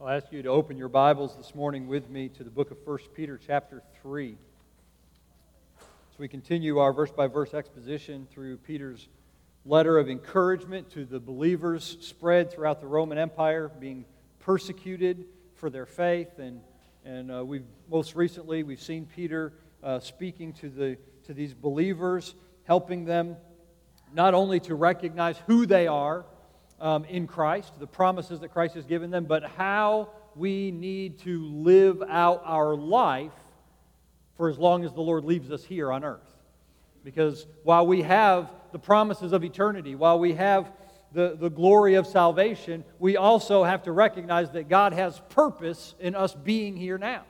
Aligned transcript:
I'll 0.00 0.10
ask 0.10 0.30
you 0.30 0.42
to 0.42 0.48
open 0.50 0.76
your 0.76 0.88
Bibles 0.88 1.36
this 1.36 1.56
morning 1.56 1.88
with 1.88 2.08
me 2.08 2.28
to 2.28 2.44
the 2.44 2.50
book 2.50 2.70
of 2.70 2.76
1 2.84 2.98
Peter, 3.16 3.36
chapter 3.44 3.82
3. 4.00 4.36
As 6.12 6.18
we 6.20 6.28
continue 6.28 6.78
our 6.78 6.92
verse 6.92 7.10
by 7.10 7.26
verse 7.26 7.52
exposition 7.52 8.28
through 8.30 8.58
Peter's 8.58 9.08
letter 9.66 9.98
of 9.98 10.08
encouragement 10.08 10.88
to 10.92 11.04
the 11.04 11.18
believers 11.18 11.96
spread 12.00 12.52
throughout 12.52 12.80
the 12.80 12.86
Roman 12.86 13.18
Empire, 13.18 13.72
being 13.80 14.04
persecuted 14.38 15.24
for 15.56 15.68
their 15.68 15.84
faith. 15.84 16.38
And, 16.38 16.60
and 17.04 17.32
uh, 17.32 17.44
we've 17.44 17.66
most 17.90 18.14
recently, 18.14 18.62
we've 18.62 18.80
seen 18.80 19.04
Peter 19.04 19.52
uh, 19.82 19.98
speaking 19.98 20.52
to, 20.52 20.68
the, 20.68 20.96
to 21.26 21.34
these 21.34 21.54
believers, 21.54 22.36
helping 22.62 23.04
them 23.04 23.36
not 24.14 24.32
only 24.32 24.60
to 24.60 24.76
recognize 24.76 25.38
who 25.48 25.66
they 25.66 25.88
are 25.88 26.24
um, 26.80 27.04
in 27.04 27.26
Christ, 27.26 27.72
the 27.78 27.86
promises 27.86 28.40
that 28.40 28.52
Christ 28.52 28.74
has 28.74 28.84
given 28.84 29.10
them, 29.10 29.24
but 29.24 29.44
how 29.44 30.10
we 30.34 30.70
need 30.70 31.18
to 31.20 31.44
live 31.46 32.02
out 32.08 32.42
our 32.44 32.76
life 32.76 33.32
for 34.36 34.48
as 34.48 34.58
long 34.58 34.84
as 34.84 34.92
the 34.92 35.00
Lord 35.00 35.24
leaves 35.24 35.50
us 35.50 35.64
here 35.64 35.90
on 35.92 36.04
earth. 36.04 36.20
Because 37.04 37.46
while 37.64 37.86
we 37.86 38.02
have 38.02 38.50
the 38.72 38.78
promises 38.78 39.32
of 39.32 39.42
eternity, 39.42 39.94
while 39.94 40.18
we 40.18 40.34
have 40.34 40.70
the, 41.12 41.36
the 41.38 41.48
glory 41.48 41.94
of 41.94 42.06
salvation, 42.06 42.84
we 42.98 43.16
also 43.16 43.64
have 43.64 43.82
to 43.84 43.92
recognize 43.92 44.50
that 44.52 44.68
God 44.68 44.92
has 44.92 45.20
purpose 45.30 45.94
in 45.98 46.14
us 46.14 46.34
being 46.34 46.76
here 46.76 46.98
now. 46.98 47.22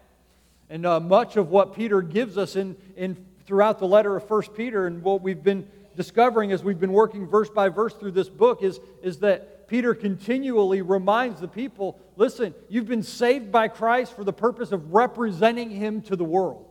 And 0.69 0.85
uh, 0.85 1.01
much 1.01 1.37
of 1.37 1.49
what 1.49 1.75
Peter 1.75 2.03
gives 2.03 2.37
us 2.37 2.57
in, 2.57 2.77
in, 2.97 3.25
throughout 3.47 3.79
the 3.79 3.87
letter 3.87 4.17
of 4.17 4.29
1 4.29 4.43
Peter 4.55 4.87
and 4.87 5.03
what 5.03 5.23
we've 5.23 5.43
been 5.43 5.67
discovering 5.99 6.53
as 6.53 6.63
we've 6.63 6.79
been 6.79 6.93
working 6.93 7.27
verse 7.27 7.51
by 7.51 7.69
verse 7.69 7.93
through 7.93 8.13
this 8.13 8.29
book 8.29 8.63
is, 8.63 8.79
is 9.03 9.19
that 9.19 9.67
Peter 9.67 9.95
continually 9.95 10.81
reminds 10.81 11.41
the 11.41 11.49
people 11.49 11.99
listen, 12.15 12.55
you've 12.69 12.87
been 12.87 13.03
saved 13.03 13.51
by 13.51 13.67
Christ 13.67 14.15
for 14.15 14.23
the 14.23 14.33
purpose 14.33 14.71
of 14.71 14.95
representing 14.95 15.71
him 15.71 16.01
to 16.03 16.15
the 16.15 16.25
world. 16.25 16.67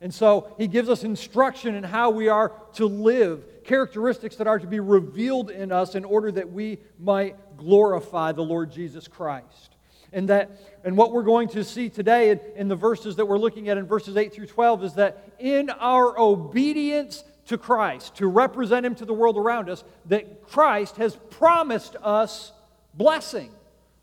And 0.00 0.12
so 0.12 0.52
he 0.58 0.66
gives 0.66 0.88
us 0.88 1.04
instruction 1.04 1.76
in 1.76 1.84
how 1.84 2.10
we 2.10 2.28
are 2.28 2.52
to 2.74 2.86
live, 2.86 3.44
characteristics 3.62 4.34
that 4.36 4.48
are 4.48 4.58
to 4.58 4.66
be 4.66 4.80
revealed 4.80 5.50
in 5.50 5.70
us 5.70 5.94
in 5.94 6.04
order 6.04 6.32
that 6.32 6.50
we 6.50 6.78
might 6.98 7.36
glorify 7.56 8.32
the 8.32 8.42
Lord 8.42 8.72
Jesus 8.72 9.06
Christ. 9.06 9.76
And 10.12 10.28
that 10.30 10.50
and 10.82 10.96
what 10.96 11.12
we're 11.12 11.22
going 11.22 11.48
to 11.50 11.62
see 11.62 11.90
today 11.90 12.30
in, 12.30 12.40
in 12.56 12.68
the 12.68 12.76
verses 12.76 13.14
that 13.16 13.26
we're 13.26 13.38
looking 13.38 13.68
at 13.68 13.78
in 13.78 13.86
verses 13.86 14.16
8 14.16 14.32
through 14.32 14.46
12 14.46 14.84
is 14.84 14.94
that 14.94 15.32
in 15.38 15.70
our 15.70 16.18
obedience 16.18 17.22
to 17.48 17.58
Christ, 17.58 18.16
to 18.16 18.26
represent 18.26 18.86
Him 18.86 18.94
to 18.96 19.04
the 19.04 19.12
world 19.12 19.36
around 19.36 19.68
us, 19.68 19.84
that 20.06 20.48
Christ 20.48 20.96
has 20.96 21.16
promised 21.30 21.96
us 22.02 22.52
blessing. 22.94 23.50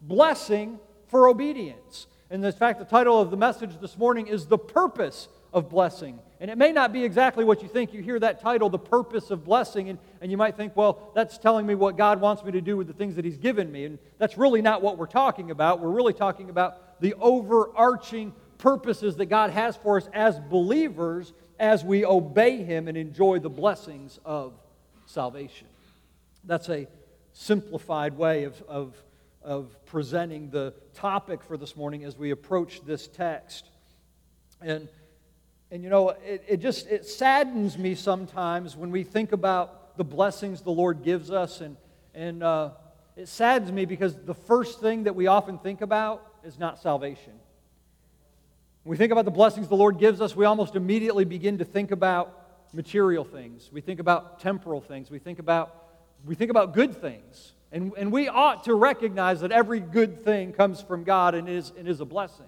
Blessing 0.02 0.80
for 1.08 1.28
obedience. 1.28 2.08
And 2.30 2.44
in 2.44 2.52
fact, 2.52 2.80
the 2.80 2.86
title 2.86 3.22
of 3.22 3.32
the 3.32 3.38
message 3.38 3.80
this 3.80 3.98
morning 3.98 4.28
is 4.28 4.48
The 4.48 4.58
Purpose 4.58 5.28
of 5.54 5.70
Blessing. 5.70 6.20
And 6.40 6.52
it 6.52 6.58
may 6.58 6.72
not 6.72 6.92
be 6.92 7.04
exactly 7.04 7.46
what 7.46 7.62
you 7.62 7.68
think. 7.70 7.94
You 7.94 8.02
hear 8.02 8.20
that 8.20 8.42
title, 8.42 8.70
The 8.70 8.80
Purpose 8.80 9.32
of 9.32 9.46
Blessing, 9.46 9.90
and, 9.90 10.00
and 10.22 10.30
you 10.30 10.38
might 10.38 10.58
think, 10.58 10.76
well, 10.76 11.12
that's 11.16 11.38
telling 11.38 11.66
me 11.66 11.76
what 11.76 11.98
God 11.98 12.20
wants 12.20 12.44
me 12.44 12.52
to 12.52 12.62
do 12.62 12.76
with 12.76 12.88
the 12.88 12.94
things 12.94 13.16
that 13.16 13.26
He's 13.26 13.38
given 13.38 13.72
me. 13.72 13.86
And 13.86 14.00
that's 14.18 14.38
really 14.38 14.62
not 14.62 14.82
what 14.82 14.98
we're 14.98 15.06
talking 15.06 15.52
about. 15.52 15.80
We're 15.80 15.92
really 15.92 16.14
talking 16.14 16.50
about 16.50 17.00
the 17.00 17.14
overarching 17.16 18.34
purposes 18.58 19.16
that 19.17 19.28
God 19.28 19.52
has 19.52 19.76
for 19.78 19.98
us 19.98 20.10
as 20.14 20.39
believers 20.39 21.32
as 21.60 21.83
we 21.83 22.05
obey 22.05 22.64
Him 22.64 22.88
and 22.88 22.98
enjoy 22.98 23.39
the 23.39 23.49
blessings 23.49 24.20
of 24.26 24.54
salvation. 25.05 25.67
That's 26.43 26.70
a 26.70 26.88
simplified 27.33 28.17
way 28.17 28.43
of, 28.45 28.61
of, 28.64 28.95
of 29.43 29.76
presenting 29.86 30.49
the 30.49 30.73
topic 30.93 31.43
for 31.43 31.58
this 31.58 31.76
morning 31.76 32.04
as 32.04 32.17
we 32.17 32.32
approach 32.32 32.82
this 32.86 33.08
text. 33.08 33.66
And, 34.61 34.88
and 35.71 35.83
you 35.83 35.89
know, 35.89 36.10
it, 36.10 36.43
it 36.48 36.58
just 36.58 36.88
it 36.88 37.05
saddens 37.05 37.77
me 37.77 37.95
sometimes 37.95 38.76
when 38.76 38.92
we 38.92 39.04
think 39.04 39.32
about 39.32 39.98
the 39.98 40.04
blessings 40.04 40.61
the 40.61 40.72
Lord 40.72 41.04
gives 41.04 41.32
us. 41.32 41.61
And, 41.61 41.77
and 42.14 42.43
uh, 42.43 42.72
it 43.16 43.27
saddens 43.27 43.72
me 43.72 43.86
because 43.86 44.16
the 44.16 44.33
first 44.33 44.80
thing 44.82 45.04
that 45.04 45.16
we 45.16 45.27
often 45.27 45.58
think 45.58 45.82
about 45.82 46.26
is 46.43 46.60
not 46.60 46.82
salvation. 46.82 47.33
When 48.86 48.92
we 48.92 48.98
think 48.98 49.12
about 49.12 49.26
the 49.26 49.32
blessings 49.32 49.68
the 49.68 49.76
Lord 49.76 49.98
gives 49.98 50.22
us, 50.22 50.36
we 50.36 50.46
almost 50.46 50.76
immediately 50.76 51.26
begin 51.26 51.58
to 51.58 51.66
think 51.66 51.90
about 51.90 52.72
material 52.72 53.23
things. 53.23 53.72
We 53.73 53.82
think 53.82 54.00
about 54.00 54.42
temporal 54.42 54.80
things. 54.80 55.10
We 55.10 55.18
think 55.18 55.40
about, 55.40 55.88
we 56.23 56.36
think 56.36 56.52
about 56.52 56.76
good 56.76 57.02
things. 57.02 57.54
And, 57.72 57.94
and 57.98 58.12
we 58.12 58.28
ought 58.28 58.66
to 58.66 58.76
recognize 58.76 59.42
that 59.42 59.52
every 59.52 59.80
good 59.80 60.23
thing 60.23 60.54
comes 60.54 60.84
from 60.84 61.04
God 61.04 61.34
and 61.34 61.50
is, 61.50 61.73
and 61.76 61.88
is 61.88 62.00
a 62.00 62.06
blessing. 62.06 62.46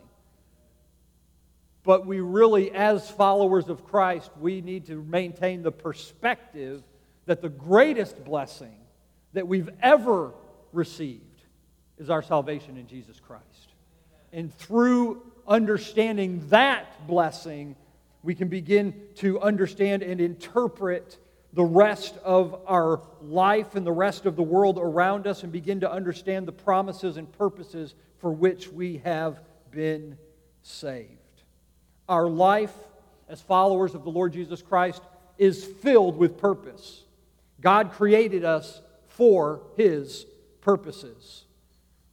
But 1.83 2.05
we 2.05 2.19
really, 2.19 2.69
as 2.69 3.09
followers 3.09 3.67
of 3.67 3.83
Christ, 3.83 4.29
we 4.39 4.61
need 4.61 4.85
to 4.85 5.03
maintain 5.05 5.63
the 5.63 5.71
perspective 5.71 6.83
that 7.25 7.41
the 7.41 7.49
greatest 7.49 8.23
blessing 8.23 8.77
that 9.33 9.47
we've 9.47 9.71
ever 9.81 10.33
received 10.71 11.23
is 11.97 12.11
our 12.11 12.21
salvation 12.21 12.77
in 12.77 12.85
Jesus 12.85 13.19
Christ. 13.19 13.73
And 14.31 14.53
through 14.53 15.23
understanding 15.47 16.47
that 16.49 17.07
blessing, 17.07 17.75
we 18.23 18.35
can 18.35 18.47
begin 18.47 18.93
to 19.15 19.39
understand 19.39 20.03
and 20.03 20.19
interpret 20.19 21.17
the 21.53 21.63
rest 21.63 22.17
of 22.23 22.61
our 22.67 23.01
life 23.21 23.75
and 23.75 23.85
the 23.85 23.91
rest 23.91 24.25
of 24.25 24.35
the 24.35 24.43
world 24.43 24.77
around 24.77 25.25
us 25.25 25.43
and 25.43 25.51
begin 25.51 25.79
to 25.79 25.91
understand 25.91 26.47
the 26.47 26.51
promises 26.51 27.17
and 27.17 27.31
purposes 27.31 27.95
for 28.19 28.31
which 28.31 28.67
we 28.67 28.97
have 28.97 29.39
been 29.71 30.17
saved. 30.61 31.11
Our 32.09 32.27
life 32.27 32.73
as 33.29 33.41
followers 33.41 33.95
of 33.95 34.03
the 34.03 34.09
Lord 34.09 34.33
Jesus 34.33 34.61
Christ 34.61 35.01
is 35.37 35.63
filled 35.63 36.17
with 36.17 36.37
purpose. 36.37 37.03
God 37.61 37.91
created 37.93 38.43
us 38.43 38.81
for 39.07 39.61
his 39.77 40.25
purposes. 40.61 41.45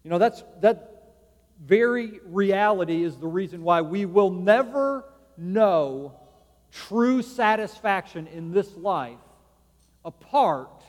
You 0.04 0.10
know, 0.10 0.18
that's, 0.18 0.42
that, 0.60 0.93
very 1.62 2.20
reality 2.24 3.02
is 3.02 3.16
the 3.16 3.26
reason 3.26 3.62
why 3.62 3.80
we 3.80 4.04
will 4.04 4.30
never 4.30 5.04
know 5.36 6.14
true 6.72 7.22
satisfaction 7.22 8.26
in 8.26 8.52
this 8.52 8.76
life 8.76 9.18
apart 10.04 10.82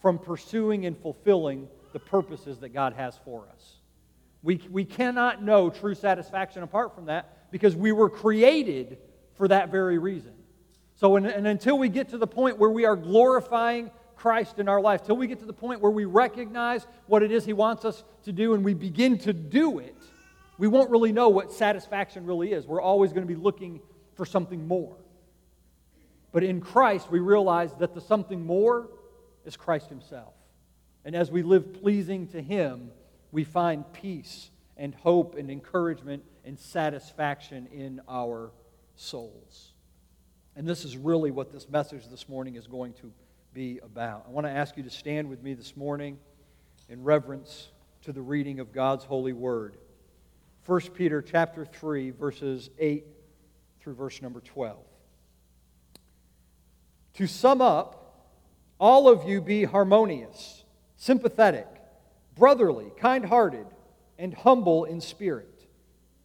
from 0.00 0.18
pursuing 0.18 0.86
and 0.86 0.96
fulfilling 0.98 1.68
the 1.92 1.98
purposes 1.98 2.58
that 2.58 2.70
God 2.70 2.94
has 2.94 3.18
for 3.24 3.46
us. 3.52 3.74
We, 4.42 4.60
we 4.70 4.84
cannot 4.84 5.42
know 5.42 5.70
true 5.70 5.94
satisfaction 5.94 6.62
apart 6.62 6.94
from 6.94 7.06
that 7.06 7.50
because 7.50 7.74
we 7.74 7.92
were 7.92 8.08
created 8.08 8.98
for 9.34 9.48
that 9.48 9.70
very 9.70 9.98
reason. 9.98 10.32
So, 10.96 11.16
and, 11.16 11.26
and 11.26 11.46
until 11.46 11.78
we 11.78 11.88
get 11.88 12.08
to 12.10 12.18
the 12.18 12.26
point 12.26 12.58
where 12.58 12.70
we 12.70 12.84
are 12.84 12.96
glorifying 12.96 13.90
Christ 14.16 14.58
in 14.58 14.68
our 14.68 14.80
life, 14.80 15.04
till 15.04 15.16
we 15.16 15.26
get 15.26 15.38
to 15.40 15.46
the 15.46 15.52
point 15.52 15.80
where 15.80 15.92
we 15.92 16.04
recognize 16.04 16.86
what 17.06 17.22
it 17.22 17.30
is 17.30 17.44
He 17.44 17.52
wants 17.52 17.84
us 17.84 18.02
to 18.24 18.32
do 18.32 18.54
and 18.54 18.64
we 18.64 18.74
begin 18.74 19.18
to 19.18 19.32
do 19.32 19.78
it, 19.78 19.96
we 20.58 20.66
won't 20.68 20.90
really 20.90 21.12
know 21.12 21.28
what 21.28 21.52
satisfaction 21.52 22.26
really 22.26 22.52
is. 22.52 22.66
We're 22.66 22.82
always 22.82 23.12
going 23.12 23.26
to 23.26 23.32
be 23.32 23.40
looking 23.40 23.80
for 24.14 24.26
something 24.26 24.66
more. 24.66 24.96
But 26.32 26.42
in 26.42 26.60
Christ, 26.60 27.10
we 27.10 27.20
realize 27.20 27.72
that 27.78 27.94
the 27.94 28.00
something 28.00 28.44
more 28.44 28.88
is 29.44 29.56
Christ 29.56 29.88
Himself. 29.88 30.34
And 31.04 31.14
as 31.14 31.30
we 31.30 31.42
live 31.42 31.80
pleasing 31.80 32.26
to 32.28 32.42
Him, 32.42 32.90
we 33.30 33.44
find 33.44 33.90
peace 33.92 34.50
and 34.76 34.94
hope 34.94 35.36
and 35.36 35.50
encouragement 35.50 36.24
and 36.44 36.58
satisfaction 36.58 37.66
in 37.72 38.00
our 38.08 38.50
souls. 38.96 39.72
And 40.56 40.66
this 40.66 40.84
is 40.84 40.96
really 40.96 41.30
what 41.30 41.52
this 41.52 41.68
message 41.68 42.08
this 42.08 42.28
morning 42.28 42.56
is 42.56 42.66
going 42.66 42.92
to 42.94 43.12
be 43.54 43.78
about. 43.82 44.24
I 44.26 44.30
want 44.30 44.46
to 44.46 44.52
ask 44.52 44.76
you 44.76 44.82
to 44.82 44.90
stand 44.90 45.28
with 45.28 45.42
me 45.42 45.54
this 45.54 45.76
morning 45.76 46.18
in 46.88 47.02
reverence 47.04 47.68
to 48.02 48.12
the 48.12 48.22
reading 48.22 48.60
of 48.60 48.72
God's 48.72 49.04
holy 49.04 49.32
word. 49.32 49.76
1 50.68 50.80
Peter 50.92 51.22
chapter 51.22 51.64
3 51.64 52.10
verses 52.10 52.68
8 52.78 53.06
through 53.80 53.94
verse 53.94 54.20
number 54.20 54.38
12. 54.38 54.76
To 57.14 57.26
sum 57.26 57.62
up, 57.62 58.28
all 58.78 59.08
of 59.08 59.26
you 59.26 59.40
be 59.40 59.64
harmonious, 59.64 60.64
sympathetic, 60.94 61.66
brotherly, 62.36 62.92
kind-hearted, 62.98 63.64
and 64.18 64.34
humble 64.34 64.84
in 64.84 65.00
spirit, 65.00 65.66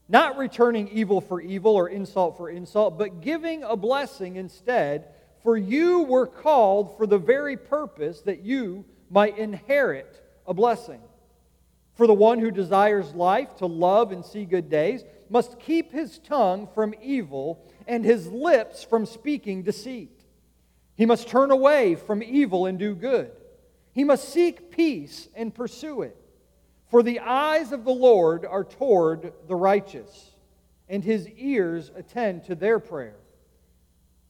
not 0.10 0.38
returning 0.38 0.90
evil 0.90 1.22
for 1.22 1.40
evil 1.40 1.74
or 1.74 1.88
insult 1.88 2.36
for 2.36 2.50
insult, 2.50 2.98
but 2.98 3.22
giving 3.22 3.64
a 3.64 3.78
blessing 3.78 4.36
instead, 4.36 5.08
for 5.42 5.56
you 5.56 6.02
were 6.04 6.28
called 6.28 6.98
for 6.98 7.08
the 7.08 7.18
very 7.18 7.56
purpose 7.56 8.20
that 8.24 8.42
you 8.42 8.84
might 9.10 9.38
inherit 9.38 10.22
a 10.46 10.54
blessing. 10.54 11.00
For 11.96 12.08
the 12.08 12.14
one 12.14 12.40
who 12.40 12.52
desires 12.52 13.14
life 13.14 13.56
to 13.58 13.66
love 13.66 14.12
and 14.12 14.26
see 14.26 14.46
good 14.46 14.70
days 14.70 15.04
must 15.30 15.60
keep 15.60 15.92
his 15.92 16.20
tongue 16.20 16.68
from 16.74 16.96
evil 17.02 17.64
and 17.88 18.04
his 18.04 18.28
lips 18.28 18.84
from 18.84 19.06
speaking 19.06 19.64
deceit. 19.64 20.24
He 20.96 21.06
must 21.06 21.28
turn 21.28 21.52
away 21.52 21.96
from 21.96 22.24
evil 22.24 22.66
and 22.66 22.78
do 22.80 22.96
good. 22.96 23.32
He 23.94 24.04
must 24.04 24.30
seek 24.30 24.72
peace 24.72 25.28
and 25.36 25.54
pursue 25.54 26.02
it. 26.02 26.18
For 26.90 27.04
the 27.04 27.20
eyes 27.20 27.72
of 27.72 27.84
the 27.84 27.92
Lord 27.92 28.46
are 28.46 28.64
toward 28.64 29.34
the 29.48 29.56
righteous, 29.56 30.32
and 30.88 31.04
his 31.04 31.28
ears 31.30 31.92
attend 31.96 32.44
to 32.46 32.56
their 32.56 32.80
prayer. 32.80 33.18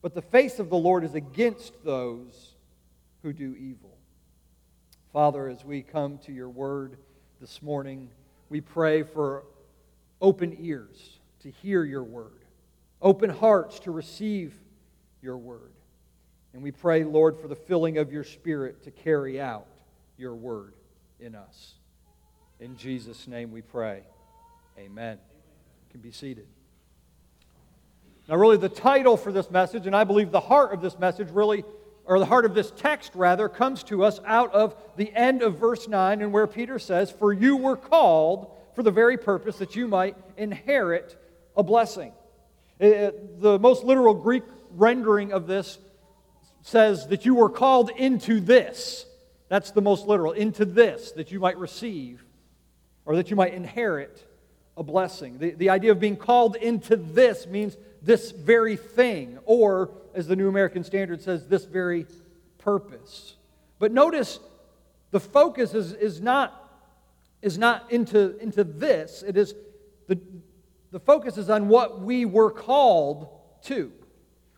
But 0.01 0.13
the 0.13 0.21
face 0.21 0.59
of 0.59 0.69
the 0.69 0.77
Lord 0.77 1.04
is 1.04 1.16
against 1.16 1.83
those 1.83 2.56
who 3.21 3.33
do 3.33 3.56
evil. 3.56 3.98
Father, 5.12 5.48
as 5.48 5.63
we 5.63 5.81
come 5.81 6.18
to 6.19 6.31
your 6.31 6.50
word 6.50 6.98
this 7.44 7.62
morning, 7.62 8.10
we 8.48 8.62
pray 8.62 9.04
for 9.04 9.44
open 10.22 10.56
ears 10.62 11.19
to 11.42 11.51
hear 11.51 11.84
your 11.84 12.01
word, 12.01 12.40
open 13.01 13.30
hearts 13.30 13.81
to 13.81 13.92
receive 13.92 14.54
your 15.22 15.36
word. 15.36 15.74
And 16.54 16.63
we 16.63 16.72
pray, 16.72 17.04
Lord, 17.04 17.38
for 17.38 17.50
the 17.50 17.56
filling 17.57 17.98
of 17.98 18.13
your 18.13 18.24
spirit 18.24 18.81
to 18.86 18.92
carry 18.92 19.42
out 19.42 19.68
your 20.18 20.34
word 20.34 20.72
in 21.19 21.36
us. 21.36 21.74
In 22.62 22.78
Jesus' 22.78 23.28
name 23.28 23.51
we 23.51 23.62
pray. 23.62 24.04
Amen. 24.80 25.18
You 25.18 25.92
can 25.92 26.00
be 26.00 26.13
seated. 26.13 26.48
Now, 28.30 28.38
really, 28.38 28.56
the 28.56 28.69
title 28.69 29.18
for 29.18 29.34
this 29.34 29.51
message, 29.51 29.86
and 29.86 29.94
I 29.94 30.06
believe 30.06 30.31
the 30.31 30.40
heart 30.40 30.74
of 30.74 30.81
this 30.81 30.98
message 30.98 31.28
really, 31.30 31.66
or 32.06 32.20
the 32.20 32.26
heart 32.26 32.46
of 32.46 32.54
this 32.54 32.72
text 32.72 33.12
rather, 33.16 33.48
comes 33.48 33.84
to 33.84 34.04
us 34.04 34.20
out 34.26 34.54
of 34.54 34.76
the 34.98 35.14
end 35.14 35.42
of 35.42 35.58
verse 35.58 35.88
9, 35.88 36.22
and 36.22 36.34
where 36.34 36.48
Peter 36.48 36.80
says, 36.80 37.12
For 37.12 37.32
you 37.32 37.58
were 37.58 37.78
called 37.78 38.52
for 38.76 38.84
the 38.84 38.92
very 38.92 39.18
purpose 39.18 39.58
that 39.58 39.76
you 39.76 39.88
might 39.88 40.18
inherit 40.38 41.18
a 41.56 41.64
blessing. 41.64 42.12
It, 42.80 43.42
the 43.42 43.60
most 43.60 43.84
literal 43.84 44.14
Greek 44.14 44.44
rendering 44.72 45.32
of 45.32 45.48
this 45.48 45.78
says 46.64 47.08
that 47.08 47.26
you 47.26 47.36
were 47.36 47.50
called 47.50 47.90
into 47.92 48.40
this. 48.40 49.06
That's 49.50 49.72
the 49.72 49.82
most 49.82 50.08
literal, 50.08 50.32
into 50.32 50.66
this, 50.66 51.12
that 51.12 51.32
you 51.32 51.40
might 51.40 51.58
receive 51.58 52.24
or 53.06 53.18
that 53.18 53.30
you 53.30 53.36
might 53.36 53.54
inherit 53.54 54.26
a 54.78 54.84
blessing. 54.84 55.38
The, 55.38 55.52
the 55.52 55.70
idea 55.70 55.92
of 55.92 56.00
being 56.00 56.16
called 56.16 56.56
into 56.56 56.96
this 56.96 57.46
means 57.46 57.78
this 58.02 58.32
very 58.32 58.76
thing, 58.76 59.40
or 59.46 59.92
as 60.13 60.27
the 60.27 60.36
New 60.36 60.48
American 60.48 60.83
Standard 60.83 61.21
says, 61.21 61.48
this 61.48 61.65
very 61.65 62.06
purpose. 62.60 63.36
But 63.80 63.92
notice 63.92 64.39
the 65.12 65.19
focus 65.19 65.74
is, 65.74 65.94
is 65.94 66.21
not, 66.21 66.60
is 67.42 67.57
not 67.57 67.92
into, 67.92 68.38
into 68.38 68.63
this, 68.63 69.24
it 69.25 69.38
is 69.38 69.54
the, 70.07 70.19
the 70.92 71.00
focus 71.00 71.38
is 71.38 71.50
on 71.50 71.68
what 71.68 72.01
we 72.01 72.25
were 72.25 72.51
called 72.51 73.27
to. 73.63 73.92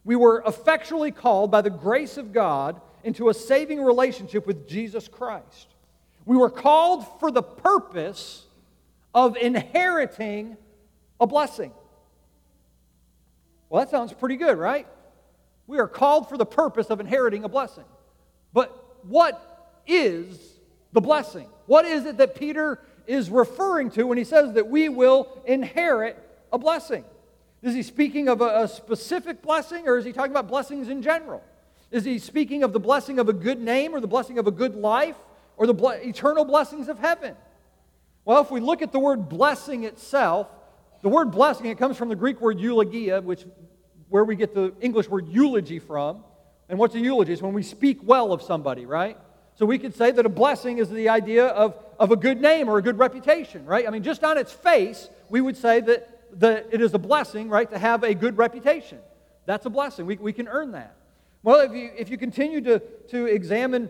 We 0.03 0.15
were 0.15 0.43
effectually 0.45 1.11
called 1.11 1.51
by 1.51 1.61
the 1.61 1.69
grace 1.69 2.17
of 2.17 2.31
God 2.31 2.79
into 3.03 3.29
a 3.29 3.33
saving 3.33 3.81
relationship 3.81 4.45
with 4.45 4.67
Jesus 4.67 5.07
Christ. 5.07 5.67
We 6.25 6.37
were 6.37 6.49
called 6.49 7.05
for 7.19 7.31
the 7.31 7.43
purpose 7.43 8.45
of 9.13 9.37
inheriting 9.37 10.57
a 11.19 11.27
blessing. 11.27 11.71
Well, 13.69 13.83
that 13.83 13.89
sounds 13.89 14.13
pretty 14.13 14.35
good, 14.35 14.57
right? 14.57 14.87
We 15.67 15.79
are 15.79 15.87
called 15.87 16.29
for 16.29 16.37
the 16.37 16.45
purpose 16.45 16.87
of 16.87 16.99
inheriting 16.99 17.43
a 17.43 17.49
blessing. 17.49 17.85
But 18.53 19.03
what 19.03 19.81
is 19.87 20.39
the 20.93 21.01
blessing? 21.01 21.47
What 21.65 21.85
is 21.85 22.05
it 22.05 22.17
that 22.17 22.35
Peter 22.35 22.79
is 23.07 23.29
referring 23.29 23.91
to 23.91 24.03
when 24.03 24.17
he 24.17 24.23
says 24.23 24.53
that 24.53 24.67
we 24.67 24.89
will 24.89 25.41
inherit 25.45 26.17
a 26.53 26.57
blessing? 26.57 27.03
Is 27.61 27.73
he 27.73 27.83
speaking 27.83 28.29
of 28.29 28.41
a, 28.41 28.63
a 28.63 28.67
specific 28.67 29.41
blessing 29.41 29.87
or 29.87 29.97
is 29.97 30.05
he 30.05 30.13
talking 30.13 30.31
about 30.31 30.47
blessings 30.47 30.87
in 30.87 31.01
general? 31.01 31.43
Is 31.91 32.03
he 32.03 32.19
speaking 32.19 32.63
of 32.63 32.73
the 32.73 32.79
blessing 32.79 33.19
of 33.19 33.29
a 33.29 33.33
good 33.33 33.59
name 33.59 33.95
or 33.95 33.99
the 33.99 34.07
blessing 34.07 34.37
of 34.37 34.47
a 34.47 34.51
good 34.51 34.75
life 34.75 35.15
or 35.57 35.65
the 35.65 35.73
ble- 35.73 35.91
eternal 35.91 36.45
blessings 36.45 36.87
of 36.89 36.99
heaven? 36.99 37.35
Well, 38.23 38.41
if 38.41 38.51
we 38.51 38.59
look 38.59 38.81
at 38.81 38.91
the 38.91 38.99
word 38.99 39.29
blessing 39.29 39.83
itself, 39.83 40.47
the 41.01 41.09
word 41.09 41.31
blessing, 41.31 41.67
it 41.67 41.77
comes 41.77 41.97
from 41.97 42.09
the 42.09 42.15
Greek 42.15 42.41
word 42.41 42.59
eulogia, 42.59 43.21
which 43.21 43.45
where 44.09 44.23
we 44.23 44.35
get 44.35 44.53
the 44.53 44.73
English 44.81 45.09
word 45.09 45.27
eulogy 45.27 45.79
from. 45.79 46.23
And 46.69 46.79
what's 46.79 46.95
a 46.95 46.99
eulogy? 46.99 47.33
It's 47.33 47.41
when 47.41 47.53
we 47.53 47.63
speak 47.63 47.99
well 48.03 48.31
of 48.31 48.41
somebody, 48.41 48.85
right? 48.85 49.17
So 49.55 49.65
we 49.65 49.79
could 49.79 49.95
say 49.95 50.11
that 50.11 50.25
a 50.25 50.29
blessing 50.29 50.79
is 50.79 50.89
the 50.89 51.09
idea 51.09 51.47
of, 51.47 51.77
of 51.99 52.11
a 52.11 52.15
good 52.15 52.41
name 52.41 52.67
or 52.67 52.77
a 52.77 52.81
good 52.81 52.99
reputation, 52.99 53.65
right? 53.65 53.87
I 53.87 53.91
mean, 53.91 54.03
just 54.03 54.23
on 54.23 54.37
its 54.37 54.51
face, 54.51 55.09
we 55.29 55.41
would 55.41 55.55
say 55.55 55.79
that, 55.81 56.39
that 56.39 56.67
it 56.71 56.81
is 56.81 56.93
a 56.93 56.99
blessing, 56.99 57.49
right, 57.49 57.69
to 57.71 57.77
have 57.77 58.03
a 58.03 58.13
good 58.13 58.37
reputation. 58.37 58.99
That's 59.45 59.65
a 59.65 59.69
blessing. 59.69 60.05
We, 60.05 60.17
we 60.17 60.33
can 60.33 60.47
earn 60.47 60.71
that. 60.71 60.95
Well, 61.43 61.59
if 61.59 61.73
you, 61.73 61.91
if 61.95 62.09
you 62.09 62.17
continue 62.17 62.59
to, 62.61 62.79
to 63.09 63.27
examine 63.27 63.89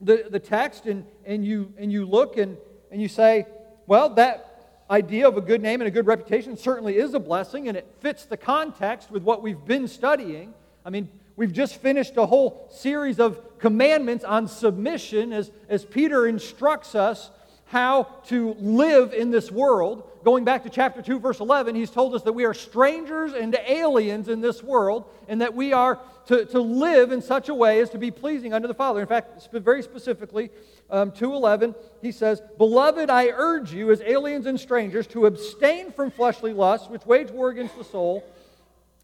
the, 0.00 0.26
the 0.30 0.40
text 0.40 0.86
and, 0.86 1.04
and, 1.24 1.44
you, 1.44 1.72
and 1.78 1.92
you 1.92 2.06
look 2.06 2.36
and, 2.36 2.56
and 2.90 3.00
you 3.00 3.08
say, 3.08 3.46
well, 3.86 4.10
that 4.14 4.47
idea 4.90 5.28
of 5.28 5.36
a 5.36 5.40
good 5.40 5.62
name 5.62 5.80
and 5.80 5.88
a 5.88 5.90
good 5.90 6.06
reputation 6.06 6.56
certainly 6.56 6.96
is 6.96 7.14
a 7.14 7.20
blessing, 7.20 7.68
and 7.68 7.76
it 7.76 7.86
fits 8.00 8.24
the 8.24 8.36
context 8.36 9.10
with 9.10 9.22
what 9.22 9.42
we've 9.42 9.64
been 9.64 9.88
studying. 9.88 10.54
I 10.84 10.90
mean, 10.90 11.08
we've 11.36 11.52
just 11.52 11.76
finished 11.76 12.16
a 12.16 12.26
whole 12.26 12.68
series 12.70 13.20
of 13.20 13.58
commandments 13.58 14.24
on 14.24 14.48
submission 14.48 15.32
as, 15.32 15.50
as 15.68 15.84
Peter 15.84 16.26
instructs 16.26 16.94
us 16.94 17.30
how 17.66 18.04
to 18.26 18.54
live 18.54 19.12
in 19.12 19.30
this 19.30 19.50
world. 19.50 20.07
Going 20.24 20.44
back 20.44 20.64
to 20.64 20.70
chapter 20.70 21.00
2, 21.00 21.20
verse 21.20 21.40
11, 21.40 21.74
he's 21.74 21.90
told 21.90 22.14
us 22.14 22.22
that 22.22 22.32
we 22.32 22.44
are 22.44 22.54
strangers 22.54 23.34
and 23.34 23.56
aliens 23.66 24.28
in 24.28 24.40
this 24.40 24.62
world, 24.62 25.04
and 25.28 25.40
that 25.40 25.54
we 25.54 25.72
are 25.72 26.00
to, 26.26 26.44
to 26.46 26.60
live 26.60 27.12
in 27.12 27.22
such 27.22 27.48
a 27.48 27.54
way 27.54 27.80
as 27.80 27.90
to 27.90 27.98
be 27.98 28.10
pleasing 28.10 28.52
unto 28.52 28.66
the 28.66 28.74
Father. 28.74 29.00
In 29.00 29.06
fact, 29.06 29.48
very 29.52 29.82
specifically, 29.82 30.50
um, 30.90 31.12
2.11, 31.12 31.74
he 32.02 32.10
says, 32.10 32.42
Beloved, 32.58 33.10
I 33.10 33.28
urge 33.28 33.72
you, 33.72 33.92
as 33.92 34.00
aliens 34.00 34.46
and 34.46 34.58
strangers, 34.58 35.06
to 35.08 35.26
abstain 35.26 35.92
from 35.92 36.10
fleshly 36.10 36.52
lusts, 36.52 36.88
which 36.88 37.06
wage 37.06 37.30
war 37.30 37.50
against 37.50 37.78
the 37.78 37.84
soul, 37.84 38.24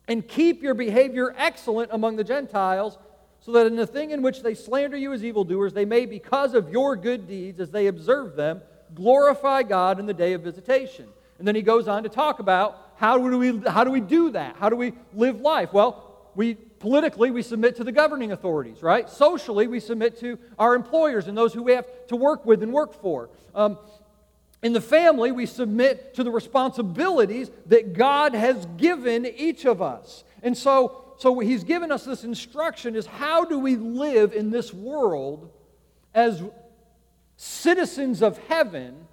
and 0.08 0.26
keep 0.26 0.62
your 0.62 0.74
behavior 0.74 1.34
excellent 1.38 1.90
among 1.92 2.16
the 2.16 2.24
Gentiles, 2.24 2.98
so 3.40 3.52
that 3.52 3.66
in 3.66 3.76
the 3.76 3.86
thing 3.86 4.10
in 4.10 4.20
which 4.20 4.42
they 4.42 4.54
slander 4.54 4.96
you 4.96 5.12
as 5.12 5.24
evildoers, 5.24 5.74
they 5.74 5.84
may, 5.84 6.06
because 6.06 6.54
of 6.54 6.70
your 6.70 6.96
good 6.96 7.28
deeds, 7.28 7.60
as 7.60 7.70
they 7.70 7.86
observe 7.86 8.36
them, 8.36 8.62
glorify 8.94 9.62
God 9.62 9.98
in 9.98 10.06
the 10.06 10.14
day 10.14 10.32
of 10.32 10.42
visitation. 10.42 11.08
And 11.38 11.46
then 11.46 11.54
he 11.54 11.62
goes 11.62 11.88
on 11.88 12.02
to 12.04 12.08
talk 12.08 12.38
about 12.38 12.92
how 12.96 13.18
do 13.18 13.38
we, 13.38 13.58
how 13.68 13.84
do, 13.84 13.90
we 13.90 14.00
do 14.00 14.30
that? 14.30 14.56
How 14.56 14.68
do 14.68 14.76
we 14.76 14.92
live 15.12 15.40
life? 15.40 15.72
Well, 15.72 16.30
we 16.34 16.54
politically 16.54 17.30
we 17.30 17.42
submit 17.42 17.76
to 17.76 17.84
the 17.84 17.92
governing 17.92 18.32
authorities, 18.32 18.82
right? 18.82 19.08
Socially, 19.08 19.66
we 19.66 19.80
submit 19.80 20.18
to 20.20 20.38
our 20.58 20.74
employers 20.74 21.26
and 21.26 21.36
those 21.36 21.54
who 21.54 21.62
we 21.62 21.72
have 21.72 21.86
to 22.08 22.16
work 22.16 22.44
with 22.44 22.62
and 22.62 22.72
work 22.72 23.00
for. 23.00 23.30
Um, 23.54 23.78
in 24.62 24.72
the 24.72 24.80
family, 24.80 25.32
we 25.32 25.46
submit 25.46 26.14
to 26.14 26.24
the 26.24 26.30
responsibilities 26.30 27.50
that 27.66 27.92
God 27.92 28.34
has 28.34 28.66
given 28.76 29.26
each 29.26 29.64
of 29.64 29.82
us. 29.82 30.24
And 30.42 30.56
so 30.56 31.04
so 31.16 31.38
he's 31.38 31.64
given 31.64 31.92
us 31.92 32.04
this 32.04 32.24
instruction 32.24 32.96
is 32.96 33.06
how 33.06 33.44
do 33.44 33.58
we 33.58 33.76
live 33.76 34.32
in 34.32 34.50
this 34.50 34.72
world 34.72 35.50
as 36.12 36.42
citizens 37.44 38.22
of 38.22 38.38
heaven 38.48 39.06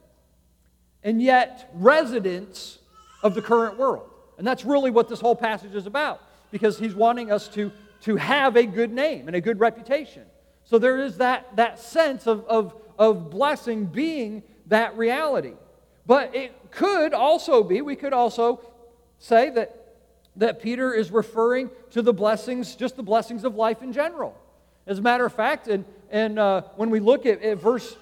and 1.03 1.21
yet 1.21 1.69
residents 1.73 2.79
of 3.23 3.35
the 3.35 3.41
current 3.41 3.77
world. 3.77 4.09
And 4.37 4.47
that's 4.47 4.63
really 4.63 4.89
what 4.89 5.09
this 5.09 5.19
whole 5.19 5.35
passage 5.35 5.75
is 5.75 5.85
about 5.85 6.21
because 6.49 6.79
he's 6.79 6.95
wanting 6.95 7.31
us 7.31 7.47
to, 7.49 7.71
to 8.01 8.15
have 8.15 8.55
a 8.55 8.63
good 8.63 8.91
name 8.91 9.27
and 9.27 9.35
a 9.35 9.41
good 9.41 9.59
reputation. 9.59 10.23
So 10.63 10.79
there 10.79 10.97
is 10.97 11.17
that, 11.17 11.55
that 11.57 11.79
sense 11.79 12.25
of, 12.25 12.45
of, 12.45 12.73
of 12.97 13.29
blessing 13.29 13.85
being 13.85 14.43
that 14.67 14.97
reality. 14.97 15.53
But 16.05 16.33
it 16.33 16.71
could 16.71 17.13
also 17.13 17.63
be 17.63 17.81
we 17.81 17.95
could 17.95 18.13
also 18.13 18.61
say 19.19 19.49
that 19.49 19.77
that 20.37 20.61
Peter 20.61 20.93
is 20.93 21.11
referring 21.11 21.69
to 21.89 22.01
the 22.01 22.13
blessings, 22.13 22.75
just 22.75 22.95
the 22.95 23.03
blessings 23.03 23.43
of 23.43 23.55
life 23.55 23.81
in 23.81 23.91
general. 23.91 24.33
As 24.87 24.99
a 24.99 25.01
matter 25.01 25.25
of 25.25 25.33
fact, 25.33 25.67
and, 25.67 25.83
and 26.09 26.39
uh, 26.39 26.61
when 26.77 26.89
we 26.89 27.01
look 27.01 27.25
at, 27.25 27.41
at 27.41 27.59
verse, 27.59 27.97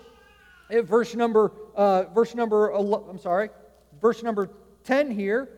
verse 0.69 1.15
number, 1.15 1.51
uh, 1.75 2.03
verse 2.13 2.35
number, 2.35 2.69
I'm 2.69 3.19
sorry, 3.19 3.49
verse 4.01 4.23
number 4.23 4.49
10 4.83 5.11
here 5.11 5.49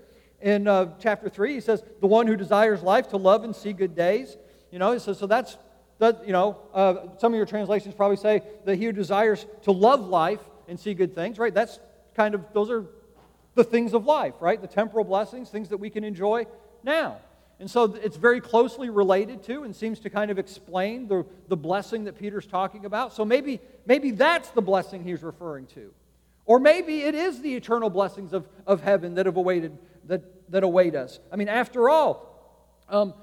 in 0.41 0.67
uh, 0.67 0.93
chapter 0.99 1.29
3, 1.29 1.53
he 1.53 1.61
says, 1.61 1.83
the 1.99 2.07
one 2.07 2.27
who 2.27 2.35
desires 2.35 2.81
life 2.81 3.09
to 3.09 3.17
love 3.17 3.43
and 3.43 3.55
see 3.55 3.73
good 3.73 3.95
days. 3.95 4.37
You 4.71 4.79
know, 4.79 4.97
so, 4.97 5.13
so 5.13 5.27
that's, 5.27 5.57
that, 5.99 6.25
you 6.25 6.33
know, 6.33 6.57
uh, 6.73 6.95
some 7.19 7.33
of 7.33 7.37
your 7.37 7.45
translations 7.45 7.93
probably 7.93 8.17
say 8.17 8.41
that 8.65 8.77
he 8.77 8.85
who 8.85 8.91
desires 8.91 9.45
to 9.63 9.71
love 9.71 10.01
life 10.07 10.39
and 10.67 10.79
see 10.79 10.93
good 10.93 11.13
things, 11.13 11.37
right? 11.37 11.53
That's 11.53 11.79
kind 12.15 12.33
of, 12.33 12.45
those 12.53 12.71
are 12.71 12.85
the 13.55 13.63
things 13.63 13.93
of 13.93 14.05
life, 14.05 14.35
right? 14.39 14.59
The 14.59 14.67
temporal 14.67 15.05
blessings, 15.05 15.49
things 15.49 15.69
that 15.69 15.77
we 15.77 15.89
can 15.89 16.03
enjoy 16.03 16.45
now. 16.83 17.19
And 17.61 17.69
so 17.69 17.93
it's 18.01 18.17
very 18.17 18.41
closely 18.41 18.89
related 18.89 19.43
to 19.43 19.61
and 19.61 19.75
seems 19.75 19.99
to 19.99 20.09
kind 20.09 20.31
of 20.31 20.39
explain 20.39 21.07
the, 21.07 21.27
the 21.47 21.55
blessing 21.55 22.05
that 22.05 22.17
Peter's 22.17 22.47
talking 22.47 22.85
about. 22.85 23.13
So 23.13 23.23
maybe, 23.23 23.61
maybe 23.85 24.09
that's 24.09 24.49
the 24.49 24.63
blessing 24.63 25.03
he's 25.03 25.21
referring 25.21 25.67
to. 25.67 25.93
Or 26.47 26.59
maybe 26.59 27.03
it 27.03 27.13
is 27.13 27.39
the 27.39 27.53
eternal 27.53 27.91
blessings 27.91 28.33
of, 28.33 28.47
of 28.65 28.81
heaven 28.81 29.13
that 29.13 29.27
have 29.27 29.37
awaited, 29.37 29.77
that, 30.07 30.23
that 30.51 30.63
await 30.63 30.95
us. 30.95 31.19
I 31.31 31.35
mean, 31.35 31.49
after 31.49 31.87
all, 31.87 32.83
um, 32.89 33.13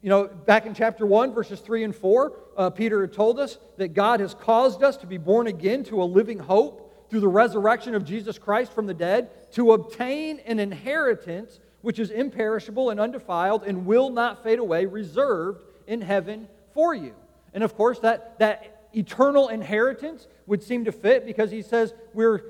you 0.00 0.10
know, 0.10 0.28
back 0.28 0.64
in 0.64 0.74
chapter 0.74 1.04
1, 1.04 1.34
verses 1.34 1.58
3 1.58 1.82
and 1.82 1.94
4, 1.94 2.38
uh, 2.56 2.70
Peter 2.70 3.00
had 3.00 3.12
told 3.12 3.40
us 3.40 3.58
that 3.78 3.94
God 3.94 4.20
has 4.20 4.32
caused 4.32 4.84
us 4.84 4.96
to 4.98 5.08
be 5.08 5.18
born 5.18 5.48
again 5.48 5.82
to 5.84 6.00
a 6.00 6.04
living 6.04 6.38
hope 6.38 7.10
through 7.10 7.20
the 7.20 7.26
resurrection 7.26 7.96
of 7.96 8.04
Jesus 8.04 8.38
Christ 8.38 8.72
from 8.72 8.86
the 8.86 8.94
dead, 8.94 9.28
to 9.54 9.72
obtain 9.72 10.38
an 10.46 10.60
inheritance 10.60 11.58
which 11.82 11.98
is 11.98 12.10
imperishable 12.10 12.90
and 12.90 12.98
undefiled 12.98 13.64
and 13.64 13.86
will 13.86 14.10
not 14.10 14.42
fade 14.42 14.58
away, 14.58 14.86
reserved 14.86 15.62
in 15.86 16.00
heaven 16.00 16.48
for 16.72 16.94
you. 16.94 17.14
And 17.52 17.62
of 17.62 17.76
course, 17.76 17.98
that, 18.00 18.38
that 18.38 18.86
eternal 18.92 19.48
inheritance 19.48 20.26
would 20.46 20.62
seem 20.62 20.84
to 20.86 20.92
fit 20.92 21.26
because 21.26 21.50
he 21.50 21.62
says, 21.62 21.92
we're, 22.14 22.42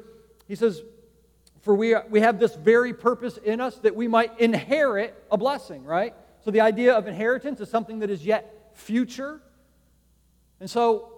he 0.47 0.55
says, 0.55 0.83
for 1.63 1.75
we, 1.75 1.95
are, 1.95 2.05
we 2.11 2.21
have 2.21 2.39
this 2.39 2.55
very 2.55 2.93
purpose 2.93 3.39
in 3.39 3.61
us 3.61 3.77
that 3.79 3.95
we 3.95 4.09
might 4.09 4.39
inherit 4.41 5.15
a 5.31 5.39
blessing, 5.39 5.85
right? 5.85 6.15
So 6.45 6.51
the 6.51 6.61
idea 6.61 6.95
of 6.95 7.07
inheritance 7.07 7.61
is 7.61 7.71
something 7.71 8.01
that 8.01 8.11
is 8.11 8.25
yet 8.25 8.71
future. 8.75 9.41
And 10.61 10.69
so, 10.69 11.13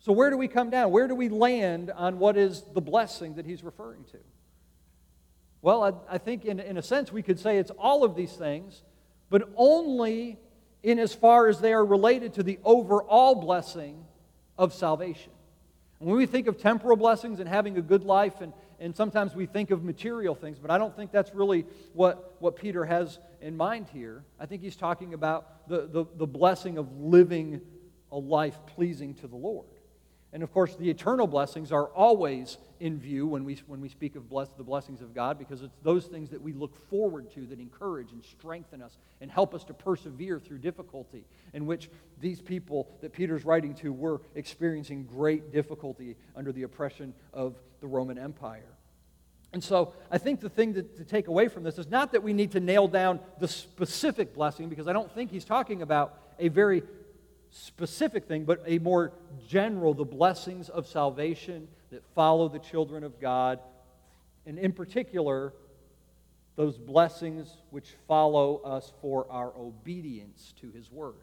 so 0.00 0.12
where 0.12 0.30
do 0.30 0.38
we 0.38 0.48
come 0.48 0.70
down? 0.70 0.90
Where 0.90 1.06
do 1.06 1.14
we 1.14 1.28
land 1.28 1.90
on 1.90 2.18
what 2.18 2.36
is 2.36 2.62
the 2.74 2.80
blessing 2.80 3.34
that 3.34 3.44
he's 3.44 3.62
referring 3.62 4.04
to? 4.12 4.18
Well, 5.62 5.82
I, 5.82 6.14
I 6.14 6.18
think 6.18 6.44
in, 6.44 6.60
in 6.60 6.76
a 6.76 6.82
sense 6.82 7.12
we 7.12 7.22
could 7.22 7.38
say 7.38 7.58
it's 7.58 7.70
all 7.72 8.04
of 8.04 8.14
these 8.14 8.32
things, 8.32 8.82
but 9.28 9.48
only 9.56 10.38
in 10.82 10.98
as 10.98 11.14
far 11.14 11.48
as 11.48 11.60
they 11.60 11.72
are 11.72 11.84
related 11.84 12.34
to 12.34 12.42
the 12.42 12.58
overall 12.64 13.34
blessing 13.34 14.04
of 14.56 14.72
salvation. 14.72 15.32
When 15.98 16.16
we 16.16 16.24
think 16.24 16.46
of 16.46 16.56
temporal 16.56 16.96
blessings 16.96 17.40
and 17.40 17.48
having 17.48 17.76
a 17.76 17.82
good 17.82 18.04
life, 18.04 18.40
and, 18.40 18.54
and 18.78 18.96
sometimes 18.96 19.34
we 19.34 19.44
think 19.44 19.70
of 19.70 19.84
material 19.84 20.34
things, 20.34 20.58
but 20.58 20.70
I 20.70 20.78
don't 20.78 20.96
think 20.96 21.12
that's 21.12 21.34
really 21.34 21.66
what, 21.92 22.36
what 22.38 22.56
Peter 22.56 22.86
has 22.86 23.18
in 23.42 23.54
mind 23.54 23.88
here. 23.92 24.24
I 24.38 24.46
think 24.46 24.62
he's 24.62 24.76
talking 24.76 25.12
about 25.12 25.68
the, 25.68 25.86
the, 25.86 26.06
the 26.16 26.26
blessing 26.26 26.78
of 26.78 26.90
living 26.98 27.60
a 28.10 28.16
life 28.16 28.58
pleasing 28.66 29.12
to 29.16 29.28
the 29.28 29.36
Lord. 29.36 29.68
And 30.32 30.44
of 30.44 30.52
course, 30.52 30.76
the 30.76 30.88
eternal 30.88 31.26
blessings 31.26 31.72
are 31.72 31.86
always 31.86 32.58
in 32.78 32.98
view 32.98 33.26
when 33.26 33.44
we, 33.44 33.56
when 33.66 33.80
we 33.80 33.88
speak 33.88 34.14
of 34.14 34.28
bless, 34.28 34.48
the 34.50 34.62
blessings 34.62 35.02
of 35.02 35.12
God 35.12 35.38
because 35.38 35.62
it's 35.62 35.76
those 35.82 36.06
things 36.06 36.30
that 36.30 36.40
we 36.40 36.52
look 36.52 36.76
forward 36.88 37.30
to 37.34 37.46
that 37.46 37.58
encourage 37.58 38.12
and 38.12 38.24
strengthen 38.24 38.80
us 38.80 38.96
and 39.20 39.30
help 39.30 39.54
us 39.54 39.64
to 39.64 39.74
persevere 39.74 40.38
through 40.38 40.58
difficulty, 40.58 41.24
in 41.52 41.66
which 41.66 41.90
these 42.20 42.40
people 42.40 42.88
that 43.00 43.12
Peter's 43.12 43.44
writing 43.44 43.74
to 43.74 43.92
were 43.92 44.20
experiencing 44.34 45.04
great 45.04 45.52
difficulty 45.52 46.16
under 46.36 46.52
the 46.52 46.62
oppression 46.62 47.12
of 47.34 47.56
the 47.80 47.86
Roman 47.88 48.16
Empire. 48.16 48.76
And 49.52 49.62
so 49.62 49.94
I 50.12 50.18
think 50.18 50.40
the 50.40 50.48
thing 50.48 50.74
to, 50.74 50.82
to 50.82 51.04
take 51.04 51.26
away 51.26 51.48
from 51.48 51.64
this 51.64 51.76
is 51.76 51.88
not 51.88 52.12
that 52.12 52.22
we 52.22 52.32
need 52.32 52.52
to 52.52 52.60
nail 52.60 52.86
down 52.86 53.18
the 53.40 53.48
specific 53.48 54.32
blessing, 54.32 54.68
because 54.68 54.86
I 54.86 54.92
don't 54.92 55.12
think 55.12 55.32
he's 55.32 55.44
talking 55.44 55.82
about 55.82 56.16
a 56.38 56.48
very 56.48 56.82
specific 57.50 58.26
thing, 58.26 58.44
but 58.44 58.62
a 58.66 58.78
more 58.78 59.12
general, 59.46 59.94
the 59.94 60.04
blessings 60.04 60.68
of 60.68 60.86
salvation 60.86 61.68
that 61.90 62.04
follow 62.14 62.48
the 62.48 62.58
children 62.58 63.04
of 63.04 63.20
God, 63.20 63.58
and 64.46 64.58
in 64.58 64.72
particular, 64.72 65.52
those 66.56 66.78
blessings 66.78 67.56
which 67.70 67.94
follow 68.06 68.56
us 68.58 68.92
for 69.00 69.26
our 69.30 69.52
obedience 69.56 70.54
to 70.60 70.70
His 70.70 70.90
Word. 70.90 71.14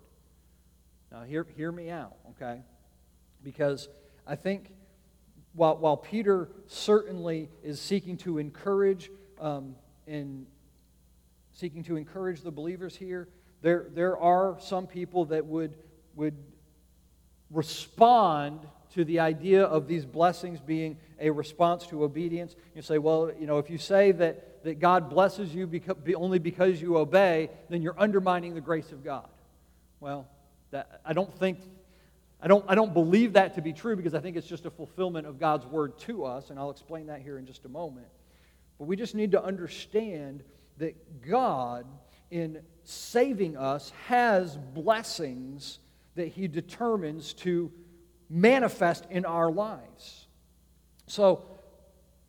Now, 1.11 1.23
hear, 1.23 1.45
hear 1.55 1.71
me 1.71 1.89
out, 1.89 2.15
okay? 2.31 2.61
Because 3.43 3.87
I 4.25 4.35
think 4.35 4.71
while, 5.53 5.77
while 5.77 5.97
Peter 5.97 6.49
certainly 6.67 7.49
is 7.63 7.79
seeking 7.79 8.17
to 8.17 8.37
encourage 8.37 9.09
um, 9.39 9.75
and 10.05 10.45
seeking 11.53 11.83
to 11.83 11.95
encourage 11.95 12.41
the 12.41 12.51
believers 12.51 12.95
here, 12.95 13.27
there, 13.61 13.87
there 13.93 14.17
are 14.17 14.57
some 14.59 14.85
people 14.85 15.25
that 15.25 15.45
would 15.45 15.73
would 16.17 16.35
respond 17.49 18.59
to 18.93 19.05
the 19.05 19.19
idea 19.19 19.63
of 19.63 19.87
these 19.87 20.05
blessings 20.05 20.59
being 20.59 20.97
a 21.19 21.29
response 21.29 21.85
to 21.87 22.03
obedience. 22.03 22.55
You 22.75 22.81
say, 22.81 22.97
well, 22.97 23.31
you 23.39 23.45
know, 23.45 23.59
if 23.59 23.69
you 23.69 23.77
say 23.77 24.11
that, 24.13 24.63
that 24.63 24.79
God 24.79 25.09
blesses 25.09 25.53
you 25.53 25.67
because, 25.67 25.95
only 26.15 26.39
because 26.39 26.81
you 26.81 26.97
obey, 26.97 27.49
then 27.69 27.81
you're 27.81 27.99
undermining 27.99 28.55
the 28.55 28.61
grace 28.61 28.91
of 28.91 29.03
God. 29.03 29.27
Well, 29.99 30.27
that, 30.71 31.01
I 31.05 31.13
don't 31.13 31.33
think, 31.37 31.59
I 32.41 32.47
don't, 32.47 32.65
I 32.67 32.75
don't 32.75 32.93
believe 32.93 33.33
that 33.33 33.55
to 33.55 33.61
be 33.61 33.71
true 33.71 33.95
because 33.95 34.13
I 34.13 34.19
think 34.19 34.35
it's 34.35 34.47
just 34.47 34.65
a 34.65 34.71
fulfillment 34.71 35.27
of 35.27 35.39
God's 35.39 35.65
word 35.65 35.97
to 35.99 36.25
us, 36.25 36.49
and 36.49 36.59
I'll 36.59 36.71
explain 36.71 37.07
that 37.07 37.21
here 37.21 37.37
in 37.37 37.45
just 37.45 37.65
a 37.65 37.69
moment. 37.69 38.07
But 38.77 38.85
we 38.85 38.95
just 38.95 39.15
need 39.15 39.31
to 39.31 39.43
understand 39.43 40.43
that 40.77 41.21
God, 41.27 41.85
in 42.29 42.59
saving 42.83 43.57
us, 43.57 43.91
has 44.07 44.57
blessings 44.57 45.79
that 46.17 46.27
He 46.27 46.47
determines 46.47 47.33
to 47.35 47.71
manifest 48.29 49.05
in 49.09 49.25
our 49.25 49.49
lives. 49.49 50.27
So, 51.07 51.45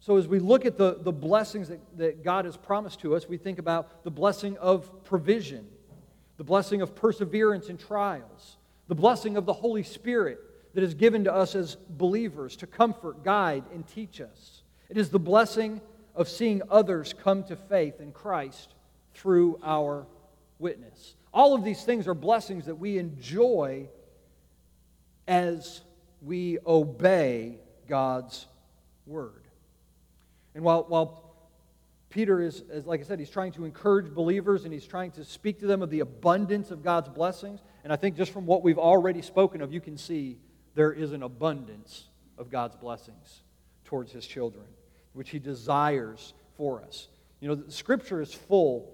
so 0.01 0.17
as 0.17 0.29
we 0.29 0.39
look 0.39 0.65
at 0.65 0.79
the, 0.79 0.99
the 1.01 1.13
blessings 1.13 1.69
that, 1.69 1.81
that 1.99 2.25
God 2.25 2.45
has 2.45 2.57
promised 2.57 3.01
to 3.01 3.15
us, 3.15 3.29
we 3.29 3.37
think 3.37 3.59
about 3.59 4.05
the 4.05 4.11
blessing 4.11 4.57
of 4.59 5.05
provision, 5.05 5.67
the 6.37 6.45
blessing 6.45 6.81
of 6.81 6.95
perseverance 6.95 7.69
in 7.69 7.77
trials, 7.77 8.57
the 8.87 8.95
blessing 8.95 9.37
of 9.37 9.45
the 9.45 9.53
Holy 9.53 9.83
Spirit 9.83 10.39
that 10.75 10.85
is 10.85 10.95
given 10.95 11.25
to 11.25 11.35
us 11.35 11.55
as 11.55 11.75
believers 11.75 12.57
to 12.57 12.67
comfort, 12.67 13.25
guide, 13.25 13.65
and 13.75 13.87
teach 13.89 14.21
us. 14.21 14.63
It 14.89 14.97
is 14.97 15.11
the 15.11 15.19
blessing 15.19 15.81
of 16.15 16.29
seeing 16.29 16.63
others 16.71 17.13
come 17.13 17.43
to 17.45 17.57
faith 17.57 18.01
in 18.01 18.13
Christ 18.13 18.75
through 19.15 19.59
our 19.63 20.07
witness. 20.59 21.17
All 21.39 21.55
of 21.55 21.63
these 21.63 21.85
things 21.85 22.09
are 22.09 22.15
blessings 22.15 22.67
that 22.67 22.75
we 22.75 22.99
enjoy 22.99 23.89
as 25.29 25.83
we 26.21 26.59
obey 26.67 27.61
God's 27.87 28.49
word. 29.07 29.45
And 30.57 30.65
while, 30.65 30.87
while 30.89 31.37
Peter 32.11 32.41
is, 32.41 32.65
is, 32.73 32.87
like 32.87 32.99
I 32.99 33.05
said, 33.05 33.21
he's 33.21 33.31
trying 33.31 33.53
to 33.53 33.65
encourage 33.65 34.13
believers 34.13 34.65
and 34.65 34.73
he's 34.73 34.85
trying 34.85 35.13
to 35.13 35.25
speak 35.25 35.61
to 35.61 35.69
them 35.69 35.81
of 35.81 35.91
the 35.91 36.01
abundance 36.01 36.73
of 36.73 36.83
God's 36.83 37.09
blessings. 37.09 37.61
And 37.85 37.93
I 37.93 37.97
think 37.97 38.17
just 38.17 38.33
from 38.33 38.45
what 38.45 38.65
we've 38.65 38.77
already 38.77 39.23
spoken 39.23 39.61
of, 39.61 39.73
you 39.73 39.81
can 39.81 39.97
see 39.97 40.39
there 40.75 40.91
is 40.91 41.13
an 41.13 41.23
abundance 41.23 42.09
of 42.37 42.51
God's 42.51 42.75
blessings 42.75 43.43
towards 43.85 44.11
his 44.11 44.27
children, 44.27 44.67
which 45.13 45.31
he 45.31 45.39
desires 45.39 46.35
for 46.57 46.83
us. 46.83 47.07
You 47.39 47.47
know, 47.47 47.55
the 47.55 47.71
scripture 47.71 48.21
is 48.21 48.35
full 48.35 48.93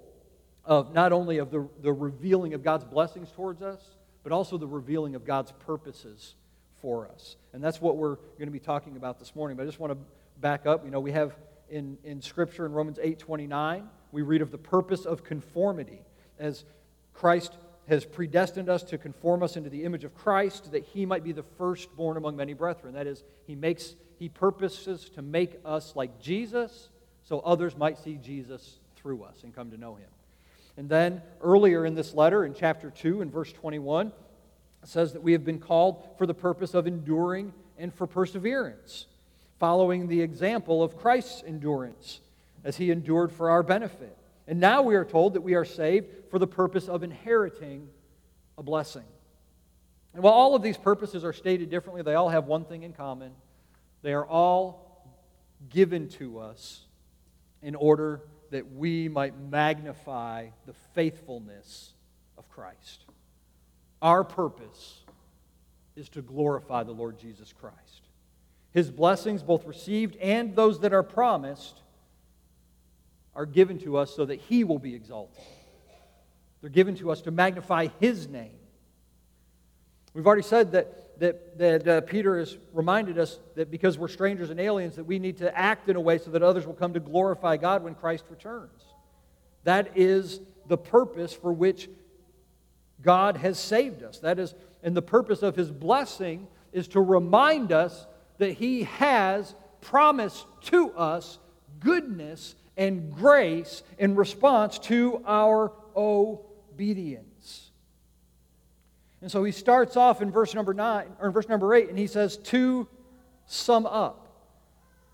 of 0.66 0.94
not 0.94 1.12
only 1.12 1.38
of 1.38 1.50
the, 1.50 1.68
the 1.82 1.92
revealing 1.92 2.54
of 2.54 2.62
God's 2.62 2.84
blessings 2.84 3.30
towards 3.30 3.62
us, 3.62 3.80
but 4.22 4.32
also 4.32 4.56
the 4.56 4.66
revealing 4.66 5.14
of 5.14 5.24
God's 5.24 5.52
purposes 5.52 6.34
for 6.80 7.08
us. 7.08 7.36
And 7.52 7.62
that's 7.62 7.80
what 7.80 7.96
we're 7.96 8.16
going 8.16 8.46
to 8.46 8.52
be 8.52 8.58
talking 8.58 8.96
about 8.96 9.18
this 9.18 9.34
morning. 9.36 9.56
But 9.56 9.64
I 9.64 9.66
just 9.66 9.80
want 9.80 9.92
to 9.92 9.98
back 10.40 10.66
up. 10.66 10.84
You 10.84 10.90
know, 10.90 11.00
we 11.00 11.12
have 11.12 11.36
in, 11.70 11.98
in 12.04 12.20
Scripture 12.20 12.66
in 12.66 12.72
Romans 12.72 12.98
8 13.00 13.18
29, 13.18 13.88
we 14.12 14.22
read 14.22 14.42
of 14.42 14.50
the 14.50 14.58
purpose 14.58 15.04
of 15.04 15.24
conformity. 15.24 16.00
As 16.38 16.64
Christ 17.12 17.56
has 17.88 18.04
predestined 18.04 18.68
us 18.68 18.82
to 18.84 18.98
conform 18.98 19.42
us 19.42 19.56
into 19.56 19.70
the 19.70 19.84
image 19.84 20.04
of 20.04 20.14
Christ, 20.14 20.72
that 20.72 20.84
he 20.84 21.04
might 21.06 21.22
be 21.22 21.32
the 21.32 21.42
firstborn 21.42 22.16
among 22.16 22.36
many 22.36 22.54
brethren. 22.54 22.94
That 22.94 23.06
is, 23.06 23.22
he 23.46 23.54
makes 23.54 23.94
he 24.18 24.28
purposes 24.28 25.10
to 25.10 25.22
make 25.22 25.58
us 25.64 25.94
like 25.96 26.20
Jesus 26.20 26.88
so 27.22 27.40
others 27.40 27.76
might 27.76 27.98
see 27.98 28.16
Jesus 28.16 28.78
through 28.96 29.22
us 29.22 29.42
and 29.42 29.54
come 29.54 29.70
to 29.70 29.76
know 29.76 29.96
him. 29.96 30.08
And 30.76 30.88
then 30.88 31.22
earlier 31.40 31.86
in 31.86 31.94
this 31.94 32.14
letter, 32.14 32.44
in 32.44 32.54
chapter 32.54 32.90
2, 32.90 33.22
in 33.22 33.30
verse 33.30 33.52
21, 33.52 34.08
it 34.08 34.88
says 34.88 35.12
that 35.12 35.22
we 35.22 35.32
have 35.32 35.44
been 35.44 35.60
called 35.60 36.08
for 36.18 36.26
the 36.26 36.34
purpose 36.34 36.74
of 36.74 36.86
enduring 36.86 37.52
and 37.78 37.92
for 37.92 38.06
perseverance, 38.06 39.06
following 39.58 40.08
the 40.08 40.20
example 40.20 40.82
of 40.82 40.96
Christ's 40.96 41.42
endurance 41.46 42.20
as 42.64 42.76
he 42.76 42.90
endured 42.90 43.32
for 43.32 43.50
our 43.50 43.62
benefit. 43.62 44.16
And 44.46 44.60
now 44.60 44.82
we 44.82 44.94
are 44.94 45.04
told 45.04 45.34
that 45.34 45.40
we 45.40 45.54
are 45.54 45.64
saved 45.64 46.06
for 46.30 46.38
the 46.38 46.46
purpose 46.46 46.88
of 46.88 47.02
inheriting 47.02 47.88
a 48.58 48.62
blessing. 48.62 49.04
And 50.12 50.22
while 50.22 50.34
all 50.34 50.54
of 50.54 50.62
these 50.62 50.76
purposes 50.76 51.24
are 51.24 51.32
stated 51.32 51.70
differently, 51.70 52.02
they 52.02 52.14
all 52.14 52.28
have 52.28 52.46
one 52.46 52.64
thing 52.64 52.82
in 52.82 52.92
common. 52.92 53.32
They 54.02 54.12
are 54.12 54.26
all 54.26 54.84
given 55.70 56.08
to 56.10 56.38
us 56.38 56.82
in 57.62 57.74
order 57.74 58.20
that 58.54 58.72
we 58.72 59.08
might 59.08 59.34
magnify 59.50 60.46
the 60.64 60.72
faithfulness 60.94 61.92
of 62.38 62.48
Christ. 62.48 63.04
Our 64.00 64.22
purpose 64.22 65.00
is 65.96 66.08
to 66.10 66.22
glorify 66.22 66.84
the 66.84 66.92
Lord 66.92 67.18
Jesus 67.18 67.52
Christ. 67.52 68.02
His 68.70 68.92
blessings, 68.92 69.42
both 69.42 69.66
received 69.66 70.14
and 70.18 70.54
those 70.54 70.78
that 70.82 70.92
are 70.92 71.02
promised, 71.02 71.82
are 73.34 73.44
given 73.44 73.76
to 73.80 73.96
us 73.96 74.14
so 74.14 74.24
that 74.24 74.38
He 74.38 74.62
will 74.62 74.78
be 74.78 74.94
exalted. 74.94 75.42
They're 76.60 76.70
given 76.70 76.94
to 76.98 77.10
us 77.10 77.22
to 77.22 77.32
magnify 77.32 77.88
His 77.98 78.28
name. 78.28 78.54
We've 80.12 80.28
already 80.28 80.42
said 80.42 80.70
that, 80.72 81.03
that, 81.18 81.58
that 81.58 81.88
uh, 81.88 82.00
Peter 82.02 82.38
has 82.38 82.56
reminded 82.72 83.18
us 83.18 83.38
that 83.54 83.70
because 83.70 83.98
we're 83.98 84.08
strangers 84.08 84.50
and 84.50 84.60
aliens, 84.60 84.96
that 84.96 85.04
we 85.04 85.18
need 85.18 85.38
to 85.38 85.56
act 85.56 85.88
in 85.88 85.96
a 85.96 86.00
way 86.00 86.18
so 86.18 86.30
that 86.30 86.42
others 86.42 86.66
will 86.66 86.74
come 86.74 86.92
to 86.94 87.00
glorify 87.00 87.56
God 87.56 87.82
when 87.82 87.94
Christ 87.94 88.24
returns. 88.30 88.82
That 89.64 89.92
is 89.96 90.40
the 90.66 90.76
purpose 90.76 91.32
for 91.32 91.52
which 91.52 91.88
God 93.00 93.36
has 93.36 93.58
saved 93.58 94.02
us. 94.02 94.18
That 94.18 94.38
is, 94.38 94.54
and 94.82 94.96
the 94.96 95.02
purpose 95.02 95.42
of 95.42 95.56
his 95.56 95.70
blessing 95.70 96.46
is 96.72 96.88
to 96.88 97.00
remind 97.00 97.72
us 97.72 98.06
that 98.38 98.52
he 98.52 98.84
has 98.84 99.54
promised 99.80 100.46
to 100.62 100.90
us 100.92 101.38
goodness 101.80 102.56
and 102.76 103.14
grace 103.14 103.82
in 103.98 104.16
response 104.16 104.78
to 104.80 105.22
our 105.26 105.72
obedience. 105.94 107.33
And 109.24 109.32
so 109.32 109.42
he 109.42 109.52
starts 109.52 109.96
off 109.96 110.20
in 110.20 110.30
verse 110.30 110.54
number 110.54 110.74
9 110.74 111.06
or 111.18 111.28
in 111.28 111.32
verse 111.32 111.48
number 111.48 111.74
8 111.74 111.88
and 111.88 111.98
he 111.98 112.06
says 112.06 112.36
to 112.36 112.86
sum 113.46 113.86
up. 113.86 114.28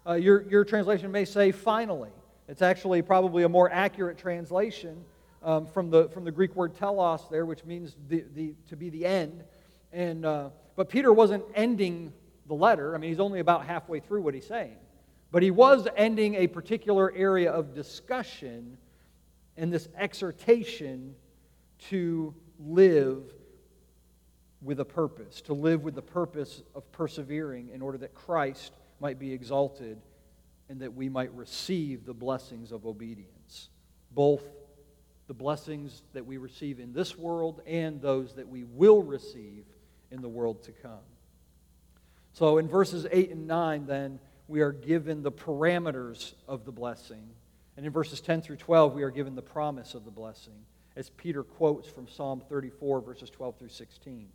Uh, 0.05 0.15
your, 0.15 0.43
your 0.51 0.65
translation 0.65 1.13
may 1.13 1.25
say 1.25 1.53
finally. 1.53 2.11
It's 2.49 2.61
actually 2.61 3.03
probably 3.03 3.45
a 3.45 3.49
more 3.49 3.71
accurate 3.71 4.19
translation 4.19 5.05
um, 5.45 5.65
from, 5.65 5.91
the, 5.91 6.09
from 6.09 6.25
the 6.25 6.33
Greek 6.33 6.57
word 6.57 6.75
telos 6.75 7.29
there, 7.31 7.47
which 7.47 7.65
means 7.65 7.95
the, 8.09 8.25
the, 8.35 8.55
to 8.69 8.75
be 8.75 8.91
the 8.91 9.07
end. 9.07 9.45
And, 9.93 10.27
uh, 10.27 10.49
but 10.75 10.89
Peter 10.89 11.13
wasn't 11.13 11.45
ending 11.55 12.13
the 12.49 12.55
letter. 12.55 12.97
I 12.97 12.99
mean, 12.99 13.11
he's 13.11 13.21
only 13.21 13.39
about 13.39 13.65
halfway 13.65 14.01
through 14.01 14.23
what 14.23 14.35
he's 14.35 14.45
saying. 14.45 14.75
But 15.31 15.45
he 15.45 15.53
was 15.53 15.87
ending 15.97 16.35
a 16.35 16.49
particular 16.49 17.13
area 17.15 17.53
of 17.53 17.75
discussion 17.75 18.77
and 19.57 19.73
this 19.73 19.89
exhortation 19.97 21.15
to 21.91 22.35
live 22.59 23.23
with 24.63 24.81
a 24.81 24.85
purpose, 24.85 25.41
to 25.43 25.55
live 25.55 25.83
with 25.83 25.95
the 25.95 26.03
purpose 26.03 26.63
of 26.75 26.91
persevering 26.93 27.71
in 27.73 27.81
order 27.83 27.99
that 27.99 28.15
Christ 28.15 28.73
might 29.01 29.19
be 29.19 29.33
exalted 29.33 29.99
and 30.69 30.81
that 30.81 30.95
we 30.95 31.09
might 31.09 31.35
receive 31.35 32.05
the 32.05 32.15
blessings 32.15 32.71
of 32.71 32.87
obedience, 32.87 33.71
both 34.11 34.43
the 35.27 35.35
blessings 35.35 36.03
that 36.13 36.27
we 36.27 36.37
receive 36.37 36.79
in 36.79 36.93
this 36.93 37.17
world 37.17 37.63
and 37.67 38.01
those 38.01 38.35
that 38.35 38.49
we 38.49 38.65
will 38.65 39.03
receive 39.03 39.65
in 40.11 40.21
the 40.21 40.29
world 40.29 40.63
to 40.65 40.73
come. 40.73 40.99
So 42.33 42.59
in 42.59 42.69
verses 42.69 43.07
8 43.11 43.31
and 43.31 43.47
9, 43.47 43.87
then, 43.87 44.19
we 44.49 44.61
are 44.63 44.73
given 44.73 45.23
the 45.23 45.31
parameters 45.31 46.35
of 46.49 46.65
the 46.65 46.73
blessing. 46.73 47.31
And 47.77 47.87
in 47.87 47.93
verses 47.93 48.21
10 48.21 48.43
through 48.43 48.57
12, 48.57 48.95
we 48.95 49.05
are 49.05 49.11
given 49.11 49.37
the 49.37 49.43
promise 49.43 49.95
of 49.95 50.05
the 50.05 50.11
blessing, 50.11 50.65
as 50.97 51.11
Peter 51.11 51.45
quotes 51.45 51.89
from 51.89 52.09
Psalm 52.09 52.43
34, 52.49 53.01
verses 53.01 53.31
12 53.31 53.59
through 53.59 53.69
16. 53.69 54.29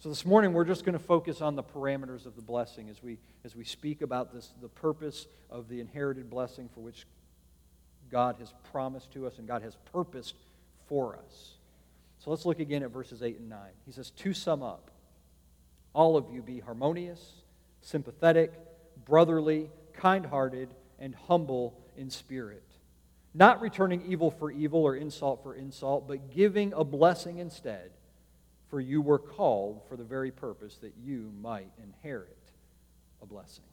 So 0.00 0.08
this 0.08 0.24
morning 0.24 0.54
we're 0.54 0.64
just 0.64 0.86
going 0.86 0.94
to 0.94 1.04
focus 1.04 1.42
on 1.42 1.56
the 1.56 1.62
parameters 1.62 2.24
of 2.24 2.34
the 2.34 2.40
blessing 2.40 2.88
as 2.88 3.02
we 3.02 3.18
as 3.44 3.54
we 3.54 3.64
speak 3.64 4.00
about 4.00 4.32
this 4.32 4.50
the 4.62 4.68
purpose 4.68 5.26
of 5.50 5.68
the 5.68 5.78
inherited 5.78 6.30
blessing 6.30 6.70
for 6.72 6.80
which 6.80 7.06
God 8.10 8.36
has 8.38 8.54
promised 8.72 9.12
to 9.12 9.26
us 9.26 9.36
and 9.36 9.46
God 9.46 9.60
has 9.60 9.76
purposed 9.92 10.36
for 10.88 11.16
us. 11.16 11.52
So 12.18 12.30
let's 12.30 12.46
look 12.46 12.60
again 12.60 12.82
at 12.82 12.90
verses 12.90 13.22
8 13.22 13.40
and 13.40 13.50
9. 13.50 13.58
He 13.84 13.92
says 13.92 14.08
to 14.08 14.32
sum 14.32 14.62
up 14.62 14.90
all 15.92 16.16
of 16.16 16.30
you 16.32 16.40
be 16.40 16.60
harmonious, 16.60 17.20
sympathetic, 17.82 18.54
brotherly, 19.04 19.68
kind-hearted 19.92 20.70
and 20.98 21.14
humble 21.14 21.78
in 21.98 22.08
spirit, 22.08 22.64
not 23.34 23.60
returning 23.60 24.02
evil 24.08 24.30
for 24.30 24.50
evil 24.50 24.82
or 24.82 24.96
insult 24.96 25.42
for 25.42 25.54
insult, 25.54 26.08
but 26.08 26.30
giving 26.30 26.72
a 26.72 26.84
blessing 26.84 27.36
instead 27.36 27.90
for 28.70 28.80
you 28.80 29.02
were 29.02 29.18
called 29.18 29.82
for 29.88 29.96
the 29.96 30.04
very 30.04 30.30
purpose 30.30 30.76
that 30.78 30.94
you 31.02 31.32
might 31.40 31.70
inherit 31.82 32.38
a 33.20 33.26
blessing. 33.26 33.64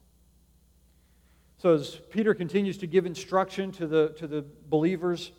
So, 1.60 1.74
as 1.74 2.00
Peter 2.10 2.34
continues 2.34 2.78
to 2.80 2.88
give 2.88 3.06
instruction 3.06 3.72
to 3.74 3.88
the, 3.88 4.10
to 4.18 4.28
the 4.28 4.44
believers 4.70 5.32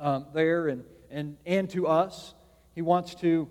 um, 0.00 0.26
there 0.32 0.68
and, 0.68 0.84
and, 1.10 1.36
and 1.44 1.68
to 1.70 1.86
us, 1.86 2.34
he 2.74 2.82
wants 2.82 3.14
to 3.16 3.48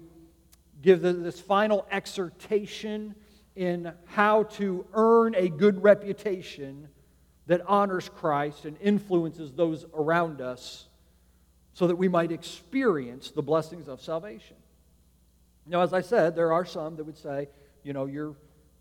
give 0.81 1.01
the, 1.01 1.13
this 1.13 1.39
final 1.39 1.85
exhortation 1.91 3.15
in 3.55 3.93
how 4.05 4.43
to 4.43 4.85
earn 4.93 5.35
a 5.35 5.47
good 5.47 5.81
reputation 5.83 6.89
that 7.47 7.61
honors 7.67 8.09
Christ 8.09 8.65
and 8.65 8.77
influences 8.81 9.53
those 9.53 9.85
around 9.93 10.41
us 10.41 10.87
so 11.73 11.87
that 11.87 11.95
we 11.95 12.07
might 12.07 12.31
experience 12.31 13.31
the 13.31 13.41
blessings 13.41 13.87
of 13.87 14.01
salvation. 14.01 14.57
Now, 15.65 15.81
as 15.81 15.93
I 15.93 16.01
said, 16.01 16.35
there 16.35 16.51
are 16.51 16.65
some 16.65 16.95
that 16.97 17.05
would 17.05 17.17
say, 17.17 17.47
you 17.83 17.93
know, 17.93 18.05
you're, 18.05 18.35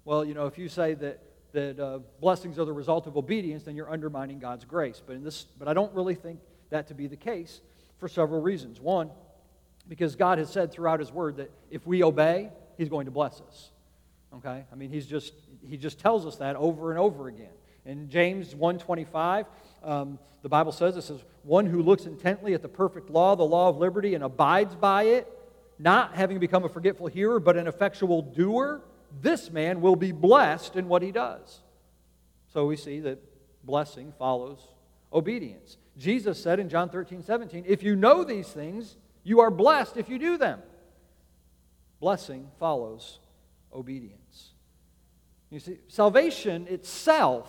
well, 0.05 0.25
you 0.25 0.35
know, 0.35 0.47
if 0.47 0.59
you 0.59 0.69
say 0.69 0.95
that, 0.95 1.21
that 1.53 1.79
uh, 1.79 1.99
blessings 2.21 2.59
are 2.59 2.65
the 2.65 2.73
result 2.73 3.07
of 3.07 3.17
obedience, 3.17 3.63
then 3.65 3.77
you're 3.77 3.91
undermining 3.91 4.39
God's 4.39 4.65
grace. 4.65 5.03
But, 5.05 5.17
in 5.17 5.25
this, 5.25 5.45
but 5.59 5.69
I 5.69 5.75
don't 5.75 5.93
really 5.95 6.15
think 6.15 6.41
that 6.71 6.89
to 6.89 6.95
be 6.95 7.07
the 7.07 7.17
case 7.17 7.61
for 7.99 8.09
several 8.09 8.41
reasons. 8.41 8.81
One, 8.81 9.11
because 9.89 10.17
God 10.17 10.39
has 10.39 10.51
said 10.51 10.73
throughout 10.73 11.01
His 11.01 11.13
Word 11.13 11.37
that 11.37 11.51
if 11.71 11.87
we 11.87 12.03
obey, 12.03 12.51
He's 12.79 12.89
going 12.89 13.05
to 13.05 13.11
bless 13.13 13.41
us. 13.41 13.71
Okay? 14.37 14.65
I 14.71 14.75
mean, 14.75 14.91
He's 14.91 15.07
just, 15.07 15.35
He 15.65 15.77
just 15.77 16.01
tells 16.01 16.27
us 16.27 16.37
that 16.37 16.57
over 16.57 16.91
and 16.91 16.99
over 16.99 17.29
again. 17.29 17.51
In 17.85 18.09
James 18.09 18.55
1.25, 18.55 19.47
um, 19.83 20.19
the 20.43 20.49
Bible 20.49 20.73
says, 20.73 20.97
it 20.97 21.03
says, 21.03 21.21
one 21.43 21.67
who 21.67 21.83
looks 21.83 22.07
intently 22.07 22.55
at 22.55 22.63
the 22.63 22.69
perfect 22.69 23.11
law, 23.11 23.35
the 23.37 23.43
law 23.43 23.69
of 23.69 23.79
liberty, 23.79 24.15
and 24.15 24.23
abides 24.23 24.75
by 24.75 25.05
it, 25.05 25.29
not 25.79 26.15
having 26.15 26.39
become 26.39 26.65
a 26.65 26.69
forgetful 26.69 27.09
hearer, 27.09 27.41
but 27.41 27.57
an 27.57 27.67
effectual 27.67 28.23
doer, 28.23 28.83
this 29.21 29.51
man 29.51 29.81
will 29.81 29.97
be 29.97 30.13
blessed 30.13 30.77
in 30.77 30.89
what 30.89 31.03
he 31.03 31.13
does. 31.13 31.61
So 32.53 32.67
we 32.67 32.77
see 32.77 33.01
that 33.01 33.19
blessing 33.65 34.13
follows 34.19 34.69
obedience. 35.13 35.77
Jesus 35.99 36.43
said 36.43 36.59
in 36.59 36.69
John 36.69 36.89
13, 36.89 37.23
17, 37.23 37.65
If 37.67 37.83
you 37.83 37.97
know 37.97 38.25
these 38.25 38.49
things, 38.49 38.97
you 39.25 39.41
are 39.41 39.51
blessed 39.51 39.97
if 39.97 40.09
you 40.09 40.19
do 40.19 40.37
them. 40.37 40.61
Blessing 42.01 42.51
follows 42.59 43.21
obedience. 43.73 44.53
You 45.51 45.61
see, 45.61 45.79
salvation 45.89 46.67
itself 46.69 47.49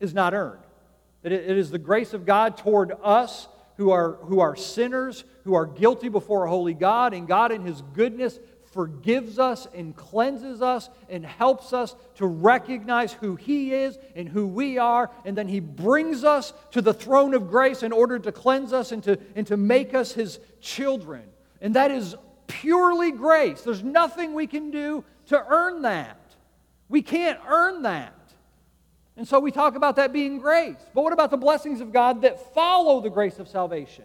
is 0.00 0.14
not 0.14 0.34
earned. 0.34 0.64
it 1.22 1.32
is 1.32 1.70
the 1.70 1.78
grace 1.78 2.14
of 2.14 2.26
God 2.26 2.56
toward 2.56 2.92
us 3.02 3.46
who 3.76 3.90
are, 3.90 4.14
who 4.22 4.40
are 4.40 4.56
sinners, 4.56 5.24
who 5.44 5.54
are 5.54 5.66
guilty 5.66 6.08
before 6.08 6.44
a 6.44 6.48
holy 6.48 6.74
God, 6.74 7.14
and 7.14 7.26
God, 7.26 7.52
in 7.52 7.62
His 7.62 7.82
goodness, 7.94 8.38
forgives 8.72 9.38
us 9.38 9.66
and 9.74 9.94
cleanses 9.94 10.62
us 10.62 10.88
and 11.08 11.26
helps 11.26 11.72
us 11.72 11.94
to 12.14 12.26
recognize 12.26 13.12
who 13.12 13.36
He 13.36 13.72
is 13.72 13.98
and 14.16 14.28
who 14.28 14.46
we 14.46 14.78
are. 14.78 15.10
And 15.24 15.36
then 15.36 15.46
He 15.46 15.60
brings 15.60 16.24
us 16.24 16.52
to 16.70 16.80
the 16.80 16.94
throne 16.94 17.34
of 17.34 17.50
grace 17.50 17.82
in 17.82 17.92
order 17.92 18.18
to 18.18 18.32
cleanse 18.32 18.72
us 18.72 18.92
and 18.92 19.02
to, 19.04 19.18
and 19.36 19.46
to 19.46 19.56
make 19.56 19.94
us 19.94 20.12
His 20.12 20.38
children. 20.60 21.24
And 21.60 21.74
that 21.76 21.90
is 21.90 22.16
purely 22.46 23.12
grace. 23.12 23.62
There's 23.62 23.84
nothing 23.84 24.34
we 24.34 24.46
can 24.46 24.70
do 24.70 25.04
to 25.26 25.44
earn 25.48 25.82
that. 25.82 26.18
We 26.88 27.02
can't 27.02 27.38
earn 27.48 27.82
that. 27.82 28.14
And 29.16 29.28
so 29.28 29.38
we 29.38 29.50
talk 29.50 29.76
about 29.76 29.96
that 29.96 30.12
being 30.12 30.38
grace. 30.38 30.78
But 30.94 31.04
what 31.04 31.12
about 31.12 31.30
the 31.30 31.36
blessings 31.36 31.80
of 31.80 31.92
God 31.92 32.22
that 32.22 32.54
follow 32.54 33.00
the 33.00 33.10
grace 33.10 33.38
of 33.38 33.48
salvation? 33.48 34.04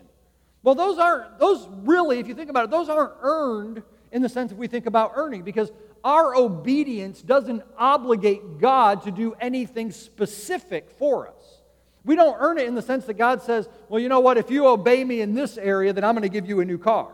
Well, 0.63 0.75
those 0.75 0.97
aren't, 0.97 1.39
those 1.39 1.67
really, 1.83 2.19
if 2.19 2.27
you 2.27 2.33
think 2.33 2.49
about 2.49 2.65
it, 2.65 2.71
those 2.71 2.89
aren't 2.89 3.13
earned 3.21 3.83
in 4.11 4.21
the 4.21 4.29
sense 4.29 4.51
if 4.51 4.57
we 4.57 4.67
think 4.67 4.85
about 4.85 5.13
earning, 5.15 5.43
because 5.43 5.71
our 6.03 6.35
obedience 6.35 7.21
doesn't 7.21 7.63
obligate 7.77 8.59
God 8.59 9.03
to 9.03 9.11
do 9.11 9.35
anything 9.39 9.91
specific 9.91 10.89
for 10.97 11.27
us. 11.27 11.61
We 12.05 12.15
don't 12.15 12.37
earn 12.39 12.57
it 12.57 12.67
in 12.67 12.75
the 12.75 12.81
sense 12.81 13.05
that 13.05 13.15
God 13.15 13.41
says, 13.41 13.67
well, 13.89 13.99
you 13.99 14.07
know 14.07 14.21
what, 14.21 14.37
if 14.37 14.49
you 14.49 14.67
obey 14.67 15.03
me 15.03 15.19
in 15.21 15.33
this 15.33 15.57
area, 15.57 15.91
then 15.91 16.05
I'm 16.05 16.13
going 16.13 16.23
to 16.23 16.29
give 16.29 16.47
you 16.47 16.61
a 16.61 16.65
new 16.65 16.77
car. 16.77 17.11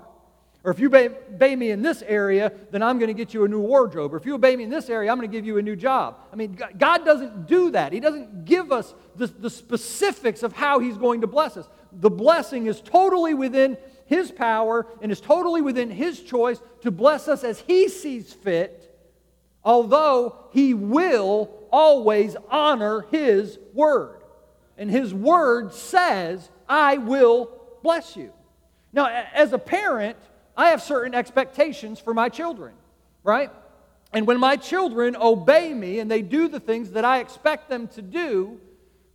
Or 0.63 0.71
if 0.71 0.79
you 0.79 0.87
obey 0.87 1.55
me 1.55 1.71
in 1.71 1.81
this 1.81 2.01
area, 2.03 2.51
then 2.71 2.81
I'm 2.81 2.97
going 2.97 3.09
to 3.09 3.13
get 3.13 3.33
you 3.33 3.43
a 3.43 3.47
new 3.49 3.59
wardrobe. 3.59 4.13
Or 4.13 4.17
if 4.17 4.25
you 4.25 4.35
obey 4.35 4.55
me 4.55 4.63
in 4.63 4.69
this 4.69 4.89
area, 4.89 5.11
I'm 5.11 5.17
going 5.17 5.29
to 5.29 5.35
give 5.35 5.45
you 5.45 5.57
a 5.57 5.61
new 5.61 5.75
job. 5.75 6.19
I 6.31 6.37
mean, 6.37 6.57
God 6.77 7.03
doesn't 7.03 7.47
do 7.47 7.71
that. 7.71 7.91
He 7.91 7.99
doesn't 7.99 8.45
give 8.45 8.71
us 8.71 8.93
the, 9.17 9.27
the 9.27 9.49
specifics 9.49 10.41
of 10.41 10.53
how 10.53 10.79
He's 10.79 10.95
going 10.95 11.19
to 11.21 11.27
bless 11.27 11.57
us. 11.57 11.67
The 11.93 12.09
blessing 12.09 12.67
is 12.67 12.81
totally 12.81 13.33
within 13.33 13.77
His 14.05 14.31
power 14.31 14.87
and 15.01 15.11
is 15.11 15.21
totally 15.21 15.61
within 15.61 15.89
His 15.89 16.21
choice 16.21 16.61
to 16.81 16.91
bless 16.91 17.27
us 17.27 17.43
as 17.43 17.59
He 17.59 17.87
sees 17.89 18.33
fit, 18.33 18.95
although 19.63 20.47
He 20.51 20.73
will 20.73 21.49
always 21.71 22.35
honor 22.49 23.05
His 23.11 23.57
word. 23.73 24.21
And 24.77 24.89
His 24.89 25.13
word 25.13 25.73
says, 25.73 26.49
I 26.67 26.97
will 26.97 27.51
bless 27.83 28.15
you. 28.15 28.31
Now, 28.91 29.07
as 29.33 29.53
a 29.53 29.59
parent, 29.59 30.17
I 30.55 30.69
have 30.69 30.81
certain 30.81 31.15
expectations 31.15 31.99
for 31.99 32.13
my 32.13 32.29
children, 32.29 32.73
right? 33.23 33.51
And 34.13 34.27
when 34.27 34.39
my 34.39 34.55
children 34.55 35.15
obey 35.15 35.73
me 35.73 35.99
and 35.99 36.09
they 36.09 36.21
do 36.21 36.47
the 36.47 36.59
things 36.59 36.91
that 36.91 37.03
I 37.03 37.19
expect 37.19 37.69
them 37.69 37.87
to 37.89 38.01
do, 38.01 38.59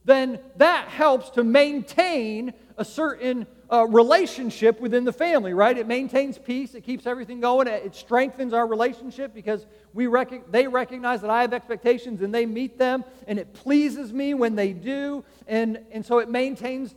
then 0.05 0.41
that 0.57 0.89
helps 0.89 1.31
to 1.31 1.45
maintain 1.45 2.53
a 2.79 2.85
certain 2.85 3.47
uh, 3.71 3.87
relationship 3.87 4.81
within 4.81 5.05
the 5.05 5.13
family, 5.13 5.53
right? 5.53 5.77
It 5.77 5.87
maintains 5.87 6.39
peace, 6.39 6.75
it 6.75 6.83
keeps 6.85 7.07
everything 7.07 7.41
going, 7.41 7.67
it 7.67 7.95
strengthens 7.95 8.53
our 8.55 8.67
relationship 8.67 9.35
because 9.35 9.67
we 9.93 10.07
rec- 10.07 10.51
they 10.51 10.67
recognize 10.69 11.21
that 11.21 11.31
I 11.31 11.43
have 11.43 11.53
expectations 11.53 12.23
and 12.23 12.33
they 12.33 12.47
meet 12.47 12.79
them, 12.79 13.05
and 13.27 13.39
it 13.39 13.53
pleases 13.53 14.13
me 14.13 14.33
when 14.33 14.55
they 14.55 14.73
do, 14.73 15.25
and, 15.47 15.81
and 15.91 16.07
so 16.07 16.21
it 16.21 16.31
maintains 16.31 16.95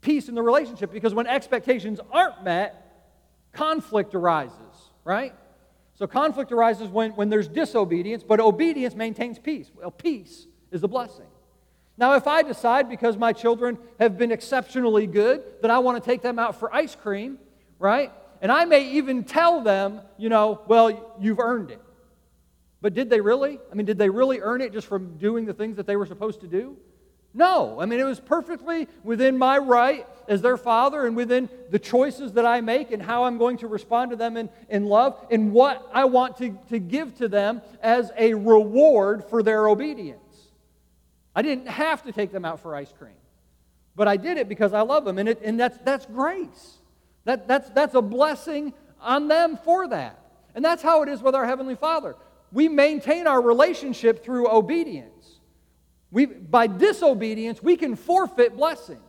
peace 0.00 0.28
in 0.28 0.34
the 0.34 0.42
relationship 0.42 0.92
because 0.92 1.12
when 1.12 1.26
expectations 1.26 2.00
aren't 2.12 2.44
met, 2.44 2.80
conflict 3.52 4.14
arises, 4.14 4.90
right? 5.04 5.34
So 5.96 6.06
conflict 6.06 6.52
arises 6.52 6.88
when, 6.88 7.12
when 7.12 7.30
there's 7.30 7.48
disobedience, 7.48 8.22
but 8.22 8.40
obedience 8.40 8.94
maintains 8.94 9.38
peace. 9.38 9.70
Well, 9.74 9.90
peace 9.90 10.46
is 10.70 10.82
a 10.82 10.88
blessing. 10.88 11.26
Now, 11.96 12.14
if 12.14 12.26
I 12.26 12.42
decide 12.42 12.88
because 12.88 13.16
my 13.16 13.32
children 13.32 13.78
have 14.00 14.18
been 14.18 14.32
exceptionally 14.32 15.06
good 15.06 15.42
that 15.62 15.70
I 15.70 15.78
want 15.78 16.02
to 16.02 16.10
take 16.10 16.22
them 16.22 16.38
out 16.38 16.58
for 16.58 16.74
ice 16.74 16.96
cream, 16.96 17.38
right? 17.78 18.12
And 18.40 18.50
I 18.50 18.64
may 18.64 18.90
even 18.92 19.24
tell 19.24 19.60
them, 19.60 20.00
you 20.18 20.28
know, 20.28 20.60
well, 20.66 21.14
you've 21.20 21.38
earned 21.38 21.70
it. 21.70 21.80
But 22.80 22.94
did 22.94 23.08
they 23.08 23.20
really? 23.20 23.60
I 23.70 23.74
mean, 23.74 23.86
did 23.86 23.96
they 23.96 24.10
really 24.10 24.40
earn 24.40 24.60
it 24.60 24.72
just 24.72 24.86
from 24.86 25.16
doing 25.18 25.46
the 25.46 25.54
things 25.54 25.76
that 25.76 25.86
they 25.86 25.96
were 25.96 26.04
supposed 26.04 26.40
to 26.40 26.46
do? 26.48 26.76
No. 27.32 27.80
I 27.80 27.86
mean, 27.86 28.00
it 28.00 28.04
was 28.04 28.20
perfectly 28.20 28.88
within 29.02 29.38
my 29.38 29.58
right 29.58 30.06
as 30.28 30.42
their 30.42 30.56
father 30.56 31.06
and 31.06 31.16
within 31.16 31.48
the 31.70 31.78
choices 31.78 32.32
that 32.32 32.44
I 32.44 32.60
make 32.60 32.90
and 32.90 33.02
how 33.02 33.24
I'm 33.24 33.38
going 33.38 33.58
to 33.58 33.68
respond 33.68 34.10
to 34.10 34.16
them 34.16 34.36
in, 34.36 34.50
in 34.68 34.86
love 34.86 35.18
and 35.30 35.52
what 35.52 35.88
I 35.92 36.04
want 36.04 36.36
to, 36.38 36.58
to 36.68 36.78
give 36.78 37.14
to 37.16 37.28
them 37.28 37.62
as 37.82 38.10
a 38.16 38.34
reward 38.34 39.24
for 39.30 39.42
their 39.42 39.68
obedience. 39.68 40.23
I 41.34 41.42
didn't 41.42 41.66
have 41.66 42.02
to 42.04 42.12
take 42.12 42.32
them 42.32 42.44
out 42.44 42.60
for 42.60 42.74
ice 42.74 42.92
cream, 42.96 43.16
but 43.96 44.08
I 44.08 44.16
did 44.16 44.38
it 44.38 44.48
because 44.48 44.72
I 44.72 44.82
love 44.82 45.04
them, 45.04 45.18
and, 45.18 45.28
it, 45.28 45.40
and 45.42 45.58
that's, 45.58 45.78
that's 45.78 46.06
grace. 46.06 46.78
That, 47.24 47.48
that's, 47.48 47.70
that's 47.70 47.94
a 47.94 48.02
blessing 48.02 48.72
on 49.00 49.28
them 49.28 49.58
for 49.64 49.88
that. 49.88 50.18
And 50.54 50.64
that's 50.64 50.82
how 50.82 51.02
it 51.02 51.08
is 51.08 51.22
with 51.22 51.34
our 51.34 51.44
Heavenly 51.46 51.74
Father. 51.74 52.16
We 52.52 52.68
maintain 52.68 53.26
our 53.26 53.40
relationship 53.40 54.24
through 54.24 54.48
obedience. 54.48 55.40
We, 56.12 56.26
by 56.26 56.68
disobedience, 56.68 57.60
we 57.62 57.76
can 57.76 57.96
forfeit 57.96 58.56
blessing. 58.56 59.00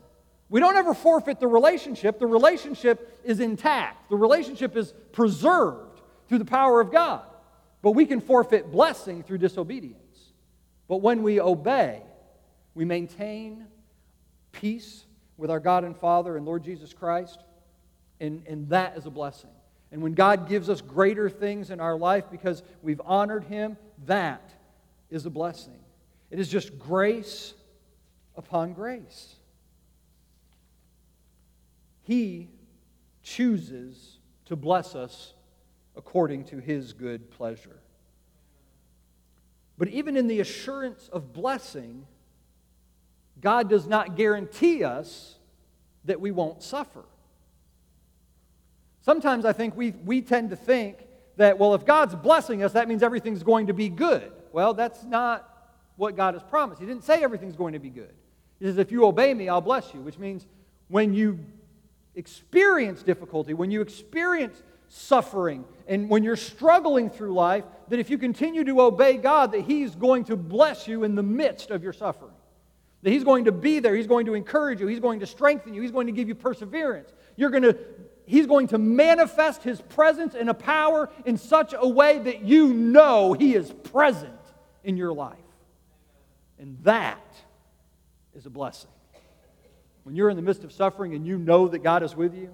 We 0.49 0.59
don't 0.59 0.75
ever 0.75 0.93
forfeit 0.93 1.39
the 1.39 1.47
relationship. 1.47 2.17
The 2.17 2.25
relationship 2.25 3.19
is 3.23 3.39
intact, 3.39 4.09
the 4.09 4.15
relationship 4.15 4.75
is 4.75 4.93
preserved 5.11 6.01
through 6.27 6.39
the 6.39 6.45
power 6.45 6.81
of 6.81 6.91
God. 6.91 7.21
But 7.81 7.91
we 7.91 8.07
can 8.07 8.19
forfeit 8.19 8.71
blessing 8.71 9.21
through 9.21 9.37
disobedience. 9.37 9.99
But 10.87 10.97
when 10.97 11.21
we 11.21 11.39
obey, 11.39 12.01
we 12.75 12.85
maintain 12.85 13.65
peace 14.51 15.05
with 15.37 15.49
our 15.49 15.59
God 15.59 15.83
and 15.83 15.97
Father 15.97 16.37
and 16.37 16.45
Lord 16.45 16.63
Jesus 16.63 16.93
Christ, 16.93 17.43
and, 18.19 18.43
and 18.47 18.69
that 18.69 18.97
is 18.97 19.05
a 19.05 19.09
blessing. 19.09 19.49
And 19.91 20.01
when 20.01 20.13
God 20.13 20.47
gives 20.47 20.69
us 20.69 20.81
greater 20.81 21.29
things 21.29 21.71
in 21.71 21.79
our 21.79 21.97
life 21.97 22.25
because 22.29 22.63
we've 22.81 23.01
honored 23.03 23.45
Him, 23.45 23.77
that 24.05 24.51
is 25.09 25.25
a 25.25 25.29
blessing. 25.29 25.79
It 26.29 26.39
is 26.39 26.49
just 26.49 26.77
grace 26.77 27.53
upon 28.35 28.73
grace. 28.73 29.35
He 32.03 32.49
chooses 33.23 34.17
to 34.45 34.55
bless 34.55 34.95
us 34.95 35.33
according 35.95 36.43
to 36.45 36.59
His 36.59 36.93
good 36.93 37.31
pleasure. 37.31 37.79
But 39.77 39.87
even 39.89 40.15
in 40.15 40.27
the 40.27 40.39
assurance 40.39 41.09
of 41.11 41.33
blessing, 41.33 42.05
God 43.41 43.69
does 43.69 43.87
not 43.87 44.15
guarantee 44.15 44.83
us 44.83 45.35
that 46.05 46.19
we 46.19 46.31
won't 46.31 46.63
suffer. 46.63 47.03
Sometimes 49.01 49.45
I 49.45 49.53
think 49.53 49.75
we, 49.75 49.91
we 49.91 50.21
tend 50.21 50.49
to 50.49 50.55
think 50.55 50.97
that, 51.37 51.59
well, 51.59 51.75
if 51.75 51.85
God's 51.85 52.15
blessing 52.15 52.63
us, 52.63 52.73
that 52.73 52.87
means 52.87 53.03
everything's 53.03 53.43
going 53.43 53.67
to 53.67 53.73
be 53.73 53.89
good. 53.89 54.31
Well, 54.51 54.73
that's 54.73 55.03
not 55.03 55.47
what 55.95 56.15
God 56.15 56.33
has 56.33 56.43
promised. 56.43 56.79
He 56.79 56.87
didn't 56.87 57.03
say 57.03 57.23
everything's 57.23 57.55
going 57.55 57.73
to 57.73 57.79
be 57.79 57.89
good. 57.89 58.13
He 58.59 58.65
says, 58.65 58.77
if 58.77 58.91
you 58.91 59.05
obey 59.05 59.33
me, 59.33 59.49
I'll 59.49 59.61
bless 59.61 59.93
you, 59.93 60.01
which 60.01 60.17
means 60.17 60.45
when 60.87 61.13
you 61.13 61.39
experience 62.15 63.03
difficulty, 63.03 63.53
when 63.53 63.69
you 63.69 63.81
experience 63.81 64.63
suffering, 64.87 65.65
and 65.87 66.09
when 66.09 66.23
you're 66.23 66.35
struggling 66.35 67.09
through 67.09 67.33
life, 67.33 67.63
that 67.89 67.99
if 67.99 68.09
you 68.09 68.17
continue 68.17 68.63
to 68.63 68.81
obey 68.81 69.17
God, 69.17 69.51
that 69.51 69.61
He's 69.61 69.95
going 69.95 70.23
to 70.25 70.35
bless 70.35 70.87
you 70.87 71.03
in 71.03 71.15
the 71.15 71.23
midst 71.23 71.71
of 71.71 71.83
your 71.83 71.93
suffering. 71.93 72.34
That 73.05 73.11
He's 73.11 73.23
going 73.23 73.45
to 73.45 73.51
be 73.51 73.77
there. 73.77 73.95
He's 73.95 74.07
going 74.07 74.25
to 74.25 74.33
encourage 74.33 74.81
you. 74.81 74.87
He's 74.87 74.99
going 74.99 75.19
to 75.19 75.27
strengthen 75.27 75.75
you. 75.75 75.81
He's 75.83 75.91
going 75.91 76.07
to 76.07 76.11
give 76.11 76.27
you 76.27 76.33
perseverance. 76.33 77.13
You're 77.35 77.51
going 77.51 77.61
to, 77.61 77.77
he's 78.25 78.47
going 78.47 78.69
to 78.69 78.79
manifest 78.79 79.61
His 79.61 79.79
presence 79.79 80.33
and 80.33 80.49
a 80.49 80.55
power 80.55 81.11
in 81.23 81.37
such 81.37 81.75
a 81.77 81.87
way 81.87 82.17
that 82.17 82.41
you 82.41 82.73
know 82.73 83.33
He 83.33 83.53
is 83.53 83.71
present 83.71 84.33
in 84.83 84.97
your 84.97 85.13
life. 85.13 85.37
And 86.57 86.79
that 86.81 87.21
is 88.33 88.47
a 88.47 88.49
blessing. 88.49 88.89
When 90.01 90.15
you're 90.15 90.31
in 90.31 90.35
the 90.35 90.41
midst 90.41 90.63
of 90.63 90.71
suffering 90.71 91.13
and 91.13 91.27
you 91.27 91.37
know 91.37 91.67
that 91.67 91.83
God 91.83 92.01
is 92.01 92.15
with 92.15 92.33
you, 92.33 92.49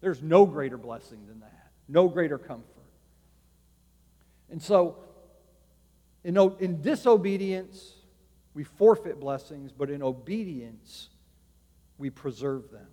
there's 0.00 0.20
no 0.20 0.46
greater 0.46 0.78
blessing 0.78 1.20
than 1.28 1.38
that, 1.38 1.70
no 1.86 2.08
greater 2.08 2.38
comfort. 2.38 2.64
And 4.50 4.60
so, 4.60 4.96
in, 6.24 6.36
in 6.58 6.82
disobedience, 6.82 7.95
we 8.56 8.64
forfeit 8.64 9.20
blessings, 9.20 9.70
but 9.70 9.90
in 9.90 10.02
obedience, 10.02 11.10
we 11.98 12.08
preserve 12.08 12.70
them. 12.70 12.86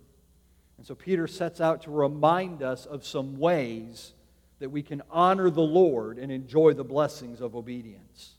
And 0.76 0.86
so 0.86 0.94
Peter 0.94 1.26
sets 1.26 1.58
out 1.58 1.84
to 1.84 1.90
remind 1.90 2.62
us 2.62 2.84
of 2.84 3.06
some 3.06 3.38
ways 3.38 4.12
that 4.58 4.68
we 4.68 4.82
can 4.82 5.00
honor 5.10 5.48
the 5.48 5.62
Lord 5.62 6.18
and 6.18 6.30
enjoy 6.30 6.74
the 6.74 6.84
blessings 6.84 7.40
of 7.40 7.56
obedience. 7.56 8.34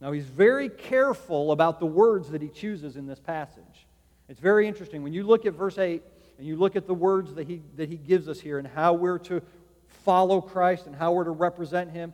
Now, 0.00 0.10
he's 0.10 0.24
very 0.24 0.68
careful 0.68 1.52
about 1.52 1.78
the 1.78 1.86
words 1.86 2.30
that 2.30 2.42
he 2.42 2.48
chooses 2.48 2.96
in 2.96 3.06
this 3.06 3.20
passage. 3.20 3.86
It's 4.28 4.40
very 4.40 4.66
interesting. 4.66 5.04
When 5.04 5.12
you 5.12 5.22
look 5.22 5.46
at 5.46 5.54
verse 5.54 5.78
8 5.78 6.02
and 6.38 6.46
you 6.46 6.56
look 6.56 6.74
at 6.74 6.88
the 6.88 6.94
words 6.94 7.34
that 7.34 7.46
he, 7.46 7.62
that 7.76 7.88
he 7.88 7.96
gives 7.96 8.28
us 8.28 8.40
here 8.40 8.58
and 8.58 8.66
how 8.66 8.94
we're 8.94 9.20
to 9.20 9.42
follow 9.86 10.40
Christ 10.40 10.86
and 10.86 10.96
how 10.96 11.12
we're 11.12 11.22
to 11.22 11.30
represent 11.30 11.92
him, 11.92 12.12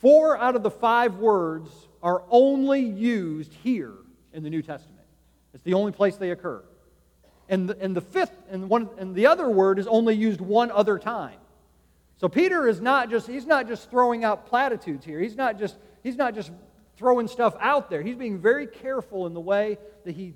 four 0.00 0.36
out 0.36 0.54
of 0.54 0.62
the 0.62 0.70
five 0.70 1.14
words 1.16 1.87
are 2.02 2.22
only 2.30 2.80
used 2.80 3.52
here 3.62 3.92
in 4.32 4.42
the 4.42 4.50
New 4.50 4.62
Testament. 4.62 5.04
It's 5.54 5.64
the 5.64 5.74
only 5.74 5.92
place 5.92 6.16
they 6.16 6.30
occur. 6.30 6.62
And 7.48 7.68
the, 7.68 7.78
and 7.80 7.96
the 7.96 8.00
fifth 8.00 8.36
and 8.50 8.68
one 8.68 8.88
and 8.98 9.14
the 9.14 9.26
other 9.26 9.48
word 9.48 9.78
is 9.78 9.86
only 9.86 10.14
used 10.14 10.40
one 10.40 10.70
other 10.70 10.98
time. 10.98 11.38
So 12.18 12.28
Peter 12.28 12.68
is 12.68 12.80
not 12.80 13.10
just 13.10 13.26
he's 13.26 13.46
not 13.46 13.66
just 13.68 13.90
throwing 13.90 14.24
out 14.24 14.46
platitudes 14.46 15.04
here. 15.04 15.18
He's 15.18 15.36
not 15.36 15.58
just 15.58 15.76
he's 16.02 16.16
not 16.16 16.34
just 16.34 16.50
throwing 16.96 17.28
stuff 17.28 17.54
out 17.60 17.88
there. 17.90 18.02
He's 18.02 18.16
being 18.16 18.38
very 18.38 18.66
careful 18.66 19.26
in 19.26 19.34
the 19.34 19.40
way 19.40 19.78
that 20.04 20.14
he 20.14 20.34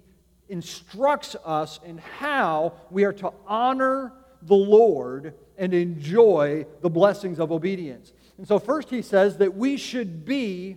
instructs 0.48 1.36
us 1.44 1.80
in 1.84 1.98
how 1.98 2.74
we 2.90 3.04
are 3.04 3.12
to 3.14 3.32
honor 3.46 4.12
the 4.42 4.54
Lord 4.54 5.34
and 5.58 5.74
enjoy 5.74 6.66
the 6.80 6.90
blessings 6.90 7.38
of 7.38 7.52
obedience. 7.52 8.12
And 8.38 8.46
so 8.46 8.58
first 8.58 8.90
he 8.90 9.02
says 9.02 9.36
that 9.38 9.54
we 9.54 9.76
should 9.76 10.24
be 10.24 10.76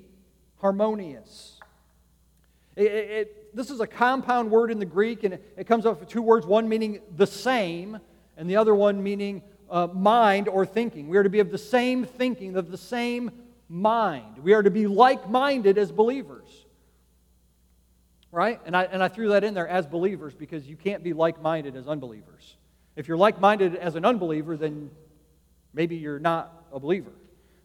harmonious. 0.65 1.59
It, 2.75 2.91
it, 2.91 3.55
this 3.55 3.69
is 3.69 3.81
a 3.81 3.85
compound 3.85 4.49
word 4.49 4.71
in 4.71 4.79
the 4.79 4.85
Greek, 4.85 5.23
and 5.23 5.35
it, 5.35 5.53
it, 5.57 5.67
comes 5.67 5.85
up 5.85 5.99
with 5.99 6.09
two 6.09 6.23
words 6.23 6.47
one 6.47 6.67
meaning 6.67 7.01
the 7.15 7.27
same, 7.27 7.99
and 8.35 8.49
the 8.49 8.55
other 8.55 8.73
one 8.73 9.03
meaning 9.03 9.43
uh, 9.69 9.85
mind 9.93 10.47
or 10.47 10.65
thinking. 10.65 11.07
We 11.07 11.17
are 11.17 11.23
to 11.23 11.29
be 11.29 11.39
of 11.39 11.51
the 11.51 11.59
same 11.59 12.03
thinking, 12.03 12.57
of 12.57 12.71
the 12.71 12.79
same 12.79 13.29
mind. 13.69 14.39
We 14.39 14.53
are 14.53 14.63
to 14.63 14.71
be 14.71 14.87
like 14.87 15.29
minded 15.29 15.77
as 15.77 15.91
believers. 15.91 16.49
Right? 18.31 18.59
And 18.65 18.75
I, 18.75 18.85
and 18.85 19.03
I 19.03 19.07
threw 19.07 19.29
that 19.29 19.43
in 19.43 19.53
there 19.53 19.67
as 19.67 19.85
believers 19.85 20.33
because 20.33 20.65
you 20.67 20.75
can't 20.75 21.03
be 21.03 21.13
like 21.13 21.39
minded 21.43 21.75
as 21.75 21.87
unbelievers. 21.87 22.55
If 22.95 23.07
you're 23.07 23.17
like 23.17 23.39
minded 23.39 23.75
as 23.75 23.93
an 23.93 24.03
unbeliever, 24.03 24.57
then 24.57 24.89
maybe 25.75 25.95
you're 25.95 26.19
not 26.19 26.65
a 26.73 26.79
believer. 26.79 27.13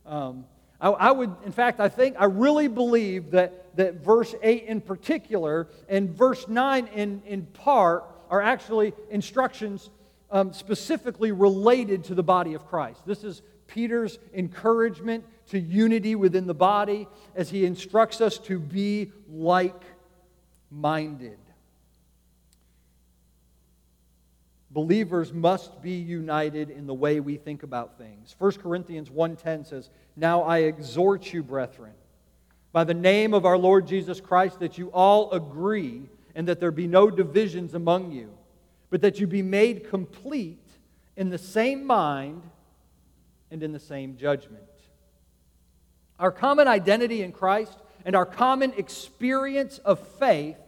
Um, 0.04 0.44
I, 0.80 0.90
I, 0.90 1.10
would, 1.10 1.34
in 1.44 1.52
fact, 1.52 1.80
I 1.80 1.88
think, 1.88 2.16
I 2.18 2.24
really 2.24 2.68
believe 2.68 3.32
that, 3.32 3.76
that 3.76 3.96
verse 3.96 4.34
8 4.42 4.64
in 4.64 4.80
particular 4.80 5.68
and 5.88 6.10
verse 6.10 6.48
9 6.48 6.86
in, 6.88 7.22
in 7.26 7.46
part 7.46 8.04
are 8.30 8.40
actually 8.40 8.92
instructions 9.10 9.90
um, 10.30 10.52
specifically 10.52 11.32
related 11.32 12.04
to 12.04 12.14
the 12.14 12.22
body 12.22 12.54
of 12.54 12.66
Christ. 12.66 13.04
This 13.04 13.24
is 13.24 13.42
Peter's 13.66 14.18
encouragement 14.34 15.24
to 15.50 15.58
unity 15.58 16.14
within 16.14 16.46
the 16.46 16.54
body 16.54 17.08
as 17.34 17.50
he 17.50 17.64
instructs 17.64 18.20
us 18.20 18.38
to 18.38 18.58
be 18.58 19.12
like 19.28 19.82
minded. 20.70 21.38
Believers 24.70 25.32
must 25.32 25.82
be 25.82 25.94
united 25.94 26.70
in 26.70 26.86
the 26.86 26.94
way 26.94 27.18
we 27.18 27.36
think 27.36 27.64
about 27.64 27.98
things. 27.98 28.36
1 28.38 28.60
Corinthians 28.60 29.10
1:10 29.10 29.64
says, 29.64 29.90
"Now 30.14 30.42
I 30.42 30.58
exhort 30.58 31.32
you, 31.32 31.42
brethren, 31.42 31.94
by 32.70 32.84
the 32.84 32.94
name 32.94 33.34
of 33.34 33.44
our 33.44 33.58
Lord 33.58 33.88
Jesus 33.88 34.20
Christ 34.20 34.60
that 34.60 34.78
you 34.78 34.88
all 34.92 35.32
agree 35.32 36.08
and 36.36 36.46
that 36.46 36.60
there 36.60 36.70
be 36.70 36.86
no 36.86 37.10
divisions 37.10 37.74
among 37.74 38.12
you, 38.12 38.30
but 38.90 39.00
that 39.00 39.18
you 39.18 39.26
be 39.26 39.42
made 39.42 39.88
complete 39.88 40.64
in 41.16 41.30
the 41.30 41.38
same 41.38 41.84
mind 41.84 42.48
and 43.50 43.64
in 43.64 43.72
the 43.72 43.80
same 43.80 44.16
judgment." 44.16 44.62
Our 46.20 46.30
common 46.30 46.68
identity 46.68 47.22
in 47.22 47.32
Christ 47.32 47.76
and 48.04 48.14
our 48.14 48.26
common 48.26 48.72
experience 48.74 49.78
of 49.78 49.98
faith 49.98 50.58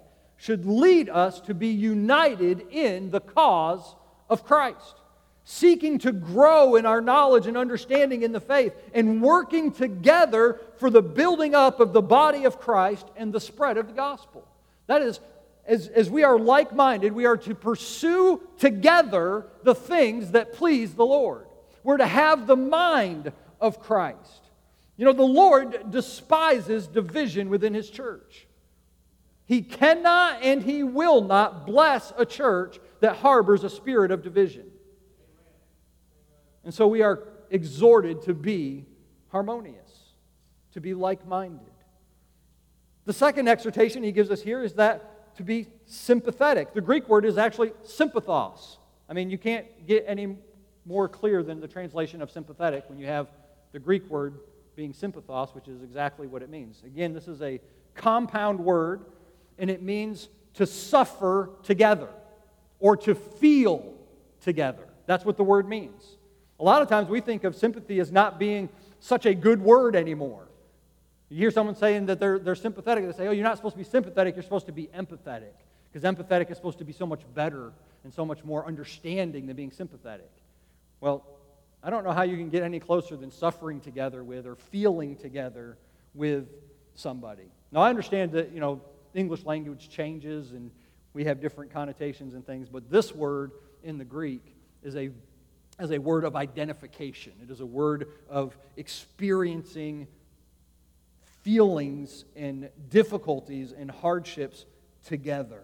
should 0.42 0.66
lead 0.66 1.08
us 1.08 1.40
to 1.40 1.54
be 1.54 1.68
united 1.68 2.66
in 2.72 3.12
the 3.12 3.20
cause 3.20 3.94
of 4.28 4.44
Christ. 4.44 4.96
seeking 5.44 5.98
to 5.98 6.12
grow 6.12 6.76
in 6.76 6.86
our 6.86 7.00
knowledge 7.00 7.46
and 7.46 7.56
understanding 7.56 8.22
in 8.22 8.32
the 8.32 8.40
faith, 8.40 8.72
and 8.94 9.20
working 9.22 9.72
together 9.72 10.60
for 10.76 10.90
the 10.90 11.02
building 11.02 11.54
up 11.54 11.80
of 11.80 11.92
the 11.92 12.02
body 12.02 12.44
of 12.44 12.60
Christ 12.60 13.06
and 13.16 13.32
the 13.32 13.40
spread 13.40 13.76
of 13.76 13.88
the 13.88 13.92
gospel. 13.92 14.46
That 14.86 15.02
is, 15.02 15.20
as, 15.66 15.88
as 15.88 16.08
we 16.08 16.22
are 16.22 16.38
like 16.38 16.74
minded, 16.74 17.12
we 17.12 17.26
are 17.26 17.36
to 17.38 17.54
pursue 17.54 18.40
together 18.58 19.46
the 19.64 19.74
things 19.74 20.32
that 20.32 20.52
please 20.52 20.94
the 20.94 21.06
Lord. 21.06 21.46
We're 21.82 21.96
to 21.96 22.06
have 22.06 22.46
the 22.46 22.56
mind 22.56 23.32
of 23.60 23.80
Christ. 23.80 24.42
You 24.96 25.06
know, 25.06 25.12
the 25.12 25.22
Lord 25.22 25.90
despises 25.90 26.86
division 26.86 27.48
within 27.48 27.74
His 27.74 27.90
church. 27.90 28.46
He 29.52 29.60
cannot 29.60 30.42
and 30.42 30.62
He 30.62 30.82
will 30.82 31.20
not 31.20 31.66
bless 31.66 32.10
a 32.16 32.24
church 32.24 32.78
that 33.00 33.16
harbors 33.16 33.64
a 33.64 33.68
spirit 33.68 34.10
of 34.10 34.22
division. 34.22 34.64
And 36.64 36.72
so 36.72 36.88
we 36.88 37.02
are 37.02 37.28
exhorted 37.50 38.22
to 38.22 38.32
be 38.32 38.86
harmonious, 39.28 40.14
to 40.72 40.80
be 40.80 40.94
like 40.94 41.26
minded. 41.26 41.68
The 43.04 43.12
second 43.12 43.46
exhortation 43.46 44.02
he 44.02 44.10
gives 44.10 44.30
us 44.30 44.40
here 44.40 44.64
is 44.64 44.72
that 44.76 45.36
to 45.36 45.42
be 45.42 45.66
sympathetic. 45.84 46.72
The 46.72 46.80
Greek 46.80 47.06
word 47.06 47.26
is 47.26 47.36
actually 47.36 47.72
sympathos. 47.84 48.78
I 49.06 49.12
mean, 49.12 49.28
you 49.28 49.36
can't 49.36 49.66
get 49.86 50.06
any 50.08 50.38
more 50.86 51.10
clear 51.10 51.42
than 51.42 51.60
the 51.60 51.68
translation 51.68 52.22
of 52.22 52.30
sympathetic 52.30 52.88
when 52.88 52.98
you 52.98 53.04
have 53.04 53.26
the 53.72 53.78
Greek 53.78 54.08
word 54.08 54.38
being 54.76 54.94
sympathos, 54.94 55.54
which 55.54 55.68
is 55.68 55.82
exactly 55.82 56.26
what 56.26 56.40
it 56.40 56.48
means. 56.48 56.82
Again, 56.86 57.12
this 57.12 57.28
is 57.28 57.42
a 57.42 57.60
compound 57.94 58.58
word, 58.58 59.04
and 59.58 59.70
it 59.70 59.82
means 59.82 60.28
to 60.54 60.66
suffer 60.66 61.50
together 61.62 62.08
or 62.80 62.96
to 62.98 63.14
feel 63.14 63.94
together. 64.42 64.86
That's 65.06 65.24
what 65.24 65.36
the 65.36 65.44
word 65.44 65.68
means. 65.68 66.16
A 66.60 66.64
lot 66.64 66.82
of 66.82 66.88
times 66.88 67.08
we 67.08 67.20
think 67.20 67.44
of 67.44 67.56
sympathy 67.56 68.00
as 68.00 68.12
not 68.12 68.38
being 68.38 68.68
such 69.00 69.26
a 69.26 69.34
good 69.34 69.60
word 69.60 69.96
anymore. 69.96 70.46
You 71.28 71.38
hear 71.38 71.50
someone 71.50 71.74
saying 71.74 72.06
that 72.06 72.20
they're, 72.20 72.38
they're 72.38 72.54
sympathetic, 72.54 73.06
they 73.06 73.12
say, 73.12 73.26
oh, 73.26 73.32
you're 73.32 73.42
not 73.42 73.56
supposed 73.56 73.74
to 73.74 73.78
be 73.78 73.84
sympathetic, 73.84 74.36
you're 74.36 74.42
supposed 74.42 74.66
to 74.66 74.72
be 74.72 74.88
empathetic. 74.88 75.54
Because 75.90 76.08
empathetic 76.08 76.50
is 76.50 76.56
supposed 76.56 76.78
to 76.78 76.84
be 76.84 76.92
so 76.92 77.06
much 77.06 77.22
better 77.34 77.72
and 78.04 78.12
so 78.12 78.24
much 78.24 78.44
more 78.44 78.66
understanding 78.66 79.46
than 79.46 79.56
being 79.56 79.70
sympathetic. 79.70 80.30
Well, 81.00 81.24
I 81.82 81.90
don't 81.90 82.04
know 82.04 82.12
how 82.12 82.22
you 82.22 82.36
can 82.36 82.48
get 82.48 82.62
any 82.62 82.78
closer 82.78 83.16
than 83.16 83.30
suffering 83.30 83.80
together 83.80 84.22
with 84.22 84.46
or 84.46 84.56
feeling 84.56 85.16
together 85.16 85.76
with 86.14 86.48
somebody. 86.94 87.50
Now, 87.72 87.80
I 87.80 87.90
understand 87.90 88.32
that, 88.32 88.52
you 88.52 88.60
know, 88.60 88.80
English 89.14 89.44
language 89.44 89.88
changes 89.88 90.52
and 90.52 90.70
we 91.14 91.24
have 91.24 91.40
different 91.40 91.72
connotations 91.72 92.34
and 92.34 92.46
things, 92.46 92.68
but 92.68 92.90
this 92.90 93.14
word 93.14 93.52
in 93.82 93.98
the 93.98 94.04
Greek 94.04 94.54
is 94.82 94.96
a, 94.96 95.10
is 95.78 95.90
a 95.90 95.98
word 95.98 96.24
of 96.24 96.36
identification. 96.36 97.32
It 97.42 97.50
is 97.50 97.60
a 97.60 97.66
word 97.66 98.08
of 98.30 98.56
experiencing 98.76 100.06
feelings 101.42 102.24
and 102.36 102.70
difficulties 102.88 103.72
and 103.72 103.90
hardships 103.90 104.64
together. 105.04 105.62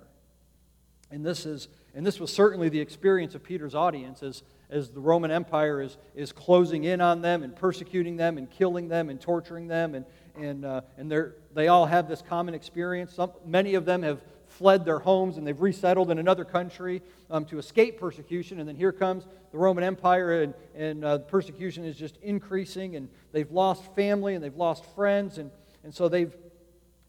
And 1.11 1.25
this, 1.25 1.47
is, 1.47 1.69
and 1.95 2.05
this 2.05 2.21
was 2.21 2.31
certainly 2.31 2.69
the 2.69 2.81
experience 2.81 3.35
of 3.35 3.43
Peter's 3.43 3.75
audience 3.75 4.23
as, 4.23 4.43
as 4.69 4.91
the 4.91 5.01
Roman 5.01 5.31
Empire 5.31 5.81
is, 5.81 5.97
is 6.15 6.33
closing 6.33 6.85
in 6.85 7.01
on 7.01 7.23
them 7.23 7.43
and 7.43 7.57
persecuting 7.57 8.17
them 8.17 8.37
and 8.37 8.51
killing 8.51 8.89
them 8.89 9.09
and 9.09 9.19
torturing 9.19 9.69
them. 9.69 9.95
And, 9.95 10.05
and, 10.37 10.65
uh, 10.65 10.81
and 10.97 11.13
they 11.55 11.69
all 11.69 11.87
have 11.87 12.09
this 12.09 12.23
common 12.23 12.55
experience. 12.55 13.15
Some, 13.15 13.33
many 13.45 13.75
of 13.75 13.85
them 13.85 14.03
have 14.03 14.21
fled 14.49 14.85
their 14.85 14.99
homes 14.99 15.37
and 15.37 15.47
they've 15.47 15.61
resettled 15.61 16.11
in 16.11 16.19
another 16.19 16.45
country 16.45 17.03
um, 17.31 17.45
to 17.47 17.59
escape 17.59 18.01
persecution. 18.01 18.61
And 18.61 18.69
then 18.69 18.77
here 18.77 18.93
comes 18.93 19.27
the 19.53 19.59
Roman 19.59 19.85
Empire, 19.85 20.43
and, 20.43 20.55
and 20.75 21.05
uh, 21.05 21.19
persecution 21.19 21.85
is 21.85 21.97
just 21.97 22.17
increasing. 22.23 22.97
And 22.97 23.09
they've 23.33 23.51
lost 23.51 23.95
family 23.95 24.35
and 24.35 24.43
they've 24.43 24.55
lost 24.57 24.85
friends. 24.95 25.39
And, 25.39 25.51
and 25.85 25.95
so 25.95 26.09
they've, 26.09 26.35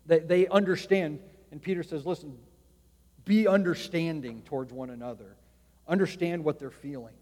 they, 0.05 0.19
they 0.19 0.47
understand. 0.47 1.19
And 1.51 1.61
Peter 1.61 1.83
says, 1.83 2.05
listen, 2.05 2.37
be 3.25 3.47
understanding 3.47 4.41
towards 4.45 4.73
one 4.73 4.89
another, 4.89 5.35
understand 5.87 6.43
what 6.43 6.59
they're 6.59 6.71
feeling. 6.71 7.13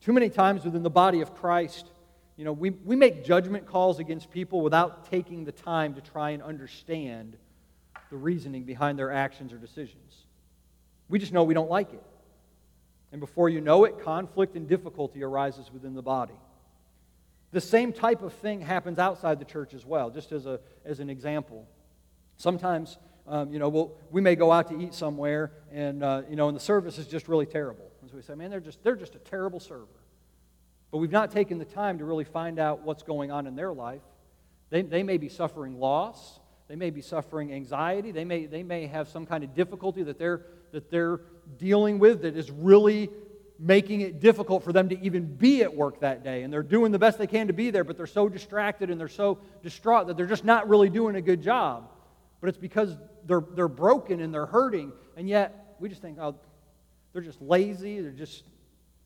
Too 0.00 0.12
many 0.12 0.28
times 0.28 0.64
within 0.64 0.82
the 0.82 0.90
body 0.90 1.20
of 1.20 1.34
Christ, 1.34 1.90
you 2.36 2.44
know, 2.44 2.52
we, 2.52 2.70
we 2.70 2.96
make 2.96 3.24
judgment 3.24 3.66
calls 3.66 3.98
against 3.98 4.30
people 4.30 4.60
without 4.60 5.10
taking 5.10 5.44
the 5.44 5.52
time 5.52 5.94
to 5.94 6.00
try 6.00 6.30
and 6.30 6.42
understand 6.42 7.36
the 8.10 8.16
reasoning 8.16 8.64
behind 8.64 8.98
their 8.98 9.10
actions 9.10 9.52
or 9.52 9.56
decisions. 9.56 10.24
We 11.08 11.18
just 11.18 11.32
know 11.32 11.44
we 11.44 11.54
don't 11.54 11.70
like 11.70 11.92
it. 11.92 12.02
And 13.12 13.20
before 13.20 13.48
you 13.48 13.60
know 13.60 13.84
it, 13.84 14.00
conflict 14.00 14.56
and 14.56 14.68
difficulty 14.68 15.22
arises 15.22 15.70
within 15.72 15.94
the 15.94 16.02
body. 16.02 16.34
The 17.52 17.60
same 17.60 17.92
type 17.92 18.22
of 18.22 18.34
thing 18.34 18.60
happens 18.60 18.98
outside 18.98 19.38
the 19.38 19.44
church 19.44 19.72
as 19.72 19.86
well, 19.86 20.10
just 20.10 20.32
as, 20.32 20.44
a, 20.44 20.60
as 20.84 21.00
an 21.00 21.08
example. 21.08 21.66
Sometimes, 22.36 22.98
um, 23.26 23.50
you 23.52 23.58
know, 23.58 23.68
we'll, 23.68 23.96
we 24.10 24.20
may 24.20 24.34
go 24.34 24.52
out 24.52 24.68
to 24.68 24.78
eat 24.78 24.92
somewhere, 24.92 25.52
and, 25.72 26.02
uh, 26.02 26.22
you 26.28 26.36
know, 26.36 26.48
and 26.48 26.56
the 26.56 26.60
service 26.60 26.98
is 26.98 27.06
just 27.06 27.28
really 27.28 27.46
terrible. 27.46 27.90
And 28.02 28.10
so 28.10 28.16
we 28.16 28.22
say, 28.22 28.34
man, 28.34 28.50
they're 28.50 28.60
just, 28.60 28.82
they're 28.82 28.96
just 28.96 29.14
a 29.14 29.20
terrible 29.20 29.60
server. 29.60 29.86
But 30.90 30.98
we've 30.98 31.12
not 31.12 31.30
taken 31.30 31.58
the 31.58 31.64
time 31.64 31.98
to 31.98 32.04
really 32.04 32.24
find 32.24 32.58
out 32.58 32.82
what's 32.82 33.02
going 33.02 33.30
on 33.30 33.46
in 33.46 33.56
their 33.56 33.72
life. 33.72 34.02
They, 34.70 34.82
they 34.82 35.02
may 35.02 35.16
be 35.16 35.28
suffering 35.28 35.78
loss. 35.78 36.40
They 36.68 36.76
may 36.76 36.90
be 36.90 37.00
suffering 37.00 37.52
anxiety. 37.52 38.10
They 38.10 38.24
may, 38.24 38.46
they 38.46 38.62
may 38.62 38.86
have 38.86 39.08
some 39.08 39.26
kind 39.26 39.44
of 39.44 39.54
difficulty 39.54 40.02
that 40.04 40.18
they're, 40.18 40.42
that 40.72 40.90
they're 40.90 41.20
dealing 41.58 41.98
with 41.98 42.22
that 42.22 42.36
is 42.36 42.50
really 42.50 43.10
making 43.58 44.02
it 44.02 44.20
difficult 44.20 44.62
for 44.62 44.72
them 44.72 44.88
to 44.88 45.00
even 45.00 45.24
be 45.24 45.62
at 45.62 45.74
work 45.74 46.00
that 46.00 46.22
day. 46.22 46.42
And 46.42 46.52
they're 46.52 46.62
doing 46.62 46.92
the 46.92 46.98
best 46.98 47.18
they 47.18 47.26
can 47.26 47.46
to 47.46 47.52
be 47.52 47.70
there, 47.70 47.84
but 47.84 47.96
they're 47.96 48.06
so 48.06 48.28
distracted 48.28 48.90
and 48.90 49.00
they're 49.00 49.08
so 49.08 49.38
distraught 49.62 50.08
that 50.08 50.16
they're 50.16 50.26
just 50.26 50.44
not 50.44 50.68
really 50.68 50.90
doing 50.90 51.16
a 51.16 51.22
good 51.22 51.42
job. 51.42 51.90
But 52.40 52.48
it's 52.48 52.58
because 52.58 52.96
they're, 53.24 53.42
they're 53.54 53.68
broken 53.68 54.20
and 54.20 54.32
they're 54.32 54.46
hurting. 54.46 54.92
And 55.16 55.28
yet, 55.28 55.76
we 55.78 55.88
just 55.88 56.02
think, 56.02 56.18
oh, 56.20 56.34
they're 57.12 57.22
just 57.22 57.40
lazy, 57.40 58.00
they're 58.00 58.10
just 58.10 58.44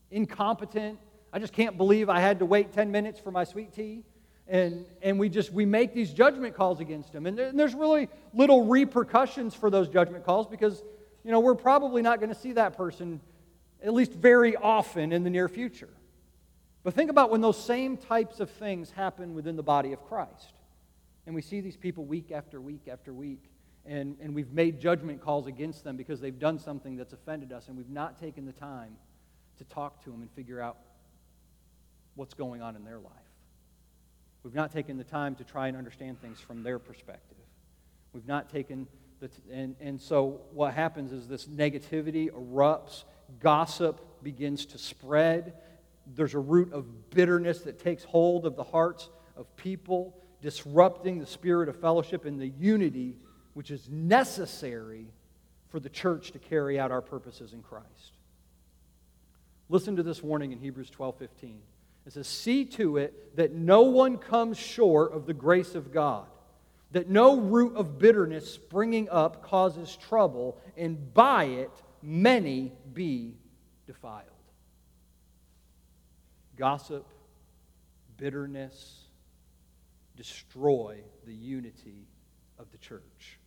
incompetent. 0.09 0.99
I 1.33 1.39
just 1.39 1.53
can't 1.53 1.77
believe 1.77 2.09
I 2.09 2.19
had 2.19 2.39
to 2.39 2.45
wait 2.45 2.73
10 2.73 2.91
minutes 2.91 3.19
for 3.19 3.31
my 3.31 3.43
sweet 3.43 3.73
tea. 3.73 4.03
And, 4.47 4.85
and 5.01 5.17
we 5.17 5.29
just 5.29 5.53
we 5.53 5.65
make 5.65 5.93
these 5.93 6.11
judgment 6.11 6.55
calls 6.55 6.81
against 6.81 7.13
them. 7.13 7.25
And, 7.25 7.37
there, 7.37 7.47
and 7.47 7.57
there's 7.57 7.73
really 7.73 8.09
little 8.33 8.65
repercussions 8.65 9.55
for 9.55 9.69
those 9.69 9.87
judgment 9.87 10.25
calls 10.25 10.47
because, 10.47 10.83
you 11.23 11.31
know, 11.31 11.39
we're 11.39 11.55
probably 11.55 12.01
not 12.01 12.19
going 12.19 12.33
to 12.33 12.39
see 12.39 12.53
that 12.53 12.75
person 12.75 13.21
at 13.81 13.93
least 13.93 14.11
very 14.11 14.55
often 14.55 15.13
in 15.13 15.23
the 15.23 15.29
near 15.29 15.47
future. 15.47 15.89
But 16.83 16.93
think 16.93 17.09
about 17.09 17.29
when 17.29 17.41
those 17.41 17.63
same 17.63 17.95
types 17.95 18.39
of 18.39 18.49
things 18.49 18.91
happen 18.91 19.35
within 19.35 19.55
the 19.55 19.63
body 19.63 19.93
of 19.93 20.03
Christ. 20.05 20.53
And 21.25 21.35
we 21.35 21.41
see 21.41 21.61
these 21.61 21.77
people 21.77 22.05
week 22.05 22.31
after 22.31 22.59
week 22.59 22.87
after 22.91 23.13
week, 23.13 23.43
and, 23.85 24.17
and 24.19 24.33
we've 24.33 24.51
made 24.51 24.79
judgment 24.79 25.21
calls 25.21 25.47
against 25.47 25.83
them 25.83 25.95
because 25.95 26.19
they've 26.19 26.37
done 26.37 26.57
something 26.57 26.97
that's 26.97 27.13
offended 27.13 27.51
us, 27.53 27.67
and 27.67 27.77
we've 27.77 27.89
not 27.89 28.19
taken 28.19 28.45
the 28.45 28.51
time 28.51 28.95
to 29.59 29.63
talk 29.65 30.03
to 30.03 30.09
them 30.09 30.21
and 30.21 30.31
figure 30.31 30.59
out 30.59 30.77
what's 32.15 32.33
going 32.33 32.61
on 32.61 32.75
in 32.75 32.83
their 32.83 32.99
life. 32.99 33.11
We've 34.43 34.55
not 34.55 34.71
taken 34.71 34.97
the 34.97 35.03
time 35.03 35.35
to 35.35 35.43
try 35.43 35.67
and 35.67 35.77
understand 35.77 36.21
things 36.21 36.39
from 36.39 36.63
their 36.63 36.79
perspective. 36.79 37.37
We've 38.13 38.27
not 38.27 38.49
taken 38.49 38.87
the, 39.19 39.27
t- 39.27 39.41
and, 39.51 39.75
and 39.79 40.01
so 40.01 40.41
what 40.51 40.73
happens 40.73 41.11
is 41.11 41.27
this 41.27 41.45
negativity 41.45 42.29
erupts 42.31 43.03
gossip 43.39 44.01
begins 44.23 44.65
to 44.67 44.77
spread. 44.77 45.53
There's 46.15 46.33
a 46.33 46.39
root 46.39 46.73
of 46.73 47.11
bitterness 47.11 47.61
that 47.61 47.79
takes 47.79 48.03
hold 48.03 48.45
of 48.45 48.55
the 48.55 48.63
hearts 48.63 49.09
of 49.37 49.55
people, 49.55 50.17
disrupting 50.41 51.19
the 51.19 51.25
spirit 51.25 51.69
of 51.69 51.79
fellowship 51.79 52.25
and 52.25 52.39
the 52.39 52.47
unity 52.47 53.17
which 53.53 53.71
is 53.71 53.87
necessary 53.89 55.05
for 55.69 55.79
the 55.79 55.89
church 55.89 56.31
to 56.31 56.39
carry 56.39 56.79
out 56.79 56.91
our 56.91 57.01
purposes 57.01 57.53
in 57.53 57.61
Christ. 57.61 58.17
Listen 59.69 59.95
to 59.95 60.03
this 60.03 60.21
warning 60.21 60.51
in 60.51 60.59
Hebrews 60.59 60.89
12 60.89 61.17
15. 61.17 61.59
It 62.05 62.13
says, 62.13 62.27
See 62.27 62.65
to 62.65 62.97
it 62.97 63.35
that 63.35 63.53
no 63.53 63.83
one 63.83 64.17
comes 64.17 64.57
short 64.57 65.13
of 65.13 65.25
the 65.25 65.33
grace 65.33 65.75
of 65.75 65.91
God, 65.91 66.27
that 66.91 67.09
no 67.09 67.39
root 67.39 67.75
of 67.75 67.99
bitterness 67.99 68.51
springing 68.51 69.07
up 69.09 69.43
causes 69.43 69.95
trouble, 69.95 70.57
and 70.75 71.13
by 71.13 71.45
it 71.45 71.71
many 72.01 72.71
be 72.93 73.35
defiled. 73.85 74.25
Gossip, 76.57 77.07
bitterness 78.17 79.05
destroy 80.15 80.99
the 81.25 81.33
unity 81.33 82.07
of 82.59 82.71
the 82.71 82.77
church. 82.77 83.39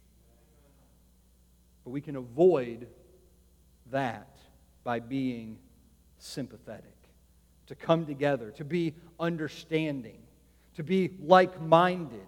But 1.85 1.91
we 1.91 2.01
can 2.01 2.17
avoid 2.17 2.89
that 3.91 4.39
by 4.83 5.01
being 5.01 5.59
sympathetic, 6.19 6.94
to 7.67 7.75
come 7.75 8.07
together, 8.07 8.51
to 8.53 8.65
be 8.65 8.95
understanding, 9.19 10.19
to 10.77 10.83
be 10.83 11.11
like 11.21 11.61
minded, 11.61 12.27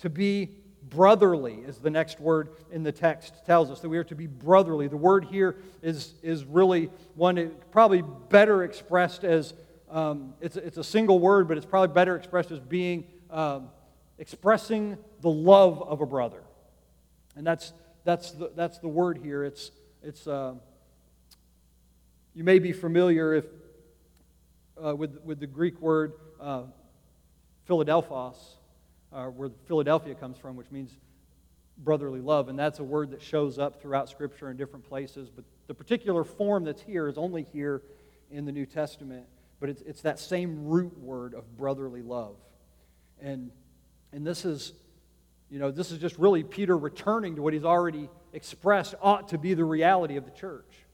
to 0.00 0.10
be 0.10 0.50
brotherly, 0.88 1.64
as 1.66 1.78
the 1.78 1.90
next 1.90 2.20
word 2.20 2.50
in 2.72 2.82
the 2.82 2.92
text 2.92 3.34
tells 3.44 3.70
us, 3.70 3.80
that 3.80 3.88
we 3.88 3.98
are 3.98 4.04
to 4.04 4.14
be 4.14 4.26
brotherly. 4.26 4.88
The 4.88 4.96
word 4.96 5.24
here 5.24 5.56
is, 5.82 6.14
is 6.22 6.44
really 6.44 6.90
one 7.14 7.52
probably 7.70 8.02
better 8.30 8.62
expressed 8.62 9.24
as 9.24 9.54
um, 9.90 10.34
it's, 10.40 10.56
it's 10.56 10.76
a 10.76 10.84
single 10.84 11.18
word, 11.18 11.48
but 11.48 11.56
it's 11.56 11.66
probably 11.66 11.94
better 11.94 12.16
expressed 12.16 12.50
as 12.50 12.60
being 12.60 13.04
um, 13.30 13.68
expressing 14.18 14.98
the 15.20 15.30
love 15.30 15.82
of 15.82 16.00
a 16.00 16.06
brother. 16.06 16.42
And 17.36 17.46
that's, 17.46 17.72
that's, 18.04 18.32
the, 18.32 18.50
that's 18.54 18.78
the 18.78 18.88
word 18.88 19.18
here. 19.18 19.44
It's, 19.44 19.70
it's, 20.02 20.26
uh, 20.26 20.54
you 22.34 22.44
may 22.44 22.58
be 22.58 22.72
familiar 22.72 23.34
if, 23.34 23.44
uh, 24.84 24.94
with, 24.94 25.18
with 25.24 25.40
the 25.40 25.46
Greek 25.46 25.80
word 25.80 26.12
uh, 26.40 26.62
Philadelphos, 27.66 28.36
uh, 29.12 29.26
where 29.26 29.50
Philadelphia 29.66 30.14
comes 30.14 30.38
from, 30.38 30.56
which 30.56 30.70
means 30.70 30.96
brotherly 31.78 32.20
love. 32.20 32.48
And 32.48 32.58
that's 32.58 32.78
a 32.78 32.84
word 32.84 33.10
that 33.10 33.22
shows 33.22 33.58
up 33.58 33.80
throughout 33.80 34.08
Scripture 34.08 34.50
in 34.50 34.56
different 34.56 34.88
places. 34.88 35.30
But 35.30 35.44
the 35.66 35.74
particular 35.74 36.24
form 36.24 36.64
that's 36.64 36.82
here 36.82 37.08
is 37.08 37.18
only 37.18 37.46
here 37.52 37.82
in 38.30 38.44
the 38.44 38.52
New 38.52 38.66
Testament. 38.66 39.26
But 39.60 39.70
it's, 39.70 39.82
it's 39.82 40.02
that 40.02 40.18
same 40.18 40.66
root 40.66 40.98
word 40.98 41.34
of 41.34 41.56
brotherly 41.56 42.02
love. 42.02 42.36
And, 43.20 43.50
and 44.12 44.26
this 44.26 44.44
is, 44.44 44.72
you 45.50 45.58
know, 45.58 45.70
this 45.70 45.90
is 45.90 45.98
just 45.98 46.18
really 46.18 46.42
Peter 46.44 46.76
returning 46.76 47.36
to 47.36 47.42
what 47.42 47.52
he's 47.52 47.64
already 47.64 48.08
expressed 48.32 48.94
ought 49.00 49.28
to 49.28 49.38
be 49.38 49.54
the 49.54 49.64
reality 49.64 50.16
of 50.16 50.24
the 50.24 50.30
church. 50.30 50.84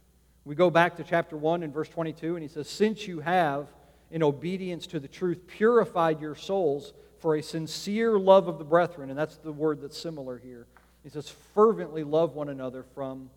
We 0.45 0.55
go 0.55 0.71
back 0.71 0.97
to 0.97 1.05
chapter 1.05 1.37
1 1.37 1.63
and 1.63 1.73
verse 1.73 1.89
22, 1.89 2.37
and 2.37 2.43
he 2.43 2.49
says, 2.49 2.69
Since 2.69 3.07
you 3.07 3.21
have, 3.21 3.69
in 4.11 4.23
obedience 4.23 4.87
to 4.89 5.01
the 5.01 5.09
truth, 5.09 5.47
purified 5.47 6.21
your 6.21 6.35
souls 6.35 6.93
for 7.19 7.37
a 7.37 7.43
sincere 7.43 8.19
love 8.19 8.49
of 8.49 8.59
the 8.59 8.65
brethren, 8.65 9.09
and 9.09 9.19
that's 9.19 9.39
the 9.39 9.53
word 9.53 9.81
that's 9.81 9.99
similar 9.99 10.37
here. 10.37 10.67
He 11.03 11.11
says, 11.11 11.29
fervently 11.55 12.03
love 12.03 12.35
one 12.35 12.49
another 12.49 12.83
from 12.95 13.31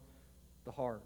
the 0.65 0.71
heart. 0.71 1.01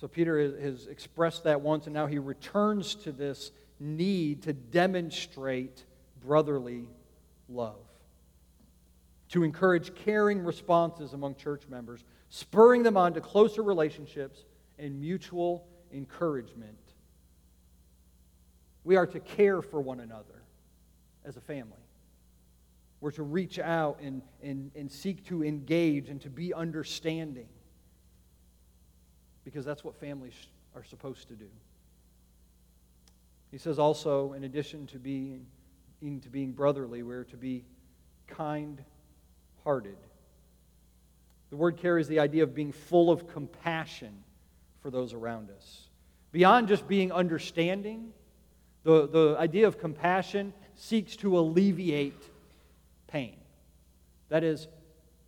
So 0.00 0.08
Peter 0.08 0.38
has 0.60 0.86
expressed 0.86 1.44
that 1.44 1.60
once, 1.60 1.86
and 1.86 1.94
now 1.94 2.06
he 2.06 2.18
returns 2.18 2.94
to 2.96 3.12
this 3.12 3.52
need 3.80 4.42
to 4.42 4.52
demonstrate 4.52 5.84
brotherly 6.24 6.88
love, 7.48 7.86
to 9.30 9.42
encourage 9.42 9.94
caring 9.94 10.44
responses 10.44 11.12
among 11.12 11.36
church 11.36 11.62
members, 11.68 12.04
spurring 12.34 12.82
them 12.82 12.96
on 12.96 13.14
to 13.14 13.20
closer 13.20 13.62
relationships 13.62 14.40
and 14.76 15.00
mutual 15.00 15.64
encouragement. 15.92 16.76
We 18.82 18.96
are 18.96 19.06
to 19.06 19.20
care 19.20 19.62
for 19.62 19.80
one 19.80 20.00
another 20.00 20.42
as 21.24 21.36
a 21.36 21.40
family. 21.40 21.78
We're 23.00 23.12
to 23.12 23.22
reach 23.22 23.60
out 23.60 24.00
and, 24.02 24.20
and, 24.42 24.72
and 24.74 24.90
seek 24.90 25.24
to 25.26 25.44
engage 25.44 26.08
and 26.08 26.20
to 26.22 26.28
be 26.28 26.52
understanding 26.52 27.46
because 29.44 29.64
that's 29.64 29.84
what 29.84 29.94
families 29.94 30.34
are 30.74 30.82
supposed 30.82 31.28
to 31.28 31.34
do. 31.34 31.48
He 33.52 33.58
says 33.58 33.78
also, 33.78 34.32
in 34.32 34.42
addition 34.42 34.88
to 34.88 34.98
being, 34.98 35.46
to 36.02 36.28
being 36.30 36.50
brotherly, 36.50 37.04
we're 37.04 37.22
to 37.22 37.36
be 37.36 37.64
kind 38.26 38.82
hearted. 39.62 39.98
The 41.54 41.58
word 41.58 41.76
carries 41.76 42.08
the 42.08 42.18
idea 42.18 42.42
of 42.42 42.52
being 42.52 42.72
full 42.72 43.12
of 43.12 43.28
compassion 43.28 44.24
for 44.80 44.90
those 44.90 45.12
around 45.12 45.50
us. 45.52 45.88
Beyond 46.32 46.66
just 46.66 46.88
being 46.88 47.12
understanding, 47.12 48.12
the, 48.82 49.06
the 49.06 49.36
idea 49.38 49.68
of 49.68 49.78
compassion 49.78 50.52
seeks 50.74 51.14
to 51.18 51.38
alleviate 51.38 52.20
pain. 53.06 53.36
That 54.30 54.42
is, 54.42 54.66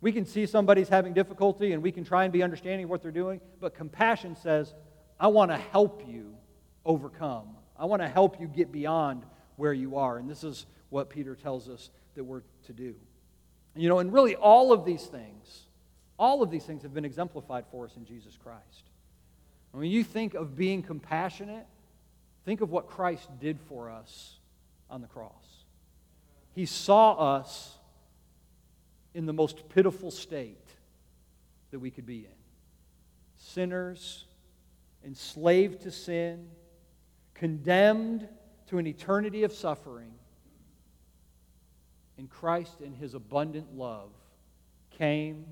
we 0.01 0.11
can 0.11 0.25
see 0.25 0.45
somebody's 0.45 0.89
having 0.89 1.13
difficulty 1.13 1.71
and 1.71 1.81
we 1.81 1.93
can 1.93 2.03
try 2.03 2.25
and 2.25 2.33
be 2.33 2.43
understanding 2.43 2.83
of 2.83 2.89
what 2.89 3.01
they're 3.01 3.09
doing, 3.09 3.39
but 3.61 3.73
compassion 3.73 4.35
says, 4.35 4.73
I 5.17 5.27
want 5.27 5.49
to 5.51 5.57
help 5.57 6.03
you 6.09 6.35
overcome. 6.83 7.55
I 7.79 7.85
want 7.85 8.01
to 8.01 8.09
help 8.09 8.41
you 8.41 8.47
get 8.47 8.73
beyond 8.73 9.23
where 9.55 9.71
you 9.71 9.95
are. 9.95 10.17
And 10.17 10.29
this 10.29 10.43
is 10.43 10.65
what 10.89 11.09
Peter 11.09 11.35
tells 11.35 11.69
us 11.69 11.89
that 12.15 12.25
we're 12.25 12.41
to 12.65 12.73
do. 12.73 12.95
You 13.77 13.87
know, 13.87 13.99
and 13.99 14.11
really 14.11 14.35
all 14.35 14.73
of 14.73 14.83
these 14.83 15.05
things, 15.05 15.66
all 16.17 16.41
of 16.41 16.49
these 16.49 16.63
things 16.63 16.83
have 16.83 16.93
been 16.93 17.05
exemplified 17.05 17.65
for 17.71 17.85
us 17.85 17.95
in 17.95 18.05
Jesus 18.05 18.37
Christ. 18.37 18.89
When 19.71 19.89
you 19.89 20.03
think 20.03 20.33
of 20.33 20.55
being 20.55 20.81
compassionate, 20.81 21.67
Think 22.47 22.61
of 22.61 22.71
what 22.71 22.87
Christ 22.87 23.27
did 23.41 23.59
for 23.59 23.89
us 23.89 24.37
on 24.89 25.01
the 25.01 25.07
cross. 25.07 25.65
He 26.55 26.65
saw 26.65 27.35
us 27.35 27.75
in 29.13 29.25
the 29.25 29.33
most 29.33 29.67
pitiful 29.67 30.11
state 30.11 30.65
that 31.71 31.79
we 31.79 31.91
could 31.91 32.05
be 32.05 32.19
in 32.19 32.37
sinners, 33.35 34.23
enslaved 35.05 35.81
to 35.81 35.91
sin, 35.91 36.47
condemned 37.33 38.29
to 38.67 38.77
an 38.77 38.87
eternity 38.87 39.43
of 39.43 39.51
suffering. 39.51 40.13
And 42.17 42.29
Christ, 42.29 42.79
in 42.79 42.93
his 42.93 43.13
abundant 43.13 43.75
love, 43.75 44.11
came 44.91 45.45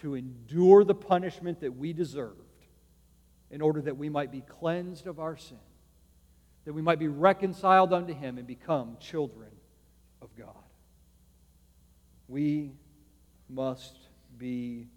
to 0.00 0.14
endure 0.14 0.84
the 0.84 0.94
punishment 0.94 1.60
that 1.60 1.76
we 1.76 1.92
deserved 1.92 2.40
in 3.50 3.60
order 3.60 3.80
that 3.80 3.96
we 3.96 4.08
might 4.08 4.30
be 4.30 4.42
cleansed 4.42 5.06
of 5.06 5.18
our 5.18 5.36
sin 5.36 5.58
that 6.66 6.72
we 6.72 6.82
might 6.82 6.98
be 6.98 7.08
reconciled 7.08 7.92
unto 7.92 8.12
him 8.12 8.38
and 8.38 8.46
become 8.46 8.96
children 9.00 9.50
of 10.20 10.36
God. 10.36 10.48
We 12.28 12.72
must 13.48 13.96
be 14.36 14.88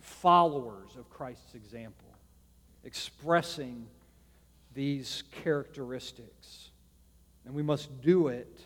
followers 0.00 0.96
of 0.98 1.10
Christ's 1.10 1.54
example, 1.54 2.08
expressing 2.84 3.86
these 4.74 5.24
characteristics. 5.42 6.70
And 7.44 7.54
we 7.54 7.62
must 7.62 8.00
do 8.00 8.28
it 8.28 8.58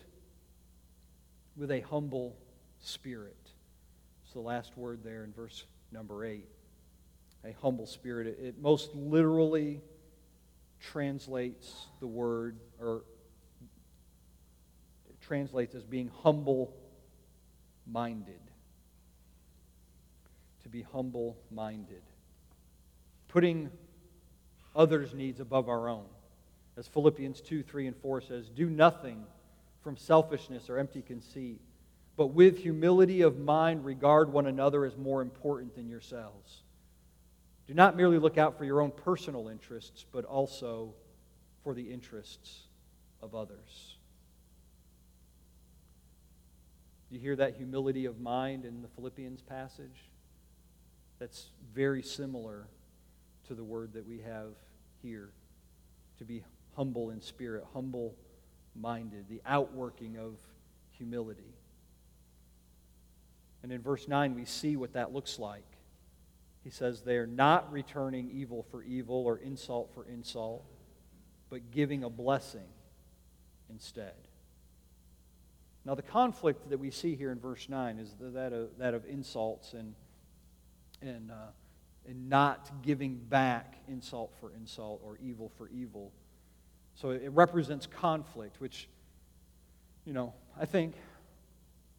with 1.57 1.71
a 1.71 1.81
humble 1.81 2.37
spirit. 2.79 3.40
It's 4.31 4.35
the 4.35 4.39
last 4.39 4.77
word 4.77 5.03
there 5.03 5.25
in 5.25 5.33
verse 5.33 5.65
number 5.91 6.23
8. 6.23 6.45
A 7.43 7.51
humble 7.61 7.85
spirit. 7.85 8.27
It 8.27 8.61
most 8.61 8.95
literally 8.95 9.81
translates 10.79 11.87
the 11.99 12.07
word, 12.07 12.55
or 12.79 13.03
it 15.09 15.19
translates 15.19 15.75
as 15.75 15.83
being 15.83 16.09
humble 16.23 16.73
minded. 17.85 18.39
To 20.63 20.69
be 20.69 20.81
humble 20.81 21.37
minded. 21.51 22.03
Putting 23.27 23.69
others' 24.73 25.13
needs 25.13 25.41
above 25.41 25.67
our 25.67 25.89
own. 25.89 26.05
As 26.77 26.87
Philippians 26.87 27.41
2 27.41 27.63
3 27.63 27.87
and 27.87 27.97
4 27.97 28.21
says, 28.21 28.47
Do 28.47 28.69
nothing 28.69 29.25
from 29.83 29.97
selfishness 29.97 30.69
or 30.69 30.77
empty 30.77 31.01
conceit, 31.01 31.59
but 32.21 32.35
with 32.35 32.59
humility 32.59 33.23
of 33.23 33.39
mind 33.39 33.83
regard 33.83 34.31
one 34.31 34.45
another 34.45 34.85
as 34.85 34.95
more 34.95 35.23
important 35.23 35.73
than 35.73 35.89
yourselves. 35.89 36.61
Do 37.65 37.73
not 37.73 37.97
merely 37.97 38.19
look 38.19 38.37
out 38.37 38.59
for 38.59 38.63
your 38.63 38.79
own 38.79 38.91
personal 38.91 39.47
interests, 39.47 40.05
but 40.11 40.23
also 40.23 40.93
for 41.63 41.73
the 41.73 41.91
interests 41.91 42.65
of 43.23 43.33
others. 43.33 43.95
You 47.09 47.17
hear 47.17 47.35
that 47.37 47.55
humility 47.55 48.05
of 48.05 48.19
mind 48.19 48.65
in 48.65 48.83
the 48.83 48.87
Philippians 48.89 49.41
passage? 49.41 50.11
That's 51.17 51.47
very 51.73 52.03
similar 52.03 52.67
to 53.47 53.55
the 53.55 53.63
word 53.63 53.93
that 53.93 54.07
we 54.07 54.19
have 54.19 54.53
here 55.01 55.31
to 56.19 56.23
be 56.23 56.43
humble 56.75 57.09
in 57.09 57.19
spirit, 57.19 57.63
humble 57.73 58.13
minded, 58.75 59.25
the 59.27 59.41
outworking 59.43 60.19
of 60.19 60.35
humility. 60.91 61.50
And 63.63 63.71
in 63.71 63.81
verse 63.81 64.07
9, 64.07 64.35
we 64.35 64.45
see 64.45 64.75
what 64.75 64.93
that 64.93 65.13
looks 65.13 65.37
like. 65.37 65.65
He 66.63 66.69
says 66.69 67.01
they're 67.01 67.27
not 67.27 67.71
returning 67.71 68.29
evil 68.31 68.65
for 68.69 68.83
evil 68.83 69.23
or 69.25 69.37
insult 69.37 69.91
for 69.93 70.05
insult, 70.05 70.63
but 71.49 71.71
giving 71.71 72.03
a 72.03 72.09
blessing 72.09 72.67
instead. 73.69 74.13
Now, 75.83 75.95
the 75.95 76.03
conflict 76.03 76.69
that 76.69 76.79
we 76.79 76.91
see 76.91 77.15
here 77.15 77.31
in 77.31 77.39
verse 77.39 77.67
9 77.67 77.97
is 77.97 78.13
that 78.19 78.53
of, 78.53 78.69
that 78.77 78.93
of 78.93 79.05
insults 79.05 79.73
and, 79.73 79.95
and, 81.01 81.31
uh, 81.31 81.51
and 82.07 82.29
not 82.29 82.69
giving 82.83 83.15
back 83.15 83.77
insult 83.87 84.31
for 84.39 84.51
insult 84.53 85.01
or 85.03 85.17
evil 85.23 85.51
for 85.57 85.69
evil. 85.69 86.11
So 86.93 87.09
it 87.09 87.31
represents 87.31 87.87
conflict, 87.87 88.61
which, 88.61 88.87
you 90.05 90.13
know, 90.13 90.33
I 90.59 90.65
think 90.65 90.93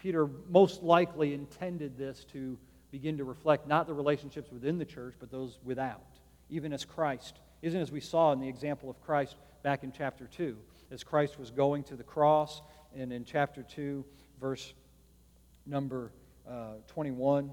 Peter 0.03 0.29
most 0.51 0.83
likely 0.83 1.33
intended 1.33 1.97
this 1.97 2.25
to 2.25 2.59
begin 2.91 3.17
to 3.19 3.23
reflect 3.23 3.69
not 3.69 3.87
the 3.87 3.95
relationships 3.95 4.51
within 4.51 4.77
the 4.77 4.85
church, 4.85 5.15
but 5.21 5.31
those 5.31 5.61
without, 5.63 6.19
even 6.51 6.73
as 6.73 6.85
Christ, 6.85 7.39
isn't 7.63 7.81
as 7.81 7.93
we 7.93 8.01
saw 8.01 8.33
in 8.33 8.41
the 8.41 8.49
example 8.49 8.91
of 8.91 9.01
Christ 9.01 9.37
back 9.63 9.85
in 9.85 9.93
chapter 9.93 10.27
2. 10.27 10.57
As 10.91 11.05
Christ 11.05 11.39
was 11.39 11.53
going 11.53 11.85
to 11.85 11.95
the 11.95 12.03
cross, 12.03 12.63
and 12.97 13.13
in 13.13 13.25
chapter 13.25 13.63
2, 13.63 14.05
verse 14.41 14.75
number 15.67 16.11
uh, 16.51 16.73
21 16.89 17.53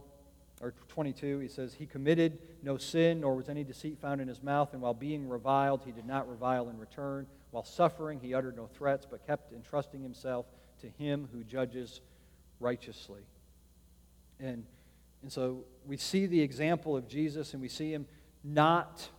or 0.60 0.74
22, 0.88 1.38
he 1.38 1.48
says, 1.48 1.76
He 1.76 1.86
committed 1.86 2.40
no 2.64 2.78
sin, 2.78 3.22
nor 3.22 3.36
was 3.36 3.48
any 3.48 3.64
deceit 3.64 4.00
found 4.00 4.22
in 4.22 4.28
his 4.28 4.42
mouth, 4.42 4.74
and 4.74 4.82
while 4.82 4.96
being 4.96 5.30
reviled, 5.30 5.84
he 5.86 5.92
did 5.92 6.08
not 6.08 6.28
revile 6.28 6.70
in 6.70 6.80
return. 6.80 7.28
While 7.52 7.64
suffering, 7.64 8.20
he 8.20 8.34
uttered 8.34 8.58
no 8.58 8.66
threats, 8.66 9.06
but 9.10 9.28
kept 9.28 9.54
entrusting 9.54 10.02
himself 10.02 10.48
to 10.82 10.88
him 10.88 11.30
who 11.32 11.44
judges 11.44 12.02
righteously. 12.60 13.22
And, 14.40 14.66
and 15.22 15.32
so 15.32 15.66
we 15.86 15.98
see 15.98 16.26
the 16.26 16.42
example 16.42 16.96
of 16.96 17.08
Jesus, 17.08 17.54
and 17.54 17.62
we 17.62 17.68
see 17.68 17.92
him 17.92 18.06
not, 18.44 19.10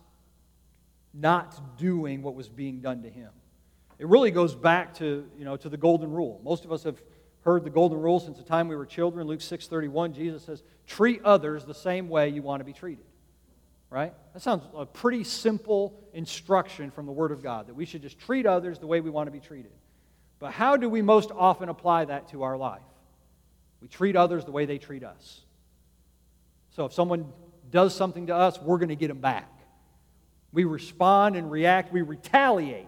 not 1.13 1.77
doing 1.77 2.21
what 2.21 2.35
was 2.35 2.49
being 2.49 2.81
done 2.81 3.03
to 3.03 3.09
him. 3.09 3.29
It 3.99 4.07
really 4.07 4.31
goes 4.31 4.55
back 4.55 4.95
to, 4.95 5.29
you 5.37 5.45
know, 5.45 5.57
to 5.57 5.69
the 5.69 5.77
golden 5.77 6.11
rule. 6.11 6.41
Most 6.43 6.65
of 6.65 6.71
us 6.71 6.83
have 6.83 7.01
heard 7.41 7.63
the 7.63 7.69
golden 7.69 7.99
rule 7.99 8.19
since 8.19 8.37
the 8.37 8.43
time 8.43 8.67
we 8.67 8.75
were 8.75 8.85
children. 8.85 9.27
Luke 9.27 9.41
6:31, 9.41 10.13
Jesus 10.13 10.43
says, 10.43 10.63
"Treat 10.87 11.23
others 11.23 11.65
the 11.65 11.73
same 11.73 12.09
way 12.09 12.29
you 12.29 12.41
want 12.41 12.61
to 12.61 12.63
be 12.63 12.73
treated." 12.73 13.05
Right? 13.89 14.13
That 14.33 14.41
sounds 14.41 14.63
a 14.73 14.85
pretty 14.85 15.23
simple 15.23 15.99
instruction 16.13 16.91
from 16.91 17.05
the 17.05 17.11
Word 17.11 17.31
of 17.31 17.43
God 17.43 17.67
that 17.67 17.75
we 17.75 17.85
should 17.85 18.01
just 18.01 18.17
treat 18.17 18.45
others 18.45 18.79
the 18.79 18.87
way 18.87 19.01
we 19.01 19.09
want 19.09 19.27
to 19.27 19.31
be 19.31 19.39
treated. 19.39 19.71
But 20.39 20.53
how 20.53 20.77
do 20.77 20.89
we 20.89 21.01
most 21.01 21.29
often 21.31 21.69
apply 21.69 22.05
that 22.05 22.29
to 22.29 22.43
our 22.43 22.57
life? 22.57 22.81
We 23.81 23.87
treat 23.87 24.15
others 24.15 24.45
the 24.45 24.51
way 24.51 24.65
they 24.65 24.77
treat 24.77 25.03
us. 25.03 25.41
So 26.71 26.85
if 26.85 26.93
someone 26.93 27.31
does 27.69 27.95
something 27.95 28.27
to 28.27 28.35
us, 28.35 28.59
we're 28.61 28.77
going 28.77 28.89
to 28.89 28.95
get 28.95 29.07
them 29.07 29.19
back. 29.19 29.49
We 30.53 30.65
respond 30.65 31.35
and 31.35 31.49
react, 31.49 31.91
we 31.91 32.01
retaliate. 32.01 32.87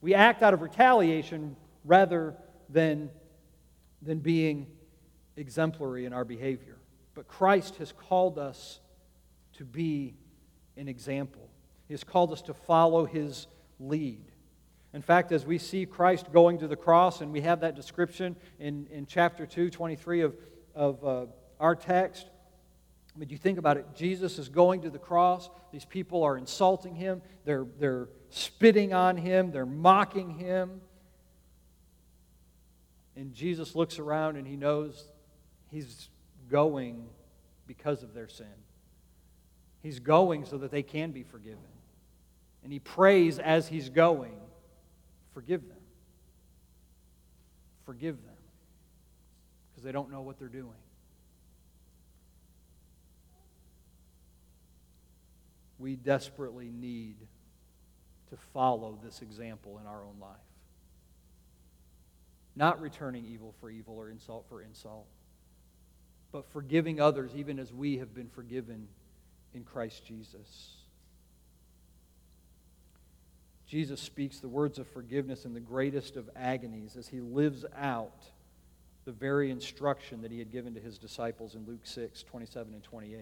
We 0.00 0.14
act 0.14 0.42
out 0.42 0.54
of 0.54 0.62
retaliation 0.62 1.56
rather 1.84 2.34
than 2.68 3.10
than 4.02 4.18
being 4.18 4.66
exemplary 5.36 6.04
in 6.04 6.12
our 6.12 6.24
behavior. 6.24 6.76
But 7.14 7.28
Christ 7.28 7.76
has 7.76 7.92
called 7.92 8.38
us 8.38 8.80
to 9.54 9.64
be 9.64 10.14
an 10.76 10.88
example, 10.88 11.48
He 11.86 11.94
has 11.94 12.04
called 12.04 12.32
us 12.32 12.42
to 12.42 12.54
follow 12.54 13.04
His 13.04 13.46
lead. 13.80 14.27
In 14.94 15.02
fact, 15.02 15.32
as 15.32 15.44
we 15.44 15.58
see 15.58 15.84
Christ 15.84 16.32
going 16.32 16.58
to 16.58 16.68
the 16.68 16.76
cross, 16.76 17.20
and 17.20 17.32
we 17.32 17.42
have 17.42 17.60
that 17.60 17.76
description 17.76 18.36
in, 18.58 18.86
in 18.90 19.06
chapter 19.06 19.44
2, 19.44 19.70
23 19.70 20.22
of, 20.22 20.36
of 20.74 21.04
uh, 21.04 21.26
our 21.60 21.76
text, 21.76 22.26
but 23.16 23.30
you 23.30 23.36
think 23.36 23.58
about 23.58 23.76
it, 23.76 23.86
Jesus 23.94 24.38
is 24.38 24.48
going 24.48 24.82
to 24.82 24.90
the 24.90 24.98
cross. 24.98 25.50
These 25.72 25.84
people 25.84 26.22
are 26.22 26.38
insulting 26.38 26.94
him, 26.94 27.20
they're, 27.44 27.66
they're 27.78 28.08
spitting 28.30 28.94
on 28.94 29.16
him, 29.16 29.50
they're 29.50 29.66
mocking 29.66 30.30
him. 30.30 30.80
And 33.16 33.34
Jesus 33.34 33.74
looks 33.74 33.98
around 33.98 34.36
and 34.36 34.46
he 34.46 34.54
knows 34.54 35.04
he's 35.70 36.08
going 36.48 37.06
because 37.66 38.02
of 38.02 38.14
their 38.14 38.28
sin. 38.28 38.46
He's 39.82 39.98
going 39.98 40.44
so 40.44 40.58
that 40.58 40.70
they 40.70 40.84
can 40.84 41.10
be 41.10 41.24
forgiven. 41.24 41.58
And 42.62 42.72
he 42.72 42.78
prays 42.78 43.38
as 43.38 43.68
he's 43.68 43.88
going, 43.88 44.36
forgive 45.38 45.68
them. 45.68 45.78
Forgive 47.86 48.16
them. 48.16 48.34
Because 49.70 49.84
they 49.84 49.92
don't 49.92 50.10
know 50.10 50.22
what 50.22 50.40
they're 50.40 50.48
doing. 50.48 50.66
We 55.78 55.94
desperately 55.94 56.72
need 56.74 57.14
to 58.30 58.36
follow 58.52 58.98
this 59.04 59.22
example 59.22 59.78
in 59.78 59.86
our 59.86 60.02
own 60.02 60.16
life 60.20 60.36
not 62.56 62.80
returning 62.80 63.24
evil 63.24 63.54
for 63.60 63.70
evil 63.70 63.94
or 63.96 64.10
insult 64.10 64.44
for 64.48 64.60
insult, 64.60 65.06
but 66.32 66.44
forgiving 66.50 67.00
others 67.00 67.30
even 67.36 67.56
as 67.60 67.72
we 67.72 67.98
have 67.98 68.12
been 68.12 68.28
forgiven 68.28 68.88
in 69.54 69.62
Christ 69.62 70.04
Jesus. 70.04 70.77
Jesus 73.68 74.00
speaks 74.00 74.38
the 74.38 74.48
words 74.48 74.78
of 74.78 74.88
forgiveness 74.88 75.44
in 75.44 75.52
the 75.52 75.60
greatest 75.60 76.16
of 76.16 76.30
agonies 76.34 76.96
as 76.96 77.06
he 77.06 77.20
lives 77.20 77.66
out 77.76 78.24
the 79.04 79.12
very 79.12 79.50
instruction 79.50 80.22
that 80.22 80.30
he 80.30 80.38
had 80.38 80.50
given 80.50 80.74
to 80.74 80.80
his 80.80 80.96
disciples 80.98 81.54
in 81.54 81.66
Luke 81.66 81.82
6 81.84 82.22
27 82.22 82.72
and 82.72 82.82
28. 82.82 83.18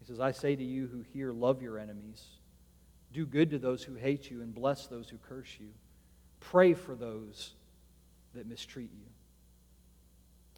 He 0.00 0.04
says, 0.04 0.18
I 0.18 0.32
say 0.32 0.56
to 0.56 0.64
you 0.64 0.88
who 0.88 1.02
hear, 1.12 1.32
love 1.32 1.62
your 1.62 1.78
enemies, 1.78 2.24
do 3.12 3.24
good 3.24 3.50
to 3.50 3.58
those 3.58 3.84
who 3.84 3.94
hate 3.94 4.30
you, 4.30 4.42
and 4.42 4.54
bless 4.54 4.86
those 4.86 5.08
who 5.08 5.18
curse 5.28 5.56
you. 5.60 5.68
Pray 6.40 6.74
for 6.74 6.94
those 6.94 7.54
that 8.34 8.46
mistreat 8.48 8.90
you. 8.92 9.06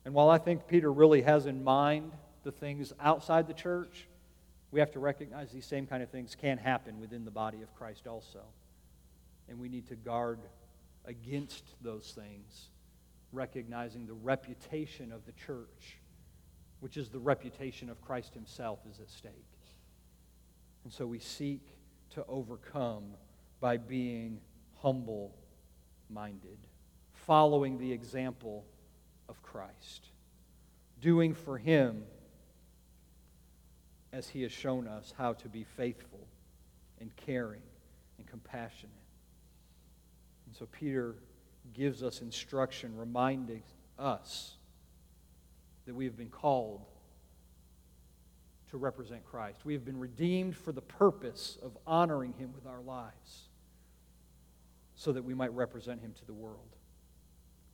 And 0.04 0.14
while 0.14 0.30
I 0.30 0.38
think 0.38 0.66
Peter 0.66 0.92
really 0.92 1.22
has 1.22 1.46
in 1.46 1.62
mind 1.62 2.12
the 2.42 2.52
things 2.52 2.92
outside 3.00 3.48
the 3.48 3.54
church, 3.54 4.06
we 4.70 4.80
have 4.80 4.92
to 4.92 5.00
recognize 5.00 5.50
these 5.50 5.66
same 5.66 5.86
kind 5.86 6.02
of 6.02 6.10
things 6.10 6.34
can 6.34 6.56
happen 6.58 7.00
within 7.00 7.24
the 7.24 7.30
body 7.30 7.62
of 7.62 7.74
Christ 7.74 8.06
also. 8.06 8.40
And 9.52 9.60
we 9.60 9.68
need 9.68 9.86
to 9.88 9.96
guard 9.96 10.38
against 11.04 11.62
those 11.82 12.14
things, 12.16 12.70
recognizing 13.32 14.06
the 14.06 14.14
reputation 14.14 15.12
of 15.12 15.26
the 15.26 15.32
church, 15.32 15.98
which 16.80 16.96
is 16.96 17.10
the 17.10 17.18
reputation 17.18 17.90
of 17.90 18.00
Christ 18.00 18.32
himself, 18.32 18.78
is 18.90 18.98
at 18.98 19.10
stake. 19.10 19.32
And 20.84 20.92
so 20.92 21.06
we 21.06 21.18
seek 21.18 21.60
to 22.14 22.24
overcome 22.28 23.12
by 23.60 23.76
being 23.76 24.40
humble 24.80 25.36
minded 26.08 26.56
following 27.12 27.76
the 27.76 27.92
example 27.92 28.64
of 29.28 29.42
Christ, 29.42 30.06
doing 30.98 31.34
for 31.34 31.58
Him 31.58 32.04
as 34.14 34.28
He 34.28 34.40
has 34.44 34.52
shown 34.52 34.88
us 34.88 35.12
how 35.18 35.34
to 35.34 35.48
be 35.50 35.62
faithful 35.62 36.26
and 37.00 37.14
caring 37.16 37.62
and 38.16 38.26
compassionate. 38.26 39.01
And 40.52 40.58
so 40.58 40.66
Peter 40.70 41.14
gives 41.72 42.02
us 42.02 42.20
instruction 42.20 42.94
reminding 42.94 43.62
us 43.98 44.56
that 45.86 45.94
we 45.94 46.04
have 46.04 46.14
been 46.14 46.28
called 46.28 46.84
to 48.70 48.76
represent 48.76 49.24
Christ. 49.24 49.64
We 49.64 49.72
have 49.72 49.82
been 49.82 49.98
redeemed 49.98 50.54
for 50.54 50.72
the 50.72 50.82
purpose 50.82 51.56
of 51.62 51.78
honoring 51.86 52.34
Him 52.34 52.52
with 52.54 52.66
our 52.66 52.82
lives 52.82 53.48
so 54.94 55.12
that 55.12 55.24
we 55.24 55.32
might 55.32 55.54
represent 55.54 56.02
Him 56.02 56.12
to 56.18 56.26
the 56.26 56.34
world. 56.34 56.76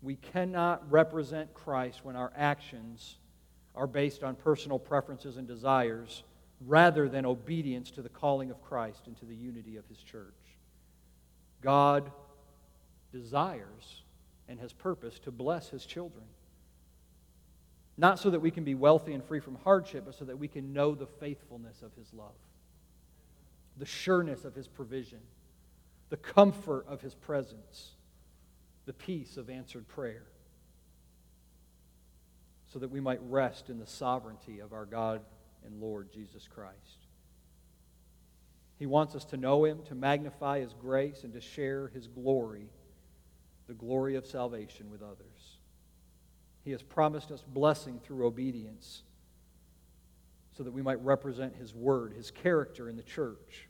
We 0.00 0.14
cannot 0.14 0.88
represent 0.88 1.52
Christ 1.54 2.04
when 2.04 2.14
our 2.14 2.32
actions 2.36 3.16
are 3.74 3.88
based 3.88 4.22
on 4.22 4.36
personal 4.36 4.78
preferences 4.78 5.36
and 5.36 5.48
desires 5.48 6.22
rather 6.64 7.08
than 7.08 7.26
obedience 7.26 7.90
to 7.90 8.02
the 8.02 8.08
calling 8.08 8.52
of 8.52 8.62
Christ 8.62 9.08
and 9.08 9.18
to 9.18 9.24
the 9.24 9.34
unity 9.34 9.78
of 9.78 9.84
his 9.88 9.98
church. 9.98 10.32
God 11.60 12.12
desires 13.12 14.02
and 14.48 14.58
has 14.60 14.72
purpose 14.72 15.18
to 15.20 15.30
bless 15.30 15.68
his 15.68 15.84
children. 15.84 16.24
Not 17.96 18.18
so 18.18 18.30
that 18.30 18.40
we 18.40 18.50
can 18.50 18.64
be 18.64 18.74
wealthy 18.74 19.12
and 19.12 19.24
free 19.24 19.40
from 19.40 19.56
hardship, 19.64 20.04
but 20.06 20.14
so 20.14 20.24
that 20.24 20.38
we 20.38 20.48
can 20.48 20.72
know 20.72 20.94
the 20.94 21.06
faithfulness 21.06 21.82
of 21.82 21.92
his 21.94 22.12
love, 22.14 22.36
the 23.76 23.86
sureness 23.86 24.44
of 24.44 24.54
his 24.54 24.68
provision, 24.68 25.20
the 26.10 26.16
comfort 26.16 26.86
of 26.88 27.00
his 27.00 27.14
presence 27.14 27.96
the 28.88 28.94
peace 28.94 29.36
of 29.36 29.50
answered 29.50 29.86
prayer, 29.86 30.24
so 32.72 32.78
that 32.78 32.90
we 32.90 33.00
might 33.00 33.20
rest 33.28 33.68
in 33.68 33.78
the 33.78 33.86
sovereignty 33.86 34.60
of 34.60 34.72
our 34.72 34.86
God 34.86 35.20
and 35.66 35.78
Lord 35.78 36.10
Jesus 36.10 36.48
Christ. 36.48 37.06
He 38.78 38.86
wants 38.86 39.14
us 39.14 39.26
to 39.26 39.36
know 39.36 39.66
Him, 39.66 39.80
to 39.88 39.94
magnify 39.94 40.60
His 40.60 40.72
grace, 40.72 41.22
and 41.22 41.34
to 41.34 41.40
share 41.42 41.88
His 41.88 42.06
glory, 42.06 42.70
the 43.68 43.74
glory 43.74 44.16
of 44.16 44.26
salvation, 44.26 44.90
with 44.90 45.02
others. 45.02 45.58
He 46.64 46.72
has 46.72 46.82
promised 46.82 47.30
us 47.30 47.44
blessing 47.46 48.00
through 48.02 48.26
obedience 48.26 49.02
so 50.56 50.64
that 50.64 50.72
we 50.72 50.82
might 50.82 51.02
represent 51.04 51.54
His 51.54 51.74
word, 51.74 52.12
His 52.14 52.32
character 52.32 52.88
in 52.88 52.96
the 52.96 53.02
church, 53.02 53.68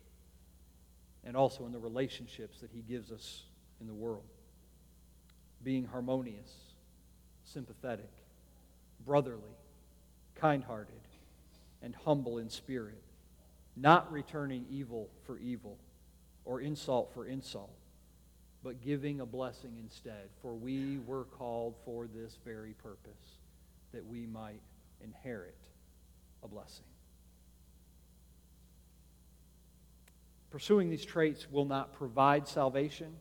and 1.25 1.37
also 1.37 1.67
in 1.67 1.73
the 1.73 1.79
relationships 1.79 2.61
that 2.61 2.71
He 2.73 2.81
gives 2.81 3.13
us 3.13 3.43
in 3.81 3.87
the 3.87 3.95
world 3.95 4.25
being 5.63 5.85
harmonious, 5.85 6.53
sympathetic, 7.45 8.11
brotherly, 9.05 9.57
kind 10.35 10.63
hearted, 10.65 10.95
and 11.83 11.95
humble 12.05 12.39
in 12.39 12.49
spirit, 12.49 13.03
not 13.77 14.11
returning 14.13 14.65
evil 14.71 15.09
for 15.25 15.39
evil 15.39 15.79
or 16.45 16.61
insult 16.61 17.13
for 17.13 17.27
insult, 17.27 17.78
but 18.63 18.81
giving 18.83 19.21
a 19.21 19.27
blessing 19.27 19.77
instead. 19.81 20.29
For 20.43 20.55
we 20.55 20.99
were 21.07 21.25
called 21.25 21.75
for 21.85 22.07
this 22.07 22.39
very 22.45 22.75
purpose, 22.75 23.39
that 23.93 24.07
we 24.07 24.27
might 24.27 24.61
inherit 25.03 25.59
a 26.43 26.49
blessing. 26.49 26.85
Pursuing 30.51 30.91
these 30.91 31.05
traits 31.05 31.51
will 31.51 31.67
not 31.67 31.93
provide 31.93 32.49
salvation 32.49 33.15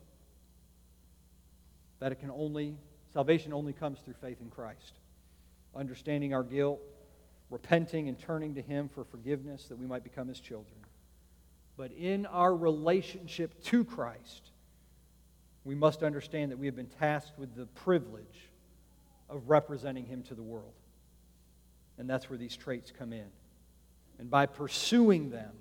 that 2.00 2.12
it 2.12 2.20
can 2.20 2.32
only 2.32 2.78
Salvation 3.14 3.54
only 3.54 3.74
comes 3.74 4.00
through 4.00 4.16
faith 4.22 4.42
in 4.42 4.50
Christ. 4.52 5.00
Understanding 5.76 6.34
our 6.34 6.44
guilt, 6.44 6.80
repenting 7.50 8.10
and 8.10 8.20
turning 8.20 8.54
to 8.54 8.62
Him 8.62 8.90
for 8.90 9.04
forgiveness 9.06 9.66
that 9.70 9.78
we 9.78 9.88
might 9.88 10.04
become 10.04 10.28
His 10.28 10.40
children. 10.40 10.78
But 11.78 11.92
in 11.94 12.26
our 12.26 12.56
relationship 12.56 13.64
to 13.66 13.84
Christ, 13.84 14.52
we 15.68 15.76
must 15.76 16.02
understand 16.02 16.50
that 16.50 16.58
we 16.58 16.66
have 16.66 16.78
been 16.78 16.88
tasked 16.88 17.38
with 17.38 17.54
the 17.54 17.66
privilege 17.66 18.50
of 19.30 19.50
representing 19.50 20.06
Him 20.06 20.24
to 20.24 20.34
the 20.34 20.42
world. 20.42 20.72
And 21.98 22.10
that's 22.10 22.30
where 22.30 22.38
these 22.38 22.56
traits 22.56 22.94
come 22.98 23.12
in. 23.12 23.28
And 24.18 24.30
by 24.30 24.46
pursuing 24.46 25.30
them, 25.30 25.52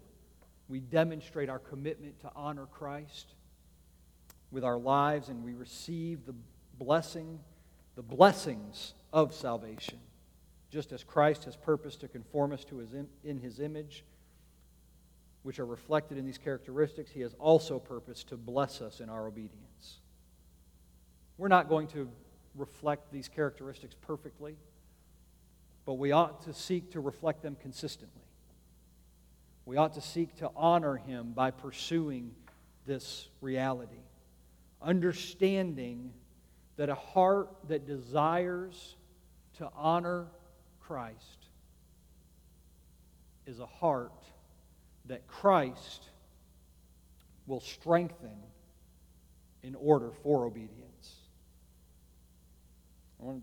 we 0.69 0.79
demonstrate 0.79 1.49
our 1.49 1.59
commitment 1.59 2.21
to 2.21 2.31
honor 2.37 2.67
Christ 2.67 3.35
with 4.53 4.63
our 4.63 4.79
lives, 4.79 5.29
and 5.29 5.43
we 5.43 5.55
receive 5.55 6.25
the 6.25 6.35
blessing, 6.79 7.41
the 7.97 8.03
blessings 8.03 8.95
of 9.13 9.35
salvation. 9.35 9.99
Just 10.71 10.93
as 10.93 11.03
Christ 11.03 11.45
has 11.47 11.57
purposed 11.57 12.01
to 12.03 12.09
conform 12.09 12.53
us 12.53 12.65
to 12.67 12.79
his 12.79 12.91
in 13.25 13.39
his 13.39 13.59
image, 13.59 14.05
which 15.47 15.61
are 15.61 15.65
reflected 15.65 16.19
in 16.19 16.27
these 16.27 16.39
characteristics, 16.39 17.09
he 17.09 17.21
has 17.21 17.33
also 17.39 17.79
purposed 17.79 18.27
to 18.27 18.37
bless 18.37 18.81
us 18.81 18.99
in 18.99 19.09
our 19.09 19.29
obedience. 19.29 20.01
We're 21.39 21.47
not 21.47 21.69
going 21.69 21.87
to 21.89 22.11
reflect 22.57 23.13
these 23.13 23.29
characteristics 23.29 23.95
perfectly, 24.01 24.57
but 25.85 25.95
we 25.95 26.11
ought 26.11 26.43
to 26.47 26.53
seek 26.53 26.91
to 26.95 27.01
reflect 27.01 27.45
them 27.45 27.57
consistently. 27.63 28.25
We 29.67 29.77
ought 29.77 29.93
to 29.93 30.01
seek 30.01 30.35
to 30.39 30.51
honor 30.57 30.97
him 30.97 31.31
by 31.33 31.53
pursuing 31.53 32.33
this 32.85 33.29
reality, 33.41 34.03
understanding 34.83 36.13
that 36.77 36.89
a 36.89 36.97
heart 36.97 37.51
that 37.69 37.87
desires 37.87 38.97
to 39.59 39.71
honor 39.77 40.27
Christ 40.81 41.47
is 43.47 43.61
a 43.61 43.67
heart 43.67 44.26
that 45.09 45.27
Christ 45.27 46.09
will 47.47 47.61
strengthen 47.61 48.37
in 49.63 49.75
order 49.75 50.11
for 50.23 50.45
obedience. 50.45 51.15
I 53.21 53.25
want, 53.25 53.43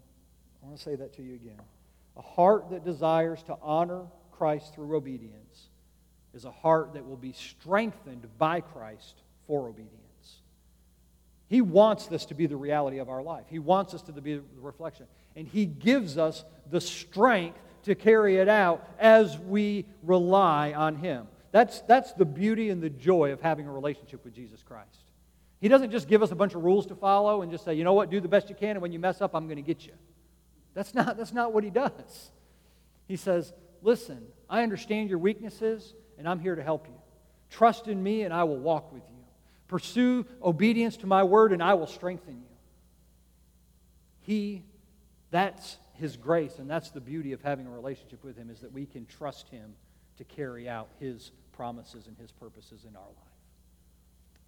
I 0.62 0.68
want 0.68 0.78
to 0.78 0.84
say 0.84 0.96
that 0.96 1.14
to 1.16 1.22
you 1.22 1.36
again. 1.36 1.60
A 2.16 2.22
heart 2.22 2.70
that 2.72 2.84
desires 2.84 3.42
to 3.44 3.58
honor 3.62 4.04
Christ 4.32 4.76
through 4.76 4.96
obedience 4.96 5.70
is 6.34 6.46
a 6.46 6.52
heart 6.52 6.94
that 6.94 7.06
will 7.06 7.18
be 7.18 7.34
strengthened 7.34 8.28
by 8.38 8.62
Christ 8.62 9.22
for 9.48 9.68
obedience. 9.68 10.00
He 11.48 11.62
wants 11.62 12.08
this 12.08 12.26
to 12.26 12.34
be 12.34 12.48
the 12.48 12.56
reality 12.56 12.98
of 12.98 13.10
our 13.10 13.22
life. 13.22 13.46
He 13.48 13.60
wants 13.60 13.94
us 13.94 14.02
to 14.04 14.12
be 14.14 14.36
the 14.36 14.44
reflection. 14.60 15.06
And 15.36 15.48
He 15.48 15.66
gives 15.66 16.18
us 16.18 16.44
the 16.70 16.82
strength 16.82 17.60
to 17.84 17.96
carry 17.96 18.38
it 18.38 18.48
out 18.48 18.88
as 18.98 19.38
we 19.38 19.86
rely 20.02 20.74
on 20.74 20.96
Him. 20.96 21.28
That's, 21.54 21.82
that's 21.82 22.14
the 22.14 22.26
beauty 22.26 22.72
and 22.72 22.82
the 22.82 22.90
joy 22.90 23.32
of 23.32 23.40
having 23.40 23.68
a 23.68 23.72
relationship 23.72 24.26
with 24.26 24.34
Jesus 24.34 24.64
Christ. 24.64 25.06
He 25.62 25.68
doesn't 25.68 25.92
just 25.92 26.08
give 26.08 26.24
us 26.24 26.32
a 26.32 26.36
bunch 26.36 26.56
of 26.56 26.64
rules 26.64 26.88
to 26.88 26.96
follow 26.96 27.44
and 27.44 27.52
just 27.52 27.64
say, 27.64 27.76
you 27.76 27.84
know 27.84 27.94
what, 27.94 28.10
do 28.10 28.20
the 28.20 28.28
best 28.28 28.50
you 28.50 28.56
can, 28.56 28.72
and 28.72 28.82
when 28.82 28.92
you 28.92 28.98
mess 28.98 29.22
up, 29.22 29.36
I'm 29.36 29.46
going 29.46 29.58
to 29.58 29.62
get 29.62 29.86
you. 29.86 29.94
That's 30.74 30.96
not, 30.96 31.16
that's 31.16 31.32
not 31.32 31.54
what 31.54 31.64
He 31.64 31.70
does. 31.70 32.32
He 33.08 33.16
says, 33.18 33.54
listen, 33.84 34.24
I 34.50 34.64
understand 34.64 35.10
your 35.10 35.20
weaknesses, 35.20 35.94
and 36.18 36.28
I'm 36.28 36.40
here 36.40 36.56
to 36.56 36.64
help 36.64 36.88
you. 36.88 36.96
Trust 37.52 37.88
in 37.88 38.02
me, 38.02 38.24
and 38.24 38.34
I 38.34 38.46
will 38.46 38.58
walk 38.58 38.92
with 38.92 39.04
you. 39.08 39.24
Pursue 39.68 40.26
obedience 40.42 40.98
to 40.98 41.08
my 41.08 41.24
word, 41.24 41.54
and 41.54 41.62
I 41.62 41.76
will 41.76 41.88
strengthen 41.88 42.38
you. 42.38 42.58
He, 44.22 44.64
that's 45.30 45.78
his 45.94 46.18
grace, 46.18 46.58
and 46.58 46.68
that's 46.68 46.90
the 46.90 47.00
beauty 47.00 47.32
of 47.32 47.44
having 47.44 47.68
a 47.68 47.70
relationship 47.72 48.24
with 48.24 48.36
him, 48.36 48.50
is 48.50 48.62
that 48.62 48.72
we 48.72 48.88
can 48.88 49.06
trust 49.06 49.50
him 49.50 49.76
to 50.18 50.24
carry 50.24 50.68
out 50.68 50.90
his 51.00 51.32
promises 51.54 52.08
and 52.08 52.18
his 52.18 52.32
purposes 52.32 52.86
in 52.88 52.96
our 52.96 53.02
life. 53.02 53.34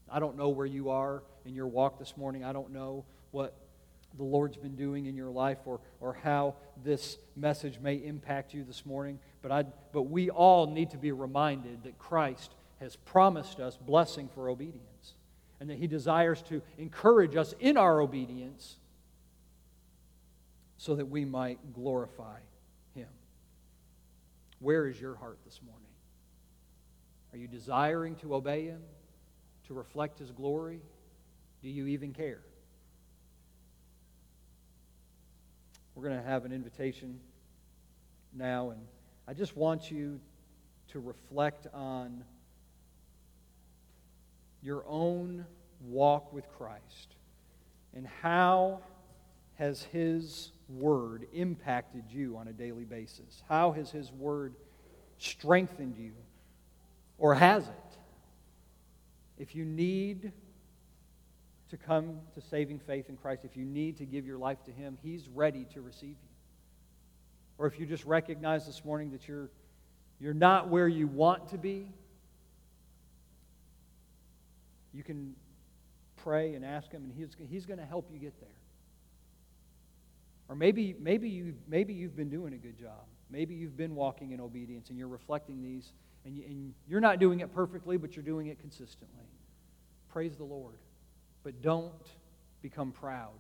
I 0.10 0.20
don't 0.20 0.38
know 0.38 0.50
where 0.50 0.66
you 0.66 0.90
are 0.90 1.24
in 1.46 1.56
your 1.56 1.68
walk 1.68 1.98
this 1.98 2.16
morning. 2.18 2.44
I 2.44 2.54
don't 2.54 2.72
know 2.72 3.06
what 3.32 3.56
the 4.18 4.24
Lord's 4.24 4.58
been 4.58 4.76
doing 4.76 5.08
in 5.08 5.16
your 5.16 5.30
life 5.30 5.58
or, 5.66 5.80
or 6.00 6.14
how 6.14 6.56
this 6.84 7.18
message 7.36 7.80
may 7.80 7.96
impact 7.96 8.54
you 8.54 8.64
this 8.64 8.86
morning, 8.86 9.20
but, 9.42 9.52
I, 9.52 9.64
but 9.92 10.04
we 10.04 10.30
all 10.30 10.68
need 10.68 10.92
to 10.92 10.98
be 10.98 11.12
reminded 11.12 11.84
that 11.84 11.98
Christ 11.98 12.54
has 12.80 12.96
promised 12.96 13.60
us 13.60 13.78
blessing 13.78 14.30
for 14.34 14.50
obedience 14.50 15.16
and 15.60 15.70
that 15.70 15.78
He 15.78 15.88
desires 15.88 16.42
to 16.44 16.62
encourage 16.78 17.36
us 17.36 17.54
in 17.60 17.78
our 17.78 18.00
obedience 18.00 18.76
so 20.78 20.96
that 20.96 21.08
we 21.08 21.26
might 21.26 21.74
glorify 21.74 22.40
Him. 22.94 23.08
Where 24.60 24.88
is 24.88 25.00
your 25.00 25.16
heart 25.16 25.40
this 25.46 25.60
morning? 25.66 25.85
Are 27.36 27.38
you 27.38 27.50
desiring 27.50 28.16
to 28.18 28.34
obey 28.34 28.68
Him, 28.68 28.80
to 29.68 29.74
reflect 29.74 30.20
His 30.20 30.32
glory? 30.32 30.80
Do 31.62 31.68
you 31.68 31.88
even 31.88 32.14
care? 32.14 32.40
We're 35.94 36.08
going 36.08 36.18
to 36.18 36.26
have 36.26 36.46
an 36.46 36.54
invitation 36.54 37.20
now, 38.34 38.70
and 38.70 38.80
I 39.28 39.34
just 39.34 39.58
want 39.58 39.92
you 39.92 40.22
to 40.94 41.02
reflect 41.02 41.68
on 41.74 42.24
your 44.62 44.86
own 44.88 45.46
walk 45.82 46.32
with 46.32 46.48
Christ 46.58 47.18
and 47.94 48.08
how 48.22 48.80
has 49.56 49.84
His 49.84 50.54
Word 50.70 51.28
impacted 51.34 52.06
you 52.10 52.38
on 52.38 52.48
a 52.48 52.54
daily 52.54 52.86
basis? 52.86 53.44
How 53.50 53.74
has 53.74 53.92
His 53.92 54.10
Word 54.14 54.56
strengthened 55.18 55.98
you? 55.98 56.14
Or 57.18 57.36
has 57.36 57.68
it? 57.68 57.98
If 59.38 59.56
you 59.56 59.66
need 59.66 60.32
to 61.70 61.78
come 61.78 62.20
to 62.34 62.42
saving 62.42 62.80
faith 62.80 63.10
in 63.10 63.18
Christ, 63.18 63.44
if 63.44 63.58
you 63.58 63.66
need 63.66 63.98
to 63.98 64.06
give 64.06 64.26
your 64.26 64.38
life 64.38 64.64
to 64.66 64.72
Him, 64.72 64.98
He's 65.02 65.28
ready 65.30 65.66
to 65.74 65.82
receive 65.82 66.10
you. 66.10 66.30
Or 67.58 67.68
if 67.68 67.80
you 67.80 67.86
just 67.86 68.06
recognize 68.06 68.66
this 68.66 68.84
morning 68.84 69.12
that 69.12 69.28
you're, 69.28 69.50
you're 70.20 70.34
not 70.34 70.70
where 70.70 70.88
you 70.88 71.08
want 71.08 71.50
to 71.50 71.58
be, 71.58 71.92
you 74.94 75.04
can 75.04 75.36
pray 76.18 76.56
and 76.56 76.64
ask 76.64 76.92
Him, 76.92 77.04
and 77.04 77.14
He's, 77.14 77.30
he's 77.50 77.66
going 77.66 77.80
to 77.80 77.86
help 77.86 78.10
you 78.12 78.20
get 78.20 78.40
there. 78.40 78.50
Or 80.48 80.56
maybe, 80.56 80.96
maybe, 81.00 81.30
you, 81.30 81.56
maybe 81.68 81.94
you've 81.94 82.16
been 82.16 82.30
doing 82.30 82.54
a 82.54 82.58
good 82.58 82.80
job. 82.80 83.06
Maybe 83.32 83.56
you've 83.56 83.76
been 83.76 83.96
walking 83.96 84.32
in 84.32 84.40
obedience 84.40 84.90
and 84.90 84.98
you're 84.98 85.08
reflecting 85.08 85.64
these, 85.64 85.92
and, 86.26 86.36
you, 86.36 86.44
and 86.46 86.74
you're 86.88 87.02
not 87.02 87.20
doing 87.20 87.40
it 87.40 87.54
perfectly, 87.54 87.98
but 87.98 88.16
you're 88.16 88.26
doing 88.26 88.48
it 88.48 88.60
consistently. 88.60 89.26
Praise 90.10 90.36
the 90.36 90.44
Lord. 90.44 90.76
But 91.44 91.62
don't 91.62 91.92
become 92.62 92.92
proud. 92.92 93.38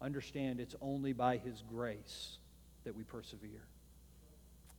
Understand 0.00 0.58
it's 0.58 0.74
only 0.80 1.12
by 1.12 1.36
His 1.36 1.62
grace 1.70 2.38
that 2.84 2.96
we 2.96 3.04
persevere. 3.04 3.62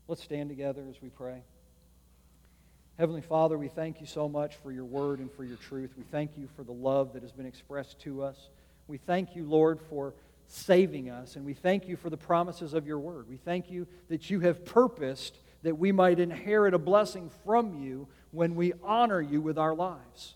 Let's 0.08 0.22
stand 0.22 0.50
together 0.50 0.84
as 0.90 1.02
we 1.02 1.10
pray. 1.10 1.44
Heavenly 3.00 3.22
Father, 3.22 3.58
we 3.58 3.70
thank 3.70 4.02
you 4.02 4.06
so 4.06 4.28
much 4.28 4.56
for 4.58 4.72
your 4.72 4.86
word 4.86 5.20
and 5.20 5.32
for 5.32 5.46
your 5.46 5.58
truth. 5.58 5.92
We 5.98 6.04
thank 6.12 6.38
you 6.38 6.48
for 6.56 6.64
the 6.64 6.74
love 6.74 7.14
that 7.14 7.24
has 7.24 7.32
been 7.32 7.46
expressed 7.46 8.00
to 8.02 8.22
us. 8.22 8.50
We 8.88 8.98
thank 8.98 9.36
you, 9.36 9.46
Lord, 9.46 9.80
for 9.90 10.14
saving 10.48 11.10
us, 11.10 11.36
and 11.36 11.46
we 11.46 11.54
thank 11.54 11.88
you 11.88 11.96
for 11.96 12.10
the 12.10 12.18
promises 12.18 12.74
of 12.74 12.86
your 12.86 13.00
word. 13.00 13.30
We 13.30 13.38
thank 13.38 13.72
you 13.72 13.88
that 14.10 14.30
you 14.30 14.42
have 14.42 14.66
purposed 14.66 15.40
that 15.64 15.78
we 15.78 15.92
might 15.92 16.20
inherit 16.20 16.74
a 16.74 16.78
blessing 16.78 17.32
from 17.44 17.82
you 17.82 18.08
when 18.32 18.56
we 18.56 18.74
honor 18.84 19.22
you 19.22 19.42
with 19.42 19.58
our 19.58 19.74
lives. 19.74 20.36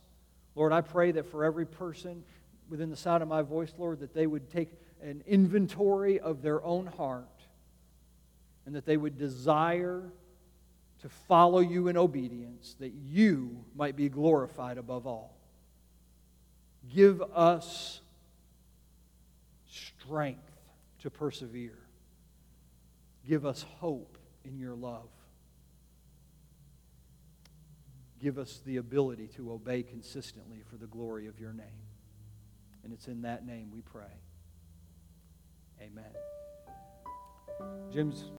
Lord, 0.55 0.71
I 0.71 0.82
pray 0.82 1.11
that 1.11 1.30
for 1.30 1.43
every 1.43 1.65
person 1.65 2.23
within 2.69 2.89
the 2.89 2.95
sound 2.95 3.21
of 3.21 3.30
my 3.30 3.41
voice, 3.41 3.73
Lord, 3.78 3.99
that 3.99 4.13
they 4.13 4.25
would 4.25 4.49
take 4.49 4.69
an 5.01 5.23
inventory 5.28 6.19
of 6.19 6.41
their 6.41 6.63
own 6.63 6.88
heart 6.88 7.28
and 8.65 8.73
that 8.75 8.86
they 8.86 8.97
would 8.97 9.17
desire 9.17 10.03
to 11.01 11.09
follow 11.09 11.59
you 11.59 11.89
in 11.89 11.97
obedience, 11.97 12.75
that 12.80 12.93
you 12.93 13.63
might 13.75 13.95
be 13.95 14.09
glorified 14.09 14.78
above 14.78 15.05
all. 15.05 15.38
Give 16.93 17.21
us 17.34 18.01
strength 19.69 20.51
to 21.01 21.09
persevere. 21.09 21.78
Give 23.28 23.45
us 23.45 23.63
hope 23.80 24.17
in 24.43 24.57
your 24.57 24.73
love 24.73 25.09
give 28.20 28.38
us 28.38 28.61
the 28.65 28.78
ability 28.78 29.28
to 29.36 29.51
obey 29.51 29.84
consistently 29.84 30.61
for 30.70 30.78
the 30.78 30.88
glory 30.88 31.28
of 31.28 31.39
your 31.39 31.53
name. 31.53 31.65
And 32.84 32.93
it's 32.93 33.07
in 33.07 33.22
that 33.24 33.45
name 33.45 33.70
we 33.72 33.82
pray. 33.82 34.05
Amen. 35.82 36.05
Jim's 37.91 38.32